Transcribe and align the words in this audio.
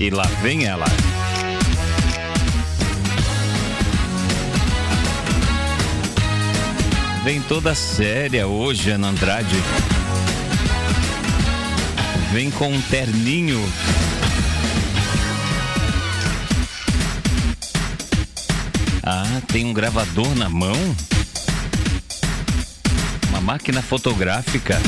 E 0.00 0.08
lá 0.08 0.24
vem 0.40 0.64
ela. 0.64 0.86
Vem 7.22 7.42
toda 7.42 7.74
séria 7.74 8.46
hoje, 8.46 8.92
Ana 8.92 9.08
Andrade. 9.08 9.54
Vem 12.32 12.50
com 12.50 12.72
um 12.72 12.80
terninho. 12.80 13.60
Ah, 19.02 19.42
tem 19.52 19.66
um 19.66 19.74
gravador 19.74 20.34
na 20.34 20.48
mão? 20.48 20.96
Uma 23.28 23.42
máquina 23.42 23.82
fotográfica? 23.82 24.80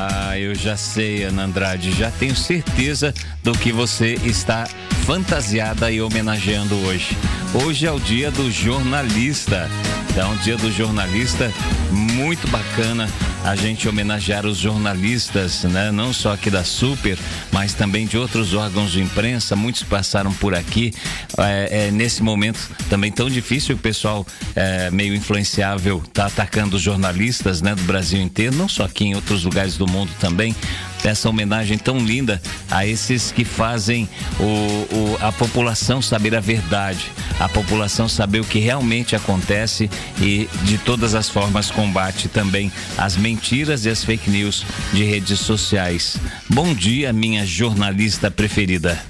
Ah, 0.00 0.38
eu 0.38 0.54
já 0.54 0.76
sei, 0.76 1.24
Ana 1.24 1.42
Andrade, 1.42 1.90
já 1.90 2.08
tenho 2.08 2.36
certeza 2.36 3.12
do 3.42 3.50
que 3.50 3.72
você 3.72 4.14
está 4.22 4.64
fantasiada 5.04 5.90
e 5.90 6.00
homenageando 6.00 6.76
hoje. 6.86 7.18
Hoje 7.52 7.84
é 7.84 7.90
o 7.90 7.98
dia 7.98 8.30
do 8.30 8.48
jornalista. 8.48 9.68
Então, 10.08 10.36
dia 10.36 10.56
do 10.56 10.70
jornalista, 10.70 11.52
muito 11.90 12.46
bacana 12.46 13.08
a 13.48 13.56
gente 13.56 13.88
homenagear 13.88 14.44
os 14.44 14.58
jornalistas, 14.58 15.64
né? 15.64 15.90
Não 15.90 16.12
só 16.12 16.34
aqui 16.34 16.50
da 16.50 16.62
Super, 16.62 17.18
mas 17.50 17.72
também 17.72 18.06
de 18.06 18.18
outros 18.18 18.52
órgãos 18.52 18.92
de 18.92 19.00
imprensa. 19.00 19.56
Muitos 19.56 19.82
passaram 19.82 20.30
por 20.34 20.54
aqui. 20.54 20.92
É, 21.38 21.86
é, 21.86 21.90
nesse 21.90 22.22
momento 22.22 22.60
também 22.90 23.10
tão 23.10 23.30
difícil, 23.30 23.74
o 23.74 23.78
pessoal 23.78 24.26
é, 24.54 24.90
meio 24.90 25.14
influenciável 25.14 26.02
tá 26.12 26.26
atacando 26.26 26.76
os 26.76 26.82
jornalistas, 26.82 27.62
né? 27.62 27.74
Do 27.74 27.84
Brasil 27.84 28.20
inteiro, 28.20 28.54
não 28.54 28.68
só 28.68 28.84
aqui 28.84 29.04
em 29.04 29.14
outros 29.14 29.44
lugares 29.44 29.78
do 29.78 29.86
mundo 29.86 30.10
também 30.20 30.54
essa 31.04 31.28
homenagem 31.28 31.78
tão 31.78 31.98
linda 31.98 32.42
a 32.70 32.84
esses 32.84 33.30
que 33.30 33.44
fazem 33.44 34.08
o, 34.40 34.42
o, 34.42 35.18
a 35.20 35.30
população 35.30 36.02
saber 36.02 36.34
a 36.34 36.40
verdade, 36.40 37.12
a 37.38 37.48
população 37.48 38.08
saber 38.08 38.40
o 38.40 38.44
que 38.44 38.58
realmente 38.58 39.14
acontece 39.14 39.88
e 40.20 40.48
de 40.64 40.78
todas 40.78 41.14
as 41.14 41.28
formas 41.28 41.70
combate 41.70 42.28
também 42.28 42.72
as 42.96 43.16
mentiras 43.16 43.37
e 43.84 43.90
as 43.90 44.04
fake 44.04 44.30
news 44.30 44.64
de 44.92 45.04
redes 45.04 45.40
sociais. 45.40 46.16
Bom 46.50 46.74
dia, 46.74 47.12
minha 47.12 47.46
jornalista 47.46 48.30
preferida. 48.30 49.00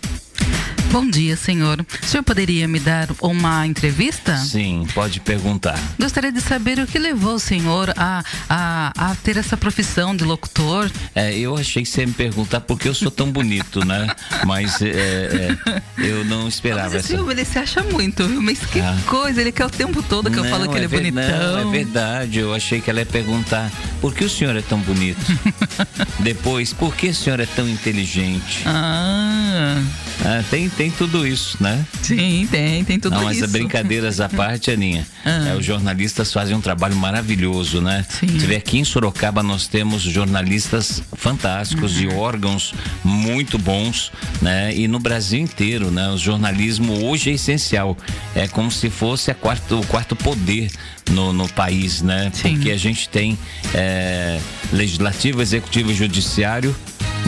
Bom 0.91 1.07
dia, 1.07 1.37
senhor. 1.37 1.85
O 2.03 2.07
senhor 2.07 2.23
poderia 2.23 2.67
me 2.67 2.81
dar 2.81 3.09
uma 3.21 3.67
entrevista? 3.67 4.39
Sim, 4.39 4.87
pode 4.95 5.21
perguntar. 5.21 5.79
Gostaria 5.99 6.33
de 6.33 6.41
saber 6.41 6.79
o 6.79 6.87
que 6.87 6.99
levou 6.99 7.35
o 7.35 7.39
senhor 7.39 7.93
a, 7.95 8.25
a, 8.49 8.93
a 8.97 9.15
ter 9.17 9.37
essa 9.37 9.55
profissão 9.55 10.17
de 10.17 10.25
locutor. 10.25 10.91
É, 11.15 11.37
eu 11.37 11.57
achei 11.57 11.83
que 11.83 11.89
você 11.91 12.01
ia 12.01 12.07
me 12.07 12.15
perguntar 12.15 12.61
porque 12.63 12.89
eu 12.89 12.95
sou 12.95 13.11
tão 13.11 13.31
bonito, 13.31 13.85
né? 13.85 14.09
Mas 14.47 14.81
é, 14.81 15.57
é, 15.67 15.83
eu 15.99 16.25
não 16.25 16.49
esperava 16.49 16.95
Mas 16.95 17.05
esse 17.05 17.15
essa... 17.15 17.31
ele 17.31 17.45
se 17.45 17.59
acha 17.59 17.83
muito, 17.83 18.27
mas 18.41 18.59
que 18.61 18.81
ah. 18.81 18.97
coisa, 19.07 19.43
ele 19.43 19.53
quer 19.53 19.67
o 19.67 19.71
tempo 19.71 20.03
todo 20.03 20.31
que 20.31 20.37
não, 20.37 20.45
eu 20.45 20.51
falo 20.51 20.69
que 20.71 20.75
ele 20.75 20.85
é, 20.85 20.85
é 20.85 20.89
bonitão. 20.89 21.63
Não, 21.65 21.69
é 21.69 21.71
verdade, 21.71 22.39
eu 22.39 22.55
achei 22.55 22.81
que 22.81 22.89
ela 22.89 23.01
ia 23.01 23.07
perguntar 23.07 23.71
por 24.01 24.15
que 24.15 24.25
o 24.25 24.31
senhor 24.31 24.57
é 24.57 24.63
tão 24.63 24.79
bonito? 24.81 25.21
Depois, 26.21 26.73
por 26.73 26.97
que 26.97 27.09
o 27.09 27.15
senhor 27.15 27.41
é 27.41 27.47
tão 27.47 27.69
inteligente? 27.69 28.63
Ah... 28.65 29.83
Ah, 30.25 30.43
tem, 30.51 30.69
tem 30.69 30.91
tudo 30.91 31.27
isso, 31.27 31.57
né? 31.61 31.85
Sim, 32.03 32.47
tem, 32.51 32.85
tem 32.85 32.99
tudo 32.99 33.15
Não, 33.15 33.31
isso. 33.31 33.43
Mas 33.43 33.53
brincadeiras 33.53 34.21
à 34.21 34.29
parte, 34.31 34.71
Aninha, 34.71 35.07
ah. 35.25 35.49
é, 35.49 35.55
os 35.55 35.65
jornalistas 35.65 36.33
fazem 36.33 36.57
um 36.57 36.61
trabalho 36.61 36.97
maravilhoso, 36.97 37.81
né? 37.81 38.05
Sim. 38.09 38.27
Você 38.27 38.47
vê 38.47 38.57
aqui 38.57 38.79
em 38.79 38.85
Sorocaba 38.85 39.43
nós 39.43 39.67
temos 39.67 40.03
jornalistas 40.03 41.03
fantásticos 41.15 41.97
uhum. 41.97 42.03
e 42.03 42.09
órgãos 42.15 42.75
muito 43.05 43.59
bons, 43.59 44.13
né? 44.43 44.75
E 44.75 44.89
no 44.89 44.99
Brasil 44.99 45.41
inteiro, 45.41 45.91
né? 45.91 46.09
O 46.09 46.19
jornalismo 46.19 47.07
hoje 47.07 47.31
é 47.31 47.35
essencial. 47.35 47.97
É 48.35 48.49
como 48.49 48.71
se 48.71 48.91
fosse 48.91 49.31
a 49.31 49.35
quarto, 49.35 49.81
o 49.81 49.87
quarto 49.87 50.17
poder 50.17 50.71
no, 51.11 51.33
no 51.33 51.49
país, 51.49 52.03
né? 52.03 52.31
Sim. 52.35 52.55
Porque 52.55 52.71
a 52.71 52.77
gente 52.77 53.09
tem 53.09 53.39
é, 53.75 54.41
legislativo, 54.73 55.41
executivo 55.41 55.91
e 55.91 55.95
judiciário 55.95 56.75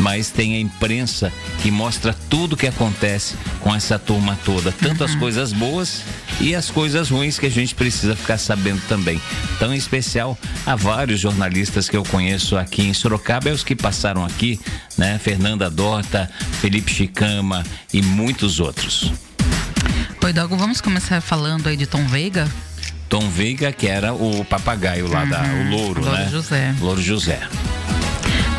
mas 0.00 0.30
tem 0.30 0.54
a 0.56 0.60
imprensa 0.60 1.32
que 1.62 1.70
mostra 1.70 2.14
tudo 2.28 2.56
que 2.56 2.66
acontece 2.66 3.36
com 3.60 3.74
essa 3.74 3.98
turma 3.98 4.36
toda, 4.44 4.72
tanto 4.72 5.00
uhum. 5.00 5.06
as 5.06 5.14
coisas 5.14 5.52
boas 5.52 6.02
e 6.40 6.54
as 6.54 6.70
coisas 6.70 7.10
ruins 7.10 7.38
que 7.38 7.46
a 7.46 7.50
gente 7.50 7.74
precisa 7.74 8.16
ficar 8.16 8.38
sabendo 8.38 8.80
também. 8.88 9.20
Então, 9.56 9.72
em 9.72 9.76
especial, 9.76 10.36
há 10.66 10.74
vários 10.74 11.20
jornalistas 11.20 11.88
que 11.88 11.96
eu 11.96 12.02
conheço 12.04 12.56
aqui 12.56 12.82
em 12.82 12.94
Sorocaba, 12.94 13.50
é 13.50 13.52
os 13.52 13.62
que 13.62 13.76
passaram 13.76 14.24
aqui, 14.24 14.58
né? 14.96 15.18
Fernanda 15.18 15.70
Dorta, 15.70 16.30
Felipe 16.60 16.92
Chicama 16.92 17.64
e 17.92 18.00
muitos 18.00 18.58
outros. 18.58 19.12
Oi, 20.22 20.32
Dogo, 20.32 20.56
vamos 20.56 20.80
começar 20.80 21.20
falando 21.20 21.66
aí 21.66 21.76
de 21.76 21.86
Tom 21.86 22.06
Veiga? 22.06 22.48
Tom 23.08 23.28
Veiga, 23.28 23.72
que 23.72 23.86
era 23.86 24.14
o 24.14 24.44
papagaio 24.44 25.08
lá 25.08 25.24
uhum. 25.24 25.28
da, 25.28 25.42
o 25.42 25.70
louro, 25.70 26.00
Louro 26.00 26.16
né? 26.16 26.28
José. 26.30 26.74
Louro 26.80 27.02
José. 27.02 27.40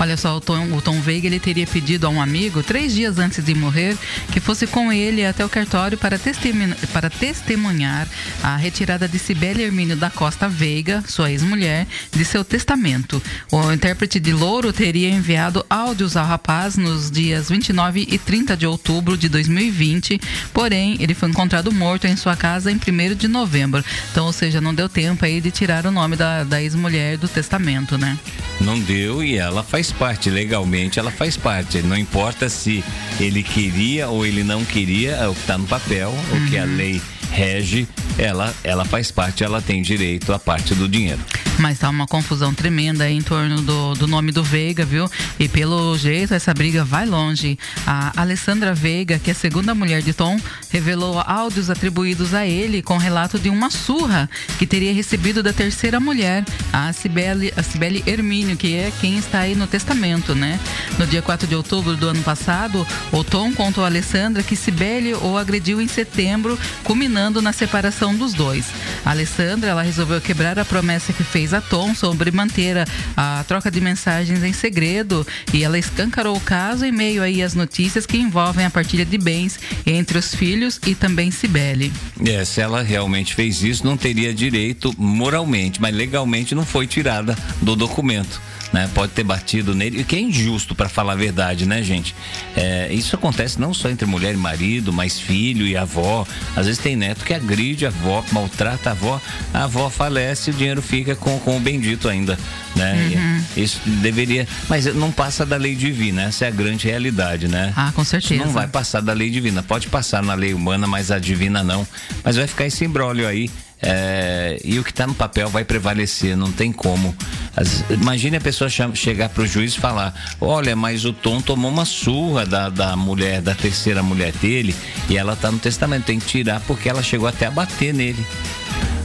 Olha 0.01 0.17
só, 0.17 0.35
o 0.35 0.41
Tom, 0.41 0.73
o 0.73 0.81
Tom 0.81 0.99
Veiga 0.99 1.27
ele 1.27 1.39
teria 1.39 1.67
pedido 1.67 2.07
a 2.07 2.09
um 2.09 2.19
amigo, 2.19 2.63
três 2.63 2.91
dias 2.91 3.19
antes 3.19 3.45
de 3.45 3.53
morrer, 3.53 3.95
que 4.31 4.39
fosse 4.39 4.65
com 4.65 4.91
ele 4.91 5.23
até 5.23 5.45
o 5.45 5.49
cartório 5.49 5.95
para, 5.95 6.17
testemunhar, 6.17 6.75
para 6.91 7.07
testemunhar 7.07 8.07
a 8.41 8.55
retirada 8.55 9.07
de 9.07 9.19
Sibeli 9.19 9.61
Hermínio 9.61 9.95
da 9.95 10.09
Costa 10.09 10.49
Veiga, 10.49 11.03
sua 11.07 11.29
ex-mulher, 11.29 11.85
de 12.11 12.25
seu 12.25 12.43
testamento. 12.43 13.21
O 13.51 13.71
intérprete 13.71 14.19
de 14.19 14.33
Louro 14.33 14.73
teria 14.73 15.07
enviado 15.07 15.63
áudios 15.69 16.17
ao 16.17 16.25
rapaz 16.25 16.77
nos 16.77 17.11
dias 17.11 17.49
29 17.49 18.07
e 18.09 18.17
30 18.17 18.57
de 18.57 18.65
outubro 18.65 19.15
de 19.15 19.29
2020, 19.29 20.19
porém, 20.51 20.97
ele 20.99 21.13
foi 21.13 21.29
encontrado 21.29 21.71
morto 21.71 22.07
em 22.07 22.15
sua 22.15 22.35
casa 22.35 22.71
em 22.71 22.77
1 22.77 23.13
de 23.13 23.27
novembro. 23.27 23.85
Então, 24.11 24.25
ou 24.25 24.33
seja, 24.33 24.59
não 24.59 24.73
deu 24.73 24.89
tempo 24.89 25.23
aí 25.23 25.39
de 25.39 25.51
tirar 25.51 25.85
o 25.85 25.91
nome 25.91 26.15
da, 26.15 26.43
da 26.43 26.59
ex-mulher 26.59 27.19
do 27.19 27.27
testamento, 27.27 27.99
né? 27.99 28.17
Não 28.59 28.79
deu 28.79 29.23
e 29.23 29.37
ela 29.37 29.63
faz 29.63 29.90
parte, 29.91 30.29
legalmente 30.29 30.99
ela 30.99 31.11
faz 31.11 31.37
parte. 31.37 31.81
Não 31.81 31.97
importa 31.97 32.49
se 32.49 32.83
ele 33.19 33.43
queria 33.43 34.07
ou 34.07 34.25
ele 34.25 34.43
não 34.43 34.63
queria, 34.63 35.11
é 35.11 35.27
o 35.27 35.33
que 35.33 35.41
está 35.41 35.57
no 35.57 35.67
papel, 35.67 36.09
uhum. 36.09 36.45
o 36.45 36.49
que 36.49 36.57
a 36.57 36.63
uhum. 36.63 36.75
lei 36.75 37.01
rege, 37.31 37.87
ela, 38.17 38.53
ela 38.63 38.85
faz 38.85 39.11
parte, 39.11 39.43
ela 39.43 39.61
tem 39.61 39.81
direito 39.81 40.31
à 40.33 40.39
parte 40.39 40.75
do 40.75 40.87
dinheiro. 40.87 41.19
Mas 41.59 41.79
tá 41.79 41.89
uma 41.89 42.07
confusão 42.07 42.53
tremenda 42.53 43.09
em 43.09 43.21
torno 43.21 43.61
do, 43.61 43.93
do 43.93 44.07
nome 44.07 44.31
do 44.31 44.43
Veiga, 44.43 44.83
viu? 44.83 45.09
E 45.39 45.47
pelo 45.47 45.95
jeito 45.97 46.33
essa 46.33 46.53
briga 46.53 46.83
vai 46.83 47.05
longe. 47.05 47.57
A 47.85 48.19
Alessandra 48.19 48.73
Veiga, 48.73 49.19
que 49.19 49.29
é 49.29 49.33
a 49.33 49.35
segunda 49.35 49.75
mulher 49.75 50.01
de 50.01 50.13
Tom, 50.13 50.39
revelou 50.71 51.19
áudios 51.19 51.69
atribuídos 51.69 52.33
a 52.33 52.47
ele 52.47 52.81
com 52.81 52.97
relato 52.97 53.37
de 53.37 53.49
uma 53.49 53.69
surra 53.69 54.29
que 54.57 54.65
teria 54.65 54.93
recebido 54.93 55.43
da 55.43 55.53
terceira 55.53 55.99
mulher, 55.99 56.43
a 56.73 56.91
Cibele, 56.93 57.53
a 57.55 57.61
Cibele 57.61 58.03
Hermínio, 58.07 58.57
que 58.57 58.75
é 58.75 58.91
quem 58.99 59.17
está 59.17 59.41
aí 59.41 59.53
no 59.53 59.67
testamento, 59.67 60.33
né? 60.33 60.59
No 60.97 61.05
dia 61.05 61.21
4 61.21 61.47
de 61.47 61.55
outubro 61.55 61.95
do 61.95 62.07
ano 62.07 62.23
passado, 62.23 62.87
o 63.11 63.23
Tom 63.23 63.53
contou 63.53 63.83
a 63.83 63.87
Alessandra 63.87 64.41
que 64.41 64.55
Cibele 64.55 65.13
o 65.13 65.37
agrediu 65.37 65.79
em 65.79 65.87
setembro, 65.87 66.57
culminando 66.83 67.41
na 67.41 67.53
separação 67.53 68.00
dos 68.09 68.33
dois. 68.33 68.65
A 69.05 69.11
Alessandra, 69.11 69.69
ela 69.69 69.83
resolveu 69.83 70.19
quebrar 70.19 70.57
a 70.57 70.65
promessa 70.65 71.13
que 71.13 71.23
fez 71.23 71.53
a 71.53 71.61
Tom 71.61 71.93
sobre 71.93 72.31
manter 72.31 72.77
a, 72.77 73.39
a 73.39 73.43
troca 73.43 73.69
de 73.69 73.79
mensagens 73.79 74.43
em 74.43 74.53
segredo 74.53 75.25
e 75.53 75.63
ela 75.63 75.77
escancarou 75.77 76.35
o 76.35 76.39
caso 76.39 76.83
em 76.83 76.91
meio 76.91 77.21
aí 77.21 77.43
às 77.43 77.53
notícias 77.53 78.05
que 78.05 78.17
envolvem 78.17 78.65
a 78.65 78.69
partilha 78.69 79.05
de 79.05 79.17
bens 79.17 79.59
entre 79.85 80.17
os 80.17 80.33
filhos 80.33 80.79
e 80.85 80.95
também 80.95 81.29
Cibele. 81.29 81.93
É, 82.25 82.43
se 82.43 82.61
ela 82.61 82.81
realmente 82.81 83.35
fez 83.35 83.61
isso, 83.61 83.85
não 83.85 83.95
teria 83.95 84.33
direito 84.33 84.93
moralmente, 84.97 85.81
mas 85.81 85.93
legalmente 85.95 86.55
não 86.55 86.65
foi 86.65 86.87
tirada 86.87 87.37
do 87.61 87.75
documento 87.75 88.41
né? 88.71 88.89
Pode 88.93 89.11
ter 89.11 89.23
batido 89.23 89.75
nele, 89.75 90.01
o 90.01 90.05
que 90.05 90.15
é 90.15 90.19
injusto 90.19 90.73
para 90.73 90.87
falar 90.87 91.13
a 91.13 91.15
verdade, 91.15 91.65
né, 91.65 91.83
gente? 91.83 92.15
É, 92.55 92.91
isso 92.93 93.15
acontece 93.15 93.59
não 93.59 93.73
só 93.73 93.89
entre 93.89 94.05
mulher 94.05 94.33
e 94.33 94.37
marido, 94.37 94.93
mas 94.93 95.19
filho 95.19 95.65
e 95.65 95.75
avó. 95.75 96.25
Às 96.55 96.65
vezes 96.65 96.81
tem 96.81 96.95
neto 96.95 97.25
que 97.25 97.33
agride 97.33 97.85
a 97.85 97.89
avó, 97.89 98.23
maltrata 98.31 98.89
a 98.89 98.91
avó, 98.93 99.21
a 99.53 99.63
avó 99.63 99.89
falece 99.89 100.51
e 100.51 100.53
o 100.53 100.57
dinheiro 100.57 100.81
fica 100.81 101.15
com, 101.15 101.39
com 101.39 101.57
o 101.57 101.59
bendito 101.59 102.07
ainda, 102.07 102.37
né? 102.75 103.11
Uhum. 103.15 103.63
Isso 103.63 103.81
deveria, 103.85 104.47
mas 104.69 104.85
não 104.95 105.11
passa 105.11 105.45
da 105.45 105.57
lei 105.57 105.75
divina, 105.75 106.23
essa 106.23 106.45
é 106.45 106.47
a 106.47 106.51
grande 106.51 106.87
realidade, 106.87 107.47
né? 107.47 107.73
Ah, 107.75 107.91
com 107.93 108.03
certeza. 108.03 108.35
Isso 108.35 108.45
não 108.45 108.53
vai 108.53 108.67
passar 108.67 109.01
da 109.01 109.13
lei 109.13 109.29
divina, 109.29 109.61
pode 109.61 109.87
passar 109.87 110.23
na 110.23 110.33
lei 110.33 110.53
humana, 110.53 110.87
mas 110.87 111.11
a 111.11 111.19
divina 111.19 111.63
não. 111.63 111.87
Mas 112.23 112.37
vai 112.37 112.47
ficar 112.47 112.65
esse 112.65 112.85
embrólio 112.85 113.27
aí 113.27 113.49
é, 113.81 114.59
e 114.63 114.77
o 114.77 114.83
que 114.83 114.91
está 114.91 115.07
no 115.07 115.15
papel 115.15 115.49
vai 115.49 115.63
prevalecer, 115.63 116.37
não 116.37 116.51
tem 116.51 116.71
como. 116.71 117.15
As, 117.55 117.83
imagine 117.89 118.37
a 118.37 118.41
pessoa 118.41 118.69
chegar 118.69 119.29
para 119.29 119.43
o 119.43 119.47
juiz 119.47 119.73
e 119.73 119.79
falar: 119.79 120.13
Olha, 120.39 120.75
mas 120.75 121.03
o 121.03 121.11
Tom 121.11 121.41
tomou 121.41 121.71
uma 121.71 121.85
surra 121.85 122.45
da, 122.45 122.69
da 122.69 122.95
mulher, 122.95 123.41
da 123.41 123.55
terceira 123.55 124.03
mulher 124.03 124.33
dele, 124.33 124.75
e 125.09 125.17
ela 125.17 125.33
está 125.33 125.51
no 125.51 125.57
testamento, 125.57 126.05
tem 126.05 126.19
que 126.19 126.27
tirar 126.27 126.61
porque 126.61 126.87
ela 126.89 127.01
chegou 127.01 127.27
até 127.27 127.47
a 127.47 127.51
bater 127.51 127.93
nele. 127.93 128.23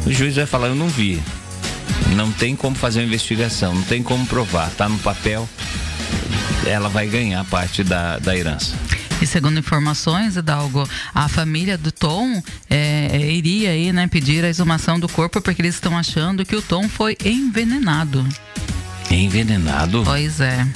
O 0.04 0.12
juiz 0.12 0.36
vai 0.36 0.46
falar: 0.46 0.68
Eu 0.68 0.74
não 0.74 0.88
vi. 0.88 1.22
Não 2.14 2.30
tem 2.30 2.54
como 2.54 2.76
fazer 2.76 3.00
uma 3.00 3.06
investigação, 3.06 3.74
não 3.74 3.82
tem 3.82 4.02
como 4.02 4.26
provar, 4.26 4.68
está 4.68 4.88
no 4.88 4.98
papel, 4.98 5.48
ela 6.66 6.88
vai 6.88 7.06
ganhar 7.06 7.44
parte 7.46 7.82
da, 7.82 8.18
da 8.18 8.36
herança. 8.36 8.74
Segundo 9.36 9.58
informações, 9.58 10.34
Hidalgo, 10.34 10.88
a 11.14 11.28
família 11.28 11.76
do 11.76 11.92
Tom 11.92 12.42
é, 12.70 13.30
iria 13.30 13.68
aí, 13.68 13.92
né, 13.92 14.06
pedir 14.06 14.42
a 14.42 14.48
exumação 14.48 14.98
do 14.98 15.10
corpo 15.10 15.42
porque 15.42 15.60
eles 15.60 15.74
estão 15.74 15.94
achando 15.94 16.42
que 16.42 16.56
o 16.56 16.62
Tom 16.62 16.88
foi 16.88 17.18
envenenado. 17.22 18.26
Envenenado? 19.10 20.02
Pois 20.06 20.40
é. 20.40 20.66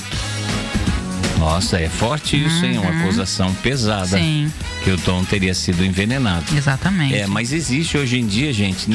Nossa, 1.39 1.81
é 1.81 1.89
forte 1.89 2.37
isso, 2.37 2.59
uhum. 2.67 2.71
hein? 2.71 2.79
Uma 2.81 3.01
acusação 3.01 3.55
pesada. 3.63 4.19
Sim. 4.19 4.53
Que 4.83 4.91
o 4.91 4.99
Tom 4.99 5.25
teria 5.25 5.55
sido 5.55 5.85
envenenado. 5.85 6.57
Exatamente. 6.57 7.15
É, 7.15 7.27
mas 7.27 7.53
existe 7.53 7.99
hoje 7.99 8.19
em 8.19 8.27
dia, 8.27 8.53
gente, 8.53 8.87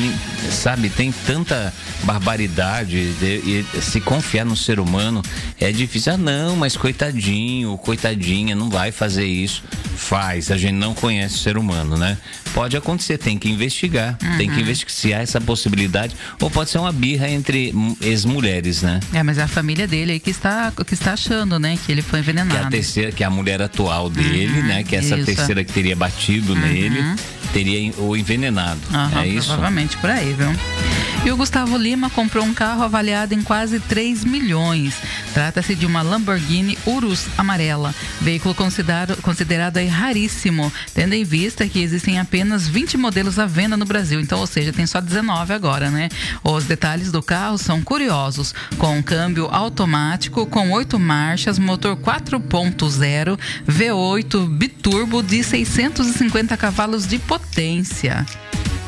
sabe, 0.50 0.90
tem 0.90 1.12
tanta 1.12 1.74
barbaridade 2.04 3.14
de, 3.14 3.64
de, 3.64 3.82
se 3.82 4.02
confiar 4.02 4.46
no 4.46 4.56
ser 4.56 4.80
humano 4.80 5.22
é 5.60 5.72
difícil. 5.72 6.14
Ah, 6.14 6.18
não, 6.18 6.56
mas 6.56 6.76
coitadinho, 6.76 7.78
coitadinha, 7.78 8.56
não 8.56 8.70
vai 8.70 8.92
fazer 8.92 9.26
isso. 9.26 9.64
Faz, 9.96 10.52
a 10.52 10.58
gente 10.58 10.74
não 10.74 10.94
conhece 10.94 11.36
o 11.36 11.38
ser 11.38 11.58
humano, 11.58 11.98
né? 11.98 12.18
Pode 12.54 12.76
acontecer, 12.76 13.18
tem 13.18 13.38
que 13.38 13.50
investigar. 13.50 14.18
Uhum. 14.22 14.38
Tem 14.38 14.50
que 14.50 14.60
investigar 14.60 14.92
se 14.92 15.14
há 15.14 15.20
essa 15.20 15.42
possibilidade. 15.42 16.16
Ou 16.42 16.50
pode 16.50 16.70
ser 16.70 16.78
uma 16.78 16.92
birra 16.92 17.30
entre 17.30 17.74
ex-mulheres, 18.02 18.82
né? 18.82 19.00
É, 19.14 19.24
mas 19.24 19.38
é 19.38 19.44
a 19.44 19.48
família 19.48 19.88
dele 19.88 20.14
aí 20.14 20.20
que 20.20 20.30
está, 20.30 20.72
que 20.72 20.94
está 20.94 21.14
achando, 21.14 21.58
né? 21.60 21.78
Que 21.86 21.92
ele 21.92 22.02
foi 22.02 22.20
envenenado. 22.20 22.52
Que 22.52 22.58
é 22.58 22.68
a 22.68 22.70
terceira, 22.70 23.12
que 23.12 23.24
é 23.24 23.28
a 23.28 23.30
mulher 23.30 23.62
atual 23.62 24.10
dele, 24.10 24.48
uhum, 24.48 24.68
né? 24.68 24.84
Que 24.84 24.96
é 24.96 25.00
essa 25.00 25.16
isso. 25.16 25.26
terceira 25.26 25.64
que 25.64 25.74
teria 25.76 25.96
batido 25.96 26.54
uhum. 26.54 26.60
nele, 26.60 27.04
teria 27.56 27.94
o 28.00 28.18
envenenado. 28.18 28.82
é 29.24 29.28
isso? 29.30 29.48
Provavelmente 29.48 29.96
por 29.96 30.10
aí, 30.10 30.34
viu? 30.34 30.50
E 31.26 31.32
o 31.32 31.38
Gustavo 31.38 31.78
Lima 31.78 32.10
comprou 32.10 32.46
um 32.46 32.54
carro 32.54 32.84
avaliado 32.84 33.34
em 33.34 33.42
quase 33.42 33.80
3 33.80 34.26
milhões. 34.26 34.94
Trata-se 35.34 35.74
de 35.74 35.86
uma 35.86 36.02
Lamborghini 36.02 36.78
Urus 36.86 37.26
amarela, 37.38 37.96
veículo 38.22 38.54
considerado, 38.54 39.20
considerado 39.22 39.78
aí 39.78 39.88
raríssimo, 39.88 40.72
tendo 40.94 41.14
em 41.14 41.24
vista 41.24 41.68
que 41.68 41.80
existem 41.80 42.20
apenas 42.20 42.68
20 42.68 42.96
modelos 42.98 43.40
à 43.40 43.46
venda 43.46 43.76
no 43.76 43.86
Brasil. 43.86 44.20
Então, 44.22 44.40
ou 44.40 44.46
seja, 44.46 44.72
tem 44.72 44.86
só 44.86 45.02
19 45.02 45.52
agora, 45.52 45.90
né? 45.90 46.10
Os 46.44 46.66
detalhes 46.66 47.12
do 47.12 47.24
carro 47.24 47.58
são 47.58 47.82
curiosos, 47.82 48.54
com 48.78 48.98
um 48.98 49.02
câmbio 49.02 49.48
automático 49.52 50.46
com 50.46 50.72
8 50.72 51.00
marchas, 51.00 51.58
motor 51.58 51.96
4.0, 51.98 53.40
V8 53.68 54.48
biturbo 54.48 55.24
de 55.24 55.44
650 55.44 56.56
cavalos 56.56 57.08
de 57.08 57.18
potência. 57.18 57.45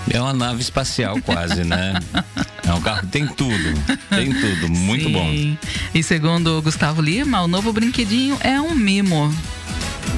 É 0.09 0.21
uma 0.21 0.33
nave 0.33 0.61
espacial 0.61 1.21
quase, 1.21 1.63
né? 1.63 1.93
É 2.65 2.73
um 2.73 2.81
carro 2.81 3.07
tem 3.07 3.27
tudo, 3.27 3.73
tem 4.09 4.33
tudo, 4.33 4.69
muito 4.69 5.05
Sim. 5.05 5.11
bom. 5.11 5.57
E 5.93 6.03
segundo 6.03 6.57
o 6.57 6.61
Gustavo 6.61 7.01
Lima, 7.01 7.41
o 7.41 7.47
novo 7.47 7.71
brinquedinho 7.73 8.37
é 8.41 8.59
um 8.59 8.73
mimo. 8.73 9.33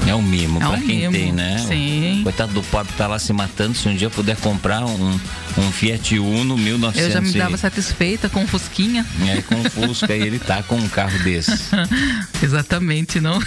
É 0.06 0.14
um 0.14 0.22
mimo, 0.22 0.56
é 0.58 0.60
pra 0.60 0.70
um 0.70 0.80
quem 0.80 0.98
mimo. 1.00 1.12
tem, 1.12 1.32
né? 1.32 1.58
Sim. 1.58 2.20
Coitado 2.22 2.52
do 2.52 2.62
pobre 2.64 2.92
tá 2.96 3.06
lá 3.06 3.18
se 3.18 3.32
matando. 3.32 3.74
Se 3.74 3.88
um 3.88 3.94
dia 3.94 4.10
puder 4.10 4.36
comprar 4.36 4.84
um, 4.84 5.20
um 5.58 5.72
Fiat 5.72 6.18
Uno 6.18 6.56
1900. 6.56 7.08
Eu 7.08 7.12
já 7.12 7.20
me 7.20 7.32
dava 7.32 7.56
satisfeita 7.56 8.28
com 8.28 8.44
o 8.44 8.46
Fusquinha. 8.46 9.04
É, 9.28 9.42
com 9.42 9.60
o 9.60 9.70
Fusca 9.70 10.14
e 10.14 10.20
ele 10.20 10.38
tá 10.38 10.62
com 10.62 10.76
um 10.76 10.88
carro 10.88 11.18
desse. 11.20 11.52
Exatamente, 12.42 13.20
não? 13.20 13.38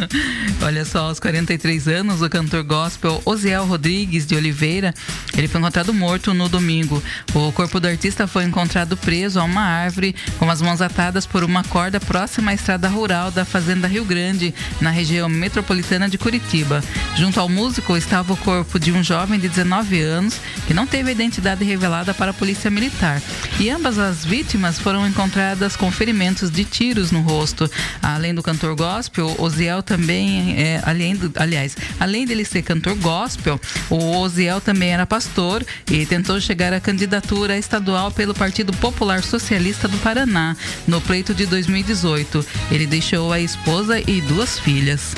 Olha 0.62 0.84
só, 0.84 1.08
aos 1.08 1.20
43 1.20 1.88
anos, 1.88 2.20
o 2.20 2.28
cantor 2.28 2.62
gospel 2.62 3.20
Osiel 3.24 3.64
Rodrigues 3.64 4.26
de 4.26 4.34
Oliveira, 4.34 4.92
ele 5.36 5.48
foi 5.48 5.60
encontrado 5.60 5.94
morto 5.94 6.34
no 6.34 6.48
domingo. 6.48 7.02
O 7.34 7.52
corpo 7.52 7.80
do 7.80 7.88
artista 7.88 8.26
foi 8.26 8.44
encontrado 8.44 8.96
preso 8.96 9.40
a 9.40 9.44
uma 9.44 9.62
árvore 9.62 10.14
com 10.38 10.50
as 10.50 10.60
mãos 10.60 10.82
atadas 10.82 11.26
por 11.26 11.44
uma 11.44 11.64
corda 11.64 12.00
próxima 12.00 12.50
à 12.50 12.54
estrada 12.54 12.88
rural 12.88 13.30
da 13.30 13.44
Fazenda 13.44 13.86
Rio 13.88 14.04
Grande, 14.04 14.54
na 14.80 14.90
região 14.90 15.28
metropolitana 15.28 15.81
de 15.82 16.16
Curitiba. 16.16 16.82
Junto 17.16 17.38
ao 17.38 17.48
músico 17.48 17.96
estava 17.96 18.32
o 18.32 18.36
corpo 18.36 18.78
de 18.78 18.92
um 18.92 19.02
jovem 19.02 19.38
de 19.38 19.48
19 19.48 20.00
anos 20.00 20.40
que 20.66 20.72
não 20.72 20.86
teve 20.86 21.10
a 21.10 21.12
identidade 21.12 21.64
revelada 21.64 22.14
para 22.14 22.30
a 22.30 22.34
polícia 22.34 22.70
militar. 22.70 23.20
E 23.60 23.68
ambas 23.68 23.98
as 23.98 24.24
vítimas 24.24 24.78
foram 24.78 25.06
encontradas 25.06 25.76
com 25.76 25.90
ferimentos 25.90 26.50
de 26.50 26.64
tiros 26.64 27.10
no 27.10 27.20
rosto. 27.20 27.70
Além 28.00 28.34
do 28.34 28.42
cantor 28.42 28.74
gospel, 28.74 29.34
Osiel 29.38 29.82
também, 29.82 30.54
é, 30.56 30.80
além 30.84 31.14
do, 31.14 31.30
aliás, 31.36 31.76
além 32.00 32.24
dele 32.24 32.44
ser 32.44 32.62
cantor 32.62 32.94
gospel, 32.94 33.60
o 33.90 34.16
Osiel 34.16 34.60
também 34.60 34.90
era 34.90 35.04
pastor 35.04 35.64
e 35.90 36.06
tentou 36.06 36.40
chegar 36.40 36.72
à 36.72 36.80
candidatura 36.80 37.58
estadual 37.58 38.10
pelo 38.10 38.34
Partido 38.34 38.72
Popular 38.74 39.22
Socialista 39.22 39.88
do 39.88 39.98
Paraná 39.98 40.56
no 40.86 41.00
pleito 41.00 41.34
de 41.34 41.44
2018. 41.44 42.46
Ele 42.70 42.86
deixou 42.86 43.32
a 43.32 43.40
esposa 43.40 44.00
e 44.00 44.20
duas 44.22 44.58
filhas 44.58 45.14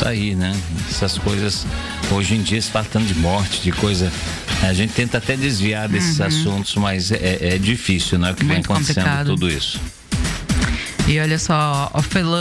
tá 0.00 0.08
aí, 0.08 0.34
né? 0.34 0.58
Essas 0.90 1.18
coisas, 1.18 1.66
hoje 2.10 2.34
em 2.34 2.42
dia, 2.42 2.60
se 2.60 2.70
tratando 2.70 3.06
de 3.06 3.14
morte, 3.14 3.60
de 3.60 3.70
coisa. 3.72 4.10
A 4.62 4.72
gente 4.72 4.92
tenta 4.92 5.18
até 5.18 5.36
desviar 5.36 5.88
desses 5.88 6.18
uhum. 6.18 6.26
assuntos, 6.26 6.74
mas 6.76 7.12
é, 7.12 7.38
é, 7.54 7.58
difícil, 7.58 8.18
né? 8.18 8.32
O 8.32 8.34
que 8.34 8.44
Muito 8.44 8.66
vem 8.66 8.74
acontecendo 8.74 9.04
complicado. 9.04 9.26
tudo 9.26 9.48
isso. 9.48 9.80
E 11.08 11.18
olha 11.18 11.38
só, 11.38 11.90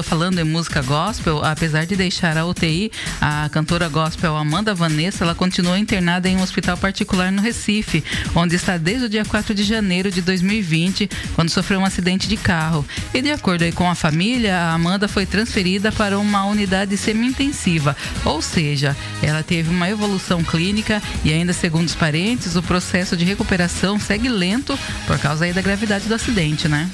falando 0.03 0.39
em 0.39 0.43
música 0.43 0.81
gospel, 0.81 1.43
apesar 1.43 1.85
de 1.85 1.95
deixar 1.95 2.37
a 2.37 2.45
UTI, 2.45 2.91
a 3.19 3.49
cantora 3.49 3.89
gospel 3.89 4.37
Amanda 4.37 4.75
Vanessa, 4.75 5.23
ela 5.23 5.33
continua 5.33 5.79
internada 5.79 6.29
em 6.29 6.37
um 6.37 6.41
hospital 6.41 6.77
particular 6.77 7.31
no 7.31 7.41
Recife, 7.41 8.03
onde 8.35 8.55
está 8.55 8.77
desde 8.77 9.05
o 9.05 9.09
dia 9.09 9.25
4 9.25 9.55
de 9.55 9.63
janeiro 9.63 10.11
de 10.11 10.21
2020, 10.21 11.09
quando 11.35 11.49
sofreu 11.49 11.79
um 11.79 11.85
acidente 11.85 12.27
de 12.27 12.37
carro. 12.37 12.85
E 13.13 13.21
de 13.21 13.31
acordo 13.31 13.59
com 13.73 13.89
a 13.89 13.95
família, 13.95 14.55
a 14.55 14.73
Amanda 14.73 15.07
foi 15.07 15.25
transferida 15.25 15.91
para 15.91 16.19
uma 16.19 16.45
unidade 16.45 16.95
semi-intensiva, 16.95 17.97
ou 18.23 18.41
seja, 18.41 18.95
ela 19.21 19.41
teve 19.41 19.69
uma 19.69 19.89
evolução 19.89 20.43
clínica 20.43 21.01
e 21.23 21.33
ainda 21.33 21.53
segundo 21.53 21.87
os 21.87 21.95
parentes, 21.95 22.55
o 22.55 22.61
processo 22.61 23.17
de 23.17 23.25
recuperação 23.25 23.99
segue 23.99 24.29
lento 24.29 24.77
por 25.07 25.17
causa 25.17 25.51
da 25.51 25.61
gravidade 25.61 26.07
do 26.07 26.13
acidente, 26.13 26.67
né? 26.67 26.89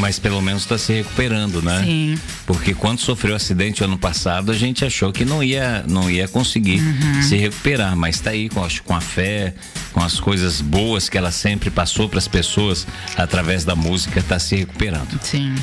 Mas 0.00 0.18
pelo 0.18 0.42
menos 0.42 0.62
está 0.62 0.76
se 0.76 1.03
recuperando 1.04 1.62
né? 1.62 1.82
Sim. 1.84 2.18
Porque 2.46 2.74
quando 2.74 3.00
sofreu 3.00 3.34
o 3.34 3.36
acidente 3.36 3.84
ano 3.84 3.98
passado, 3.98 4.50
a 4.50 4.54
gente 4.54 4.84
achou 4.84 5.12
que 5.12 5.24
não 5.24 5.42
ia, 5.42 5.84
não 5.88 6.10
ia 6.10 6.26
conseguir 6.26 6.80
uhum. 6.80 7.22
se 7.22 7.36
recuperar, 7.36 7.96
mas 7.96 8.16
está 8.16 8.30
aí 8.30 8.48
com, 8.48 8.66
com 8.84 8.94
a 8.94 9.00
fé, 9.00 9.54
com 9.92 10.02
as 10.02 10.18
coisas 10.18 10.60
boas 10.60 11.08
que 11.08 11.16
ela 11.16 11.30
sempre 11.30 11.70
passou 11.70 12.08
para 12.08 12.18
as 12.18 12.28
pessoas 12.28 12.86
através 13.16 13.64
da 13.64 13.74
música, 13.74 14.20
está 14.20 14.38
se 14.38 14.56
recuperando. 14.56 15.18
Sim. 15.22 15.54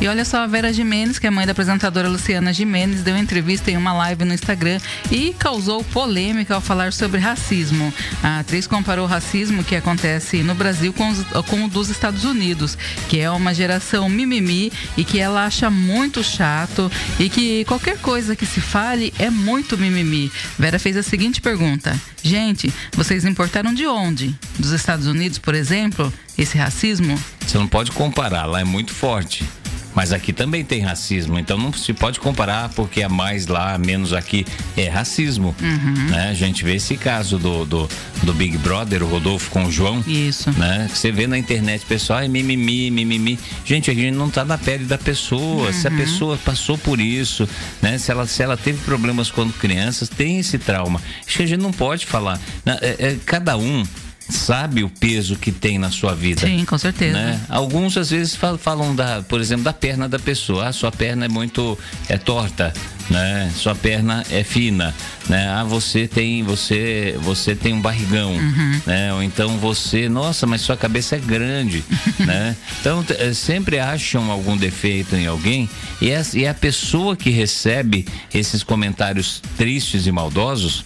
E 0.00 0.08
olha 0.08 0.24
só, 0.24 0.38
a 0.38 0.46
Vera 0.46 0.72
Jimenez, 0.72 1.18
que 1.18 1.26
é 1.26 1.30
mãe 1.30 1.46
da 1.46 1.52
apresentadora 1.52 2.08
Luciana 2.08 2.52
Jimenez, 2.52 3.02
deu 3.02 3.16
entrevista 3.16 3.70
em 3.70 3.76
uma 3.76 3.92
live 3.92 4.24
no 4.24 4.34
Instagram 4.34 4.78
e 5.10 5.34
causou 5.38 5.82
polêmica 5.84 6.54
ao 6.54 6.60
falar 6.60 6.92
sobre 6.92 7.20
racismo. 7.20 7.92
A 8.22 8.40
atriz 8.40 8.66
comparou 8.66 9.04
o 9.04 9.08
racismo 9.08 9.64
que 9.64 9.76
acontece 9.76 10.42
no 10.42 10.54
Brasil 10.54 10.92
com, 10.92 11.08
os, 11.08 11.22
com 11.48 11.64
o 11.64 11.68
dos 11.68 11.88
Estados 11.88 12.24
Unidos, 12.24 12.76
que 13.08 13.20
é 13.20 13.30
uma 13.30 13.54
geração 13.54 14.08
mimimi 14.08 14.72
e 14.96 15.04
que 15.04 15.18
ela 15.18 15.46
acha 15.46 15.70
muito 15.70 16.22
chato 16.22 16.90
e 17.18 17.30
que 17.30 17.64
qualquer 17.64 17.98
coisa 17.98 18.36
que 18.36 18.46
se 18.46 18.60
fale 18.60 19.14
é 19.18 19.30
muito 19.30 19.78
mimimi. 19.78 20.30
Vera 20.58 20.78
fez 20.78 20.96
a 20.96 21.02
seguinte 21.02 21.40
pergunta: 21.40 21.98
Gente, 22.22 22.72
vocês 22.94 23.24
importaram 23.24 23.72
de 23.72 23.86
onde? 23.86 24.34
Dos 24.58 24.70
Estados 24.72 25.06
Unidos, 25.06 25.38
por 25.38 25.54
exemplo? 25.54 26.12
Esse 26.36 26.58
racismo? 26.58 27.18
Você 27.46 27.58
não 27.58 27.68
pode 27.68 27.92
comparar, 27.92 28.46
lá 28.46 28.60
é 28.60 28.64
muito 28.64 28.92
forte. 28.92 29.44
Mas 29.94 30.12
aqui 30.12 30.32
também 30.32 30.64
tem 30.64 30.80
racismo, 30.80 31.38
então 31.38 31.56
não 31.56 31.72
se 31.72 31.92
pode 31.92 32.18
comparar 32.18 32.68
porque 32.70 33.02
é 33.02 33.08
mais 33.08 33.46
lá, 33.46 33.78
menos 33.78 34.12
aqui. 34.12 34.44
É 34.76 34.88
racismo. 34.88 35.54
Uhum. 35.60 36.10
Né? 36.10 36.28
A 36.30 36.34
gente 36.34 36.64
vê 36.64 36.74
esse 36.74 36.96
caso 36.96 37.38
do, 37.38 37.64
do, 37.64 37.88
do, 38.22 38.34
Big 38.34 38.58
Brother, 38.58 39.02
o 39.02 39.06
Rodolfo 39.06 39.50
com 39.50 39.64
o 39.64 39.70
João. 39.70 40.02
Isso. 40.06 40.50
Né? 40.52 40.88
Você 40.92 41.12
vê 41.12 41.26
na 41.26 41.38
internet, 41.38 41.84
pessoal, 41.86 42.20
é 42.20 42.28
mimimi, 42.28 42.90
mimimi. 42.90 43.38
Gente, 43.64 43.90
a 43.90 43.94
gente 43.94 44.14
não 44.14 44.28
tá 44.28 44.44
na 44.44 44.58
pele 44.58 44.84
da 44.84 44.98
pessoa. 44.98 45.68
Uhum. 45.68 45.72
Se 45.72 45.86
a 45.86 45.90
uhum. 45.90 45.96
pessoa 45.96 46.38
passou 46.38 46.76
por 46.76 47.00
isso, 47.00 47.48
né? 47.80 47.98
Se 47.98 48.10
ela, 48.10 48.26
se 48.26 48.42
ela 48.42 48.56
teve 48.56 48.78
problemas 48.84 49.30
quando 49.30 49.52
crianças, 49.52 50.08
tem 50.08 50.38
esse 50.38 50.58
trauma. 50.58 51.00
Acho 51.26 51.36
que 51.36 51.42
a 51.42 51.46
gente 51.46 51.60
não 51.60 51.72
pode 51.72 52.06
falar. 52.06 52.40
É, 52.66 52.96
é, 52.98 53.16
cada 53.24 53.56
um 53.56 53.84
sabe 54.28 54.82
o 54.82 54.88
peso 54.88 55.36
que 55.36 55.52
tem 55.52 55.78
na 55.78 55.90
sua 55.90 56.14
vida. 56.14 56.46
Sim, 56.46 56.64
com 56.64 56.78
certeza. 56.78 57.12
Né? 57.12 57.40
Alguns 57.48 57.96
às 57.96 58.10
vezes 58.10 58.36
falam 58.58 58.94
da, 58.94 59.22
por 59.22 59.40
exemplo, 59.40 59.64
da 59.64 59.72
perna 59.72 60.08
da 60.08 60.18
pessoa. 60.18 60.68
Ah, 60.68 60.72
sua 60.72 60.90
perna 60.90 61.26
é 61.26 61.28
muito 61.28 61.78
é 62.08 62.16
torta, 62.16 62.72
né? 63.10 63.50
Sua 63.54 63.74
perna 63.74 64.24
é 64.30 64.42
fina, 64.42 64.94
né? 65.28 65.48
Ah, 65.48 65.64
você 65.64 66.08
tem 66.08 66.42
você 66.42 67.16
você 67.20 67.54
tem 67.54 67.74
um 67.74 67.80
barrigão, 67.80 68.32
uhum. 68.32 68.80
né? 68.86 69.12
Ou 69.12 69.22
então 69.22 69.58
você, 69.58 70.08
nossa, 70.08 70.46
mas 70.46 70.62
sua 70.62 70.76
cabeça 70.76 71.16
é 71.16 71.20
grande, 71.20 71.84
né? 72.18 72.56
Então 72.80 73.04
eh, 73.18 73.34
sempre 73.34 73.78
acham 73.78 74.30
algum 74.30 74.56
defeito 74.56 75.16
em 75.16 75.26
alguém 75.26 75.68
e 76.00 76.10
é, 76.10 76.22
e 76.34 76.44
é 76.44 76.48
a 76.48 76.54
pessoa 76.54 77.16
que 77.16 77.30
recebe 77.30 78.06
esses 78.32 78.62
comentários 78.62 79.42
tristes 79.56 80.06
e 80.06 80.12
maldosos 80.12 80.84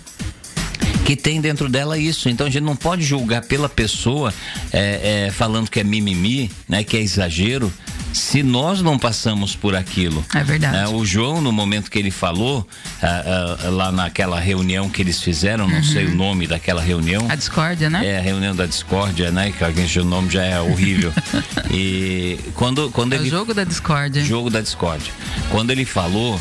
que 1.09 1.17
tem 1.17 1.41
dentro 1.41 1.71
dela 1.71 1.97
isso. 1.97 2.29
Então 2.29 2.47
a 2.47 2.51
gente 2.51 2.63
não 2.63 2.77
pode 2.77 3.03
julgar 3.03 3.41
pela 3.41 3.67
pessoa 3.67 4.31
é, 4.71 5.29
é, 5.29 5.31
falando 5.31 5.71
que 5.71 5.81
é 5.81 5.85
mimimi, 5.85 6.51
né, 6.69 6.85
que 6.85 6.99
é 6.99 7.01
exagero, 7.01 7.73
se 8.13 8.43
nós 8.43 8.83
não 8.83 8.99
passamos 8.99 9.57
por 9.57 9.75
aquilo. 9.75 10.23
É 10.35 10.45
verdade. 10.45 10.77
É, 10.77 10.87
o 10.87 11.07
João, 11.07 11.41
no 11.41 11.51
momento 11.51 11.91
que 11.91 11.99
ele 11.99 12.11
falou, 12.11 12.69
ah, 13.03 13.57
ah, 13.65 13.71
lá 13.71 13.91
naquela 13.91 14.39
reunião 14.39 14.91
que 14.91 15.01
eles 15.01 15.23
fizeram, 15.23 15.67
não 15.67 15.79
uhum. 15.79 15.83
sei 15.83 16.05
o 16.05 16.15
nome 16.15 16.47
daquela 16.47 16.83
reunião. 16.83 17.27
A 17.31 17.35
discórdia, 17.35 17.89
né? 17.89 18.07
É, 18.07 18.19
a 18.19 18.21
reunião 18.21 18.55
da 18.55 18.67
discórdia, 18.67 19.31
né? 19.31 19.51
Que 19.51 19.65
alguém 19.65 19.87
o 19.97 20.05
nome 20.05 20.29
já 20.29 20.45
é 20.45 20.61
horrível. 20.61 21.11
e 21.73 22.39
quando, 22.55 22.91
quando 22.91 23.15
é 23.15 23.17
ele. 23.17 23.29
O 23.29 23.31
jogo 23.31 23.55
da 23.55 23.65
discórdia. 23.65 24.23
Jogo 24.23 24.51
da 24.51 24.61
discórdia. 24.61 25.11
Quando 25.51 25.71
ele 25.71 25.87
falou, 25.87 26.39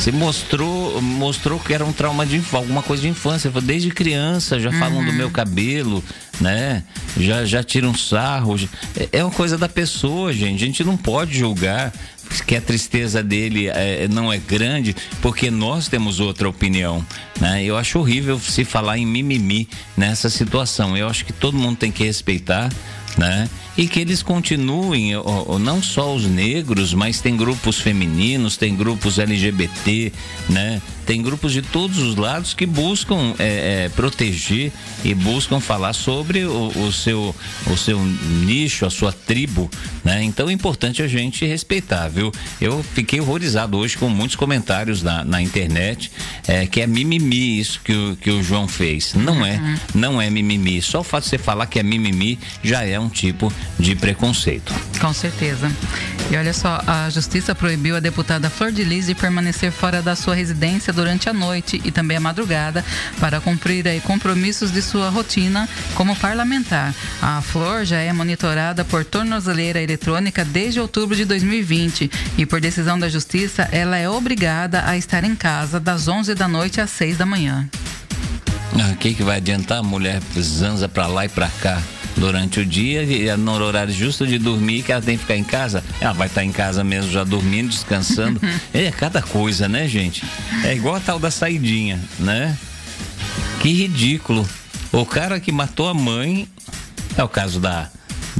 você 0.00 0.10
mostrou, 0.10 1.02
mostrou 1.02 1.58
que 1.58 1.74
era 1.74 1.84
um 1.84 1.92
trauma 1.92 2.24
de 2.24 2.42
alguma 2.52 2.82
coisa 2.82 3.02
de 3.02 3.08
infância. 3.10 3.50
Desde 3.62 3.90
criança 3.90 4.58
já 4.58 4.72
falam 4.72 5.00
uhum. 5.00 5.04
do 5.04 5.12
meu 5.12 5.30
cabelo, 5.30 6.02
né? 6.40 6.82
Já, 7.18 7.44
já 7.44 7.62
tiram 7.62 7.94
sarro. 7.94 8.56
É, 8.96 9.18
é 9.18 9.22
uma 9.22 9.30
coisa 9.30 9.58
da 9.58 9.68
pessoa, 9.68 10.32
gente. 10.32 10.64
A 10.64 10.66
gente 10.66 10.82
não 10.82 10.96
pode 10.96 11.38
julgar 11.38 11.92
que 12.46 12.56
a 12.56 12.62
tristeza 12.62 13.22
dele 13.22 13.68
é, 13.68 14.08
não 14.08 14.32
é 14.32 14.38
grande, 14.38 14.96
porque 15.20 15.50
nós 15.50 15.86
temos 15.86 16.18
outra 16.18 16.48
opinião. 16.48 17.04
Né? 17.38 17.62
Eu 17.64 17.76
acho 17.76 17.98
horrível 17.98 18.40
se 18.40 18.64
falar 18.64 18.96
em 18.96 19.04
mimimi 19.04 19.68
nessa 19.98 20.30
situação. 20.30 20.96
Eu 20.96 21.08
acho 21.08 21.26
que 21.26 21.32
todo 21.32 21.58
mundo 21.58 21.76
tem 21.76 21.92
que 21.92 22.04
respeitar 22.04 22.70
né? 23.16 23.48
E 23.76 23.86
que 23.88 24.00
eles 24.00 24.22
continuem, 24.22 25.12
não 25.60 25.82
só 25.82 26.14
os 26.14 26.26
negros, 26.26 26.92
mas 26.92 27.20
tem 27.20 27.36
grupos 27.36 27.78
femininos, 27.78 28.56
tem 28.56 28.74
grupos 28.74 29.18
LGBT, 29.18 30.12
né? 30.48 30.82
Tem 31.06 31.20
grupos 31.20 31.52
de 31.52 31.60
todos 31.60 31.98
os 31.98 32.14
lados 32.14 32.54
que 32.54 32.64
buscam 32.64 33.34
é, 33.36 33.86
é, 33.86 33.88
proteger 33.88 34.70
e 35.04 35.12
buscam 35.12 35.58
falar 35.58 35.92
sobre 35.92 36.44
o, 36.44 36.68
o, 36.68 36.92
seu, 36.92 37.34
o 37.66 37.76
seu 37.76 38.00
nicho, 38.44 38.86
a 38.86 38.90
sua 38.90 39.12
tribo, 39.12 39.68
né? 40.04 40.22
Então 40.22 40.48
é 40.48 40.52
importante 40.52 41.02
a 41.02 41.08
gente 41.08 41.44
respeitar, 41.44 42.06
viu? 42.06 42.30
Eu 42.60 42.80
fiquei 42.94 43.20
horrorizado 43.20 43.76
hoje 43.76 43.96
com 43.96 44.08
muitos 44.08 44.36
comentários 44.36 45.02
na, 45.02 45.24
na 45.24 45.42
internet 45.42 46.12
é, 46.46 46.66
que 46.66 46.80
é 46.80 46.86
mimimi 46.86 47.58
isso 47.58 47.80
que 47.82 47.92
o, 47.92 48.16
que 48.16 48.30
o 48.30 48.40
João 48.40 48.68
fez. 48.68 49.14
Não 49.14 49.44
é, 49.44 49.56
uhum. 49.56 49.74
não 49.94 50.22
é 50.22 50.30
mimimi. 50.30 50.80
Só 50.80 51.00
o 51.00 51.04
fato 51.04 51.24
de 51.24 51.30
você 51.30 51.38
falar 51.38 51.66
que 51.66 51.80
é 51.80 51.82
mimimi 51.82 52.38
já 52.62 52.84
é 52.84 53.00
um 53.00 53.08
tipo 53.08 53.52
de 53.78 53.94
preconceito. 53.94 54.74
Com 55.00 55.12
certeza. 55.12 55.70
E 56.30 56.36
olha 56.36 56.52
só, 56.52 56.80
a 56.86 57.10
justiça 57.10 57.54
proibiu 57.54 57.96
a 57.96 58.00
deputada 58.00 58.48
Flor 58.48 58.70
de 58.70 58.84
Lis 58.84 59.06
de 59.06 59.14
permanecer 59.14 59.72
fora 59.72 60.00
da 60.00 60.14
sua 60.14 60.34
residência 60.34 60.92
durante 60.92 61.28
a 61.28 61.32
noite 61.32 61.80
e 61.84 61.90
também 61.90 62.16
a 62.16 62.20
madrugada 62.20 62.84
para 63.18 63.40
cumprir 63.40 63.88
aí, 63.88 64.00
compromissos 64.00 64.70
de 64.70 64.80
sua 64.80 65.08
rotina 65.08 65.68
como 65.94 66.14
parlamentar. 66.14 66.94
A 67.20 67.42
Flor 67.42 67.84
já 67.84 67.98
é 67.98 68.12
monitorada 68.12 68.84
por 68.84 69.04
tornozeleira 69.04 69.80
eletrônica 69.80 70.44
desde 70.44 70.78
outubro 70.78 71.16
de 71.16 71.24
2020 71.24 72.10
e 72.38 72.46
por 72.46 72.60
decisão 72.60 72.98
da 72.98 73.08
justiça 73.08 73.68
ela 73.72 73.96
é 73.96 74.08
obrigada 74.08 74.84
a 74.86 74.96
estar 74.96 75.24
em 75.24 75.34
casa 75.34 75.80
das 75.80 76.06
11 76.06 76.34
da 76.34 76.46
noite 76.46 76.80
às 76.80 76.90
6 76.90 77.18
da 77.18 77.26
manhã. 77.26 77.68
O 78.72 78.80
ah, 78.80 78.94
que, 79.00 79.14
que 79.14 79.24
vai 79.24 79.38
adiantar? 79.38 79.78
A 79.78 79.82
mulher 79.82 80.20
zanza 80.38 80.88
para 80.88 81.08
lá 81.08 81.24
e 81.24 81.28
para 81.28 81.48
cá 81.48 81.82
durante 82.16 82.60
o 82.60 82.66
dia 82.66 83.02
e 83.02 83.34
no 83.36 83.52
horário 83.52 83.92
justo 83.92 84.26
de 84.26 84.38
dormir 84.38 84.82
que 84.82 84.92
ela 84.92 85.02
tem 85.02 85.16
que 85.16 85.22
ficar 85.22 85.36
em 85.36 85.44
casa. 85.44 85.82
Ela 86.00 86.12
vai 86.12 86.26
estar 86.26 86.44
em 86.44 86.52
casa 86.52 86.82
mesmo 86.82 87.10
já 87.10 87.24
dormindo, 87.24 87.68
descansando. 87.68 88.40
é 88.72 88.90
cada 88.90 89.22
coisa, 89.22 89.68
né, 89.68 89.86
gente? 89.88 90.24
É 90.64 90.74
igual 90.74 90.96
a 90.96 91.00
tal 91.00 91.18
da 91.18 91.30
saidinha, 91.30 92.00
né? 92.18 92.56
Que 93.60 93.72
ridículo. 93.72 94.48
O 94.92 95.06
cara 95.06 95.38
que 95.38 95.52
matou 95.52 95.88
a 95.88 95.94
mãe 95.94 96.48
é 97.16 97.22
o 97.22 97.28
caso 97.28 97.60
da 97.60 97.88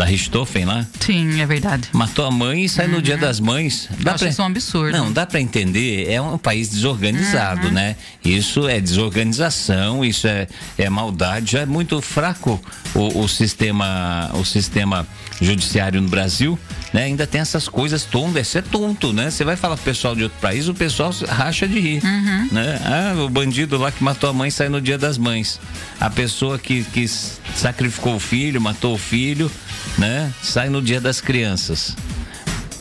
da 0.01 0.07
Richthofen 0.07 0.65
lá. 0.65 0.87
Sim, 0.99 1.43
é 1.43 1.47
verdade. 1.47 1.91
Matou 1.93 2.25
a 2.25 2.31
mãe 2.31 2.65
e 2.65 2.69
sai 2.71 2.87
uhum. 2.87 2.93
no 2.93 3.03
Dia 3.03 3.19
das 3.19 3.39
Mães. 3.39 3.87
Dá 3.99 4.13
Acho 4.13 4.21
pra... 4.21 4.29
isso 4.31 4.43
um 4.43 4.47
absurdo. 4.47 4.97
Não, 4.97 5.13
dá 5.13 5.27
para 5.27 5.39
entender. 5.39 6.11
É 6.11 6.19
um 6.23 6.39
país 6.39 6.71
desorganizado, 6.71 7.67
uhum. 7.67 7.75
né? 7.75 7.97
Isso 8.25 8.67
é 8.67 8.81
desorganização, 8.81 10.03
isso 10.03 10.27
é, 10.27 10.49
é 10.79 10.89
maldade. 10.89 11.53
Já 11.53 11.61
é 11.61 11.67
muito 11.67 12.01
fraco 12.01 12.59
o, 12.95 13.25
o 13.25 13.29
sistema, 13.29 14.31
o 14.33 14.43
sistema 14.43 15.07
judiciário 15.39 16.01
no 16.01 16.09
Brasil, 16.09 16.59
né? 16.93 17.05
Ainda 17.05 17.27
tem 17.27 17.41
essas 17.41 17.69
coisas 17.69 18.05
tontas. 18.05 18.49
Isso 18.49 18.59
é 18.59 18.63
tonto, 18.63 19.13
né? 19.13 19.31
Você 19.31 19.45
vai 19.45 19.57
falar 19.57 19.77
pro 19.77 19.85
pessoal 19.85 20.15
de 20.15 20.25
outro 20.25 20.39
país, 20.41 20.69
o 20.69 20.75
pessoal 20.75 21.13
racha 21.29 21.67
de 21.67 21.79
rir, 21.79 22.03
uhum. 22.05 22.49
né? 22.53 22.81
Ah, 22.85 23.23
o 23.23 23.29
bandido 23.29 23.79
lá 23.79 23.91
que 23.91 24.03
matou 24.03 24.29
a 24.29 24.33
mãe 24.33 24.51
sai 24.51 24.69
no 24.69 24.81
Dia 24.81 24.99
das 24.99 25.19
Mães. 25.19 25.61
A 26.01 26.11
pessoa 26.11 26.59
que, 26.59 26.85
que 26.85 27.07
sacrificou 27.09 28.17
o 28.17 28.21
filho, 28.21 28.61
matou 28.61 28.95
o 28.95 28.99
filho, 28.99 29.51
né? 29.99 30.33
Sai 30.43 30.69
no 30.69 30.83
dia 30.83 31.01
das 31.01 31.21
crianças. 31.21 31.97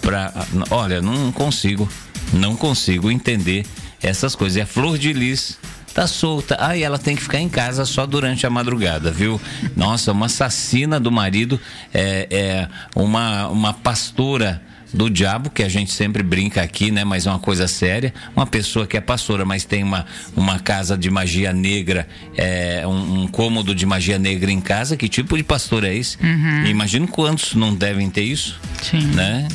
Pra, 0.01 0.33
olha, 0.71 1.01
não 1.01 1.31
consigo, 1.31 1.89
não 2.33 2.55
consigo 2.55 3.11
entender 3.11 3.65
essas 4.01 4.35
coisas. 4.35 4.61
A 4.61 4.65
Flor 4.65 4.97
de 4.97 5.13
Lis 5.13 5.57
tá 5.93 6.07
solta. 6.07 6.57
Aí 6.59 6.83
ah, 6.83 6.87
ela 6.87 6.99
tem 6.99 7.15
que 7.15 7.21
ficar 7.21 7.39
em 7.39 7.49
casa 7.49 7.85
só 7.85 8.05
durante 8.05 8.45
a 8.45 8.49
madrugada, 8.49 9.11
viu? 9.11 9.39
Nossa, 9.75 10.11
uma 10.11 10.27
assassina 10.27 10.99
do 10.99 11.11
marido, 11.11 11.59
é, 11.93 12.27
é 12.29 12.67
uma, 12.95 13.47
uma 13.47 13.73
pastora 13.73 14.61
do 14.93 15.09
diabo, 15.09 15.49
que 15.49 15.63
a 15.63 15.69
gente 15.69 15.91
sempre 15.91 16.23
brinca 16.23 16.61
aqui, 16.61 16.91
né? 16.91 17.03
Mas 17.03 17.27
é 17.27 17.29
uma 17.29 17.39
coisa 17.39 17.67
séria. 17.67 18.13
Uma 18.35 18.45
pessoa 18.45 18.87
que 18.87 18.97
é 18.97 19.01
pastora, 19.01 19.45
mas 19.45 19.63
tem 19.65 19.83
uma, 19.83 20.05
uma 20.35 20.59
casa 20.59 20.97
de 20.97 21.09
magia 21.09 21.53
negra, 21.53 22.07
é, 22.35 22.85
um, 22.85 23.23
um 23.23 23.27
cômodo 23.27 23.75
de 23.75 23.85
magia 23.85 24.17
negra 24.17 24.51
em 24.51 24.61
casa. 24.61 24.97
Que 24.97 25.07
tipo 25.07 25.37
de 25.37 25.43
pastor 25.43 25.83
é 25.83 25.95
esse? 25.95 26.17
Uhum. 26.21 26.65
Imagino 26.65 27.07
quantos 27.07 27.53
não 27.53 27.73
devem 27.73 28.09
ter 28.09 28.23
isso. 28.23 28.59
Sim. 28.81 29.01
Né? 29.13 29.47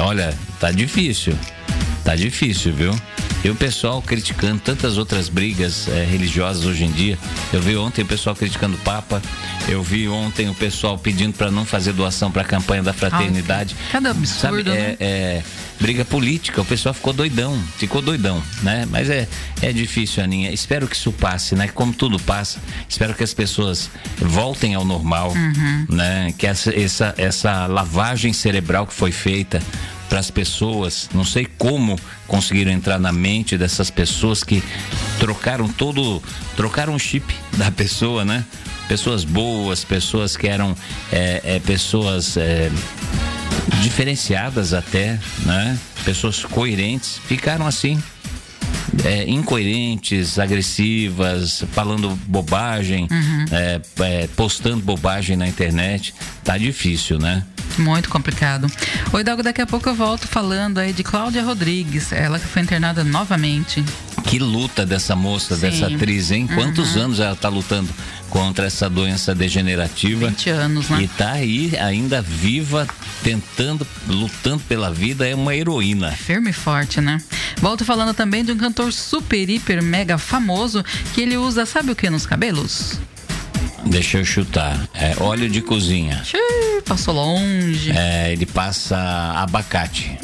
Olha, 0.00 0.34
tá 0.58 0.70
difícil. 0.70 1.36
Tá 2.08 2.16
difícil, 2.16 2.72
viu? 2.72 2.98
E 3.44 3.50
o 3.50 3.54
pessoal 3.54 4.00
criticando 4.00 4.58
tantas 4.58 4.96
outras 4.96 5.28
brigas 5.28 5.86
é, 5.88 6.06
religiosas 6.06 6.64
hoje 6.64 6.82
em 6.82 6.90
dia. 6.90 7.18
Eu 7.52 7.60
vi 7.60 7.76
ontem 7.76 8.00
o 8.00 8.06
pessoal 8.06 8.34
criticando 8.34 8.76
o 8.76 8.80
Papa. 8.80 9.20
Eu 9.68 9.82
vi 9.82 10.08
ontem 10.08 10.48
o 10.48 10.54
pessoal 10.54 10.96
pedindo 10.96 11.36
para 11.36 11.50
não 11.50 11.66
fazer 11.66 11.92
doação 11.92 12.32
para 12.32 12.40
a 12.40 12.44
campanha 12.46 12.82
da 12.82 12.94
fraternidade. 12.94 13.76
Cada 13.92 14.12
absurdo, 14.12 14.40
Sabe, 14.40 14.70
é, 14.70 14.72
né? 14.72 14.96
é, 15.00 15.42
briga 15.78 16.02
política. 16.02 16.62
O 16.62 16.64
pessoal 16.64 16.94
ficou 16.94 17.12
doidão, 17.12 17.62
ficou 17.76 18.00
doidão, 18.00 18.42
né? 18.62 18.88
Mas 18.90 19.10
é, 19.10 19.28
é 19.60 19.70
difícil, 19.70 20.24
Aninha. 20.24 20.50
Espero 20.50 20.88
que 20.88 20.96
isso 20.96 21.12
passe, 21.12 21.54
né? 21.54 21.68
Como 21.68 21.92
tudo 21.92 22.18
passa, 22.18 22.58
espero 22.88 23.12
que 23.12 23.22
as 23.22 23.34
pessoas 23.34 23.90
voltem 24.16 24.74
ao 24.74 24.84
normal, 24.86 25.34
uhum. 25.34 25.86
né? 25.90 26.32
Que 26.38 26.46
essa, 26.46 26.74
essa, 26.74 27.14
essa 27.18 27.66
lavagem 27.66 28.32
cerebral 28.32 28.86
que 28.86 28.94
foi 28.94 29.12
feita 29.12 29.60
para 30.08 30.18
as 30.18 30.30
pessoas. 30.30 31.08
Não 31.12 31.24
sei 31.24 31.46
como 31.58 31.98
conseguiram 32.26 32.72
entrar 32.72 32.98
na 32.98 33.12
mente 33.12 33.56
dessas 33.56 33.90
pessoas 33.90 34.42
que 34.42 34.62
trocaram 35.18 35.68
todo, 35.68 36.22
trocaram 36.56 36.94
o 36.94 36.98
chip 36.98 37.34
da 37.56 37.70
pessoa, 37.70 38.24
né? 38.24 38.44
Pessoas 38.88 39.22
boas, 39.22 39.84
pessoas 39.84 40.36
que 40.36 40.48
eram 40.48 40.74
é, 41.12 41.42
é, 41.44 41.60
pessoas 41.60 42.36
é, 42.38 42.70
diferenciadas 43.82 44.72
até, 44.72 45.18
né? 45.44 45.78
Pessoas 46.04 46.44
coerentes, 46.44 47.20
ficaram 47.26 47.66
assim. 47.66 48.02
É, 49.04 49.28
incoerentes, 49.28 50.38
agressivas, 50.38 51.62
falando 51.72 52.18
bobagem, 52.26 53.06
uhum. 53.10 53.44
é, 53.52 53.80
é, 54.00 54.26
postando 54.28 54.82
bobagem 54.82 55.36
na 55.36 55.46
internet. 55.46 56.14
Tá 56.48 56.56
difícil, 56.56 57.18
né? 57.18 57.44
Muito 57.76 58.08
complicado. 58.08 58.72
Oi, 59.12 59.22
Dalgo, 59.22 59.42
daqui 59.42 59.60
a 59.60 59.66
pouco 59.66 59.86
eu 59.86 59.94
volto 59.94 60.26
falando 60.26 60.78
aí 60.78 60.94
de 60.94 61.02
Cláudia 61.04 61.42
Rodrigues, 61.42 62.10
ela 62.10 62.38
que 62.38 62.46
foi 62.46 62.62
internada 62.62 63.04
novamente. 63.04 63.84
Que 64.24 64.38
luta 64.38 64.86
dessa 64.86 65.14
moça, 65.14 65.54
Sim. 65.54 65.60
dessa 65.60 65.88
atriz, 65.88 66.30
hein? 66.30 66.46
Quantos 66.46 66.96
uhum. 66.96 67.02
anos 67.02 67.20
ela 67.20 67.34
está 67.34 67.50
lutando 67.50 67.90
contra 68.30 68.64
essa 68.64 68.88
doença 68.88 69.34
degenerativa? 69.34 70.28
20 70.28 70.48
anos, 70.48 70.88
né? 70.88 71.02
E 71.02 71.08
tá 71.08 71.32
aí 71.32 71.76
ainda 71.78 72.22
viva, 72.22 72.88
tentando, 73.22 73.86
lutando 74.08 74.62
pela 74.66 74.90
vida, 74.90 75.28
é 75.28 75.34
uma 75.34 75.54
heroína. 75.54 76.12
Firme 76.12 76.48
e 76.48 76.54
forte, 76.54 76.98
né? 76.98 77.18
Volto 77.60 77.84
falando 77.84 78.14
também 78.14 78.42
de 78.42 78.52
um 78.52 78.56
cantor 78.56 78.90
super, 78.90 79.50
hiper, 79.50 79.82
mega 79.82 80.16
famoso 80.16 80.82
que 81.12 81.20
ele 81.20 81.36
usa, 81.36 81.66
sabe 81.66 81.92
o 81.92 81.94
que 81.94 82.08
nos 82.08 82.24
cabelos? 82.24 82.98
Deixa 83.86 84.18
eu 84.18 84.24
chutar. 84.24 84.88
É 84.94 85.14
óleo 85.20 85.48
de 85.48 85.60
cozinha. 85.60 86.22
Xiii, 86.24 86.82
passou 86.84 87.14
longe. 87.14 87.92
É, 87.92 88.32
ele 88.32 88.46
passa 88.46 88.96
abacate. 89.36 90.18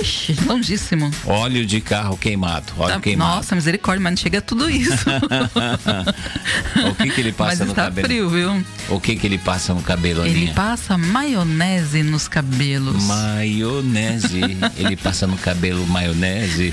Ixi, 0.00 0.36
longíssimo. 0.46 1.10
Óleo 1.24 1.64
de 1.64 1.80
carro 1.80 2.16
queimado. 2.16 2.72
Óleo 2.76 2.94
tá, 2.94 3.00
queimado. 3.00 3.36
Nossa, 3.36 3.54
misericórdia, 3.54 4.02
mas 4.02 4.12
não 4.12 4.16
chega 4.16 4.38
a 4.38 4.42
tudo 4.42 4.68
isso. 4.68 5.04
o 6.90 6.94
que 6.94 7.10
que 7.10 7.20
ele 7.20 7.32
passa 7.32 7.60
mas 7.60 7.68
no 7.68 7.74
cabelo? 7.74 8.06
frio, 8.06 8.28
viu? 8.28 8.64
O 8.88 9.00
que 9.00 9.16
que 9.16 9.26
ele 9.26 9.38
passa 9.38 9.72
no 9.72 9.82
cabelo, 9.82 10.22
Aninha? 10.22 10.36
Ele 10.36 10.52
passa 10.52 10.98
maionese 10.98 12.02
nos 12.02 12.28
cabelos. 12.28 13.04
Maionese. 13.04 14.40
ele 14.76 14.96
passa 14.96 15.26
no 15.26 15.38
cabelo 15.38 15.86
maionese. 15.86 16.72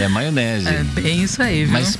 É 0.00 0.08
maionese. 0.08 0.68
É 0.68 0.82
bem 0.82 1.22
isso 1.22 1.42
aí, 1.42 1.64
viu? 1.64 1.72
Mas 1.72 1.98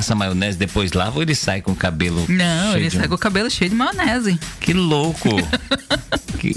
passa 0.00 0.14
maionese, 0.14 0.56
depois 0.56 0.92
lava 0.92 1.16
ou 1.16 1.22
ele 1.22 1.34
sai 1.34 1.60
com 1.60 1.72
o 1.72 1.76
cabelo 1.76 2.24
Não, 2.26 2.74
ele 2.74 2.88
de... 2.88 2.96
sai 2.96 3.06
com 3.06 3.14
o 3.14 3.18
cabelo 3.18 3.50
cheio 3.50 3.68
de 3.68 3.76
maionese. 3.76 4.40
Que 4.58 4.72
louco! 4.72 5.28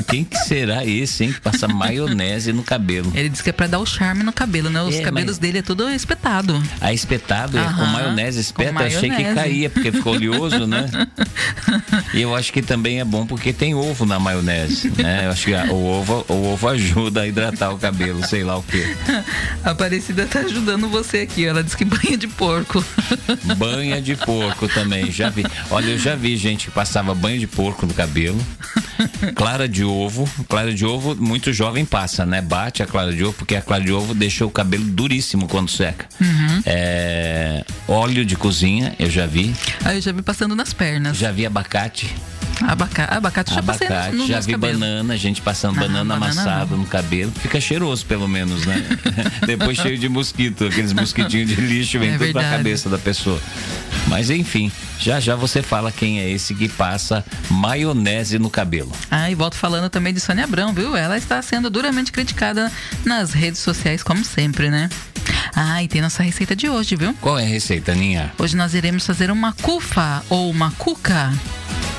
Quem 0.07 0.23
que 0.23 0.38
será 0.38 0.85
esse, 0.85 1.25
hein, 1.25 1.33
que 1.33 1.41
passa 1.41 1.67
maionese 1.67 2.53
no 2.53 2.63
cabelo? 2.63 3.12
Ele 3.13 3.27
disse 3.27 3.43
que 3.43 3.50
é 3.50 3.53
pra 3.53 3.67
dar 3.67 3.79
o 3.79 3.85
charme 3.85 4.23
no 4.23 4.31
cabelo, 4.31 4.69
né? 4.69 4.81
Os 4.81 4.95
é, 4.95 5.01
cabelos 5.01 5.31
mas... 5.31 5.38
dele 5.39 5.57
é 5.57 5.62
tudo 5.62 5.89
espetado. 5.89 6.62
Ah, 6.79 6.93
espetado? 6.93 7.57
Aham, 7.57 7.69
é 7.69 7.73
com 7.73 7.91
maionese 7.91 8.39
espeta? 8.39 8.71
Com 8.71 8.79
achei 8.79 9.09
que 9.09 9.23
caía, 9.35 9.69
porque 9.69 9.91
ficou 9.91 10.13
oleoso, 10.13 10.65
né? 10.65 10.85
E 12.13 12.21
eu 12.21 12.35
acho 12.35 12.53
que 12.53 12.62
também 12.62 13.00
é 13.00 13.05
bom 13.05 13.25
porque 13.25 13.51
tem 13.51 13.73
ovo 13.73 14.05
na 14.05 14.19
maionese, 14.19 14.91
né? 14.95 15.25
Eu 15.25 15.31
acho 15.31 15.45
que 15.45 15.53
o 15.53 15.75
ovo, 15.75 16.25
o 16.29 16.53
ovo 16.53 16.67
ajuda 16.69 17.21
a 17.21 17.27
hidratar 17.27 17.73
o 17.73 17.79
cabelo, 17.79 18.25
sei 18.27 18.43
lá 18.43 18.57
o 18.57 18.63
quê. 18.63 18.95
A 19.63 19.71
Aparecida 19.71 20.27
tá 20.27 20.39
ajudando 20.39 20.88
você 20.88 21.19
aqui, 21.19 21.43
ela 21.45 21.63
disse 21.63 21.75
que 21.75 21.85
banha 21.85 22.15
de 22.15 22.27
porco. 22.27 22.83
Banha 23.57 24.01
de 24.01 24.15
porco 24.15 24.67
também, 24.67 25.11
já 25.11 25.29
vi. 25.29 25.43
Olha, 25.69 25.91
eu 25.91 25.99
já 25.99 26.15
vi 26.15 26.35
gente 26.37 26.65
que 26.65 26.71
passava 26.71 27.13
banho 27.13 27.39
de 27.39 27.47
porco 27.47 27.85
no 27.85 27.93
cabelo. 27.93 28.39
Clara 29.35 29.67
de 29.67 29.83
ovo, 29.83 30.29
clara 30.47 30.73
de 30.73 30.85
ovo, 30.85 31.15
muito 31.15 31.51
jovem 31.51 31.85
passa, 31.85 32.25
né? 32.25 32.41
Bate 32.41 32.83
a 32.83 32.85
clara 32.85 33.11
de 33.13 33.23
ovo, 33.23 33.33
porque 33.33 33.55
a 33.55 33.61
clara 33.61 33.83
de 33.83 33.91
ovo 33.91 34.13
deixa 34.13 34.45
o 34.45 34.51
cabelo 34.51 34.83
duríssimo 34.83 35.47
quando 35.47 35.69
seca. 35.69 36.07
Uhum. 36.21 36.61
É, 36.65 37.65
óleo 37.87 38.25
de 38.25 38.35
cozinha, 38.35 38.95
eu 38.99 39.09
já 39.09 39.25
vi. 39.25 39.53
Ah, 39.83 39.95
eu 39.95 40.01
já 40.01 40.11
vi 40.11 40.21
passando 40.21 40.55
nas 40.55 40.73
pernas. 40.73 41.17
Já 41.17 41.31
vi 41.31 41.45
abacate. 41.45 42.13
Abaca 42.67 43.05
abacate 43.05 43.53
já 43.53 43.60
abacate, 43.60 43.88
passei 43.88 44.12
no, 44.12 44.24
no 44.24 44.27
já 44.27 44.39
vi 44.39 44.51
cabelo. 44.53 44.79
banana, 44.79 45.17
gente 45.17 45.41
passando 45.41 45.77
ah, 45.77 45.82
banana, 45.82 46.15
banana 46.15 46.32
amassada 46.32 46.75
no 46.75 46.86
cabelo. 46.86 47.32
Fica 47.41 47.60
cheiroso, 47.60 48.05
pelo 48.05 48.27
menos, 48.27 48.65
né? 48.65 48.84
Depois 49.46 49.77
cheio 49.77 49.98
de 49.98 50.10
mosquito, 50.10 50.65
aqueles 50.65 50.93
mosquitinhos 50.93 51.50
de 51.50 51.55
lixo 51.55 52.00
vem 52.00 52.10
é 52.10 52.12
tudo 52.13 52.25
verdade. 52.25 52.48
pra 52.48 52.58
cabeça 52.58 52.89
da 52.89 52.98
pessoa. 52.98 53.39
Mas 54.08 54.29
enfim, 54.29 54.72
já 55.00 55.20
já 55.20 55.36
você 55.36 55.62
fala 55.62 55.91
quem 55.91 56.20
é 56.20 56.29
esse 56.29 56.53
que 56.53 56.67
passa 56.70 57.24
maionese 57.50 58.38
no 58.39 58.50
cabelo. 58.50 58.91
Ah, 59.10 59.29
e 59.29 59.36
volto 59.36 59.55
falando 59.55 59.89
também 59.89 60.13
de 60.13 60.20
Sônia 60.20 60.43
Abrão, 60.43 60.74
viu? 60.74 60.96
Ela 60.96 61.17
está 61.17 61.41
sendo 61.41 61.70
duramente 61.70 62.12
criticada 62.12 62.72
nas 63.05 63.32
redes 63.34 63.60
sociais, 63.60 64.03
como 64.03 64.24
sempre, 64.24 64.70
né? 64.70 64.89
Ah, 65.56 65.84
e 65.84 65.88
tem 65.88 66.01
nossa 66.01 66.24
receita 66.24 66.56
de 66.56 66.70
hoje, 66.70 66.96
viu? 66.96 67.13
Qual 67.22 67.38
é 67.38 67.44
a 67.44 67.48
receita, 67.48 67.94
Ninha? 67.94 68.34
Hoje 68.38 68.56
nós 68.56 68.74
iremos 68.74 69.06
fazer 69.06 69.30
uma 69.30 69.53
cufa 69.53 70.24
ou 70.30 70.50
uma 70.50 70.72
cuca 70.72 71.32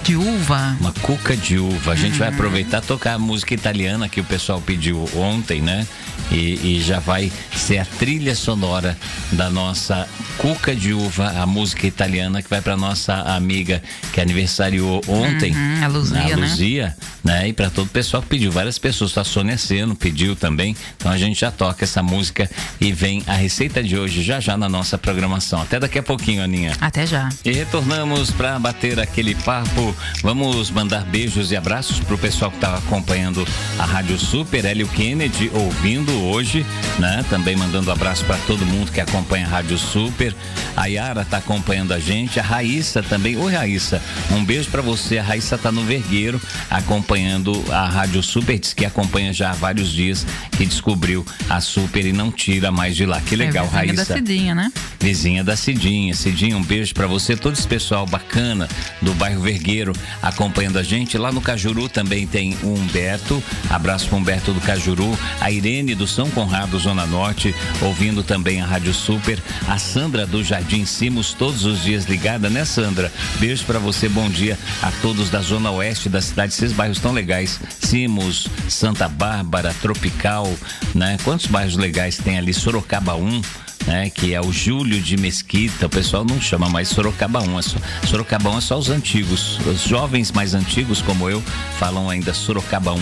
de 0.02 0.16
uva. 0.16 0.76
Uma 0.80 0.92
cuca 0.92 1.36
de 1.36 1.58
uva. 1.58 1.92
A 1.92 1.96
gente 1.96 2.12
uhum. 2.12 2.18
vai 2.18 2.28
aproveitar 2.28 2.82
tocar 2.82 3.14
a 3.14 3.18
música 3.18 3.54
italiana 3.54 4.08
que 4.08 4.20
o 4.20 4.24
pessoal 4.24 4.60
pediu 4.60 5.08
ontem, 5.16 5.62
né? 5.62 5.86
E, 6.30 6.76
e, 6.76 6.82
já 6.82 6.98
vai 6.98 7.30
ser 7.54 7.78
a 7.78 7.84
trilha 7.84 8.34
sonora 8.34 8.96
da 9.32 9.48
nossa 9.50 10.08
cuca 10.38 10.74
de 10.74 10.92
uva, 10.92 11.28
a 11.40 11.46
música 11.46 11.86
italiana 11.86 12.42
que 12.42 12.50
vai 12.50 12.60
para 12.60 12.76
nossa 12.76 13.14
amiga 13.14 13.82
que 14.12 14.20
aniversariou 14.20 15.00
ontem, 15.06 15.52
uhum, 15.52 15.84
a 15.84 15.86
Luzia, 15.86 16.34
a 16.34 16.36
Luzia 16.36 16.96
né? 17.22 17.40
né? 17.40 17.48
E 17.48 17.52
para 17.52 17.70
todo 17.70 17.86
o 17.86 17.90
pessoal 17.90 18.22
que 18.22 18.28
pediu, 18.28 18.50
várias 18.50 18.78
pessoas, 18.78 19.16
a 19.16 19.24
Sônia 19.24 19.56
Seno 19.56 19.94
pediu 19.94 20.34
também. 20.34 20.76
Então 20.96 21.12
a 21.12 21.18
gente 21.18 21.40
já 21.40 21.50
toca 21.50 21.84
essa 21.84 22.02
música 22.02 22.50
e 22.80 22.92
vem 22.92 23.22
a 23.26 23.34
receita 23.34 23.82
de 23.82 23.96
hoje 23.96 24.22
já 24.22 24.40
já 24.40 24.56
na 24.56 24.68
nossa 24.68 24.98
programação. 24.98 25.62
Até 25.62 25.78
daqui 25.78 25.98
a 25.98 26.02
pouquinho, 26.02 26.42
Aninha. 26.42 26.72
Até 26.80 27.06
já. 27.06 27.28
E 27.44 27.52
retornamos 27.52 28.30
para 28.30 28.58
bater 28.58 28.98
aquele 28.98 29.34
papo 29.34 29.94
Vamos 30.22 30.70
mandar 30.70 31.04
beijos 31.04 31.52
e 31.52 31.56
abraços 31.56 32.00
pro 32.00 32.16
pessoal 32.16 32.50
que 32.50 32.56
está 32.56 32.76
acompanhando 32.76 33.46
a 33.78 33.84
Rádio 33.84 34.18
Super, 34.18 34.64
Hélio 34.64 34.88
Kennedy 34.88 35.50
ouvindo 35.52 36.13
hoje, 36.16 36.64
né? 36.98 37.24
Também 37.28 37.56
mandando 37.56 37.90
abraço 37.90 38.24
para 38.24 38.36
todo 38.46 38.64
mundo 38.64 38.90
que 38.90 39.00
acompanha 39.00 39.46
a 39.46 39.48
Rádio 39.48 39.78
Super. 39.78 40.34
A 40.76 40.86
Yara 40.86 41.22
está 41.22 41.38
acompanhando 41.38 41.92
a 41.92 41.98
gente, 41.98 42.40
a 42.40 42.42
Raíssa 42.42 43.02
também. 43.02 43.36
Oi, 43.36 43.54
Raíssa, 43.54 44.02
um 44.30 44.44
beijo 44.44 44.70
para 44.70 44.82
você. 44.82 45.18
A 45.18 45.22
Raíssa 45.22 45.54
está 45.54 45.70
no 45.70 45.82
Vergueiro 45.84 46.40
acompanhando 46.70 47.64
a 47.70 47.88
Rádio 47.88 48.22
Super, 48.22 48.58
diz 48.58 48.72
que 48.72 48.84
acompanha 48.84 49.32
já 49.32 49.50
há 49.50 49.54
vários 49.54 49.92
dias, 49.92 50.26
que 50.56 50.66
descobriu 50.66 51.24
a 51.48 51.60
Super 51.60 52.04
e 52.06 52.12
não 52.12 52.30
tira 52.30 52.70
mais 52.70 52.96
de 52.96 53.06
lá. 53.06 53.20
Que 53.20 53.36
legal, 53.36 53.64
é, 53.66 53.68
vizinha 53.68 53.86
Raíssa. 53.86 54.04
da 54.06 54.14
Cidinha, 54.14 54.54
né? 54.54 54.72
Vizinha 55.00 55.44
da 55.44 55.56
Cidinha. 55.56 56.14
Cidinha, 56.14 56.56
um 56.56 56.62
beijo 56.62 56.94
para 56.94 57.06
você, 57.06 57.36
todo 57.36 57.54
esse 57.54 57.66
pessoal 57.66 58.06
bacana 58.06 58.68
do 59.00 59.14
bairro 59.14 59.42
Vergueiro 59.42 59.92
acompanhando 60.22 60.78
a 60.78 60.82
gente. 60.82 61.16
Lá 61.18 61.30
no 61.30 61.40
Cajuru 61.40 61.88
também 61.88 62.26
tem 62.26 62.56
o 62.62 62.74
Humberto. 62.74 63.42
Abraço 63.70 64.08
para 64.08 64.16
Humberto 64.16 64.52
do 64.52 64.60
Cajuru. 64.60 65.18
A 65.40 65.50
Irene 65.50 65.94
do 65.94 66.03
São 66.06 66.30
Conrado, 66.30 66.78
Zona 66.78 67.06
Norte, 67.06 67.54
ouvindo 67.80 68.22
também 68.22 68.60
a 68.60 68.66
Rádio 68.66 68.92
Super. 68.92 69.38
A 69.68 69.78
Sandra 69.78 70.26
do 70.26 70.42
Jardim 70.42 70.84
Simos, 70.84 71.32
todos 71.32 71.64
os 71.64 71.82
dias 71.82 72.04
ligada, 72.04 72.48
né, 72.48 72.64
Sandra? 72.64 73.12
Beijo 73.38 73.64
para 73.64 73.78
você, 73.78 74.08
bom 74.08 74.28
dia 74.28 74.58
a 74.82 74.90
todos 75.02 75.30
da 75.30 75.40
Zona 75.40 75.70
Oeste 75.70 76.08
da 76.08 76.20
cidade. 76.20 76.52
Esses 76.52 76.72
bairros 76.72 76.98
tão 76.98 77.12
legais. 77.12 77.60
Simos, 77.80 78.48
Santa 78.68 79.08
Bárbara, 79.08 79.74
Tropical, 79.80 80.52
né? 80.94 81.16
Quantos 81.24 81.46
bairros 81.46 81.76
legais 81.76 82.16
tem 82.18 82.38
ali? 82.38 82.52
Sorocaba 82.52 83.14
1 83.14 83.63
né? 83.86 84.10
Que 84.10 84.34
é 84.34 84.40
o 84.40 84.52
Júlio 84.52 85.00
de 85.00 85.16
Mesquita. 85.16 85.86
O 85.86 85.90
pessoal 85.90 86.24
não 86.24 86.40
chama 86.40 86.68
mais 86.68 86.88
Sorocaba 86.88 87.40
1. 87.40 87.58
É 87.58 87.62
só, 87.62 87.76
Sorocaba 88.06 88.50
1 88.50 88.58
é 88.58 88.60
só 88.60 88.78
os 88.78 88.90
antigos. 88.90 89.58
Os 89.66 89.82
jovens 89.82 90.32
mais 90.32 90.54
antigos, 90.54 91.02
como 91.02 91.28
eu, 91.28 91.42
falam 91.78 92.10
ainda 92.10 92.32
Sorocaba 92.34 92.92
1, 92.92 92.98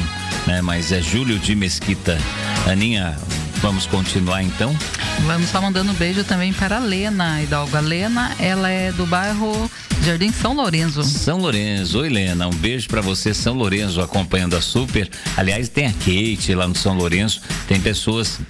né? 0.47 0.63
Mas 0.63 0.93
é 0.93 1.01
Júlio 1.01 1.39
de 1.39 1.55
Mesquita. 1.55 2.19
Aninha, 2.67 3.17
Vamos 3.63 3.87
continuar 3.87 4.43
então? 4.43 4.77
Vamos 5.21 5.49
só 5.51 5.63
mandando 5.63 5.93
um 5.93 5.95
beijo 5.95 6.25
também 6.25 6.53
para 6.53 6.79
a 6.79 6.81
Lena 6.81 7.41
Hidalgo. 7.41 7.77
A 7.77 7.81
Lena, 7.81 8.35
ela 8.41 8.69
é 8.69 8.91
do 8.91 9.07
bairro 9.07 9.71
Jardim 10.03 10.33
São 10.33 10.53
Lourenço. 10.53 11.05
São 11.05 11.39
Lourenço. 11.39 12.01
Oi, 12.01 12.09
Lena. 12.09 12.49
Um 12.49 12.55
beijo 12.55 12.89
para 12.89 13.01
você, 13.01 13.33
São 13.33 13.55
Lourenço, 13.55 14.01
acompanhando 14.01 14.57
a 14.57 14.61
Super. 14.61 15.09
Aliás, 15.37 15.69
tem 15.69 15.87
a 15.87 15.93
Kate 15.93 16.57
lá 16.57 16.67
no 16.67 16.75
São 16.75 16.97
Lourenço. 16.97 17.41
Tem 17.69 17.81
pessoas 17.81 18.41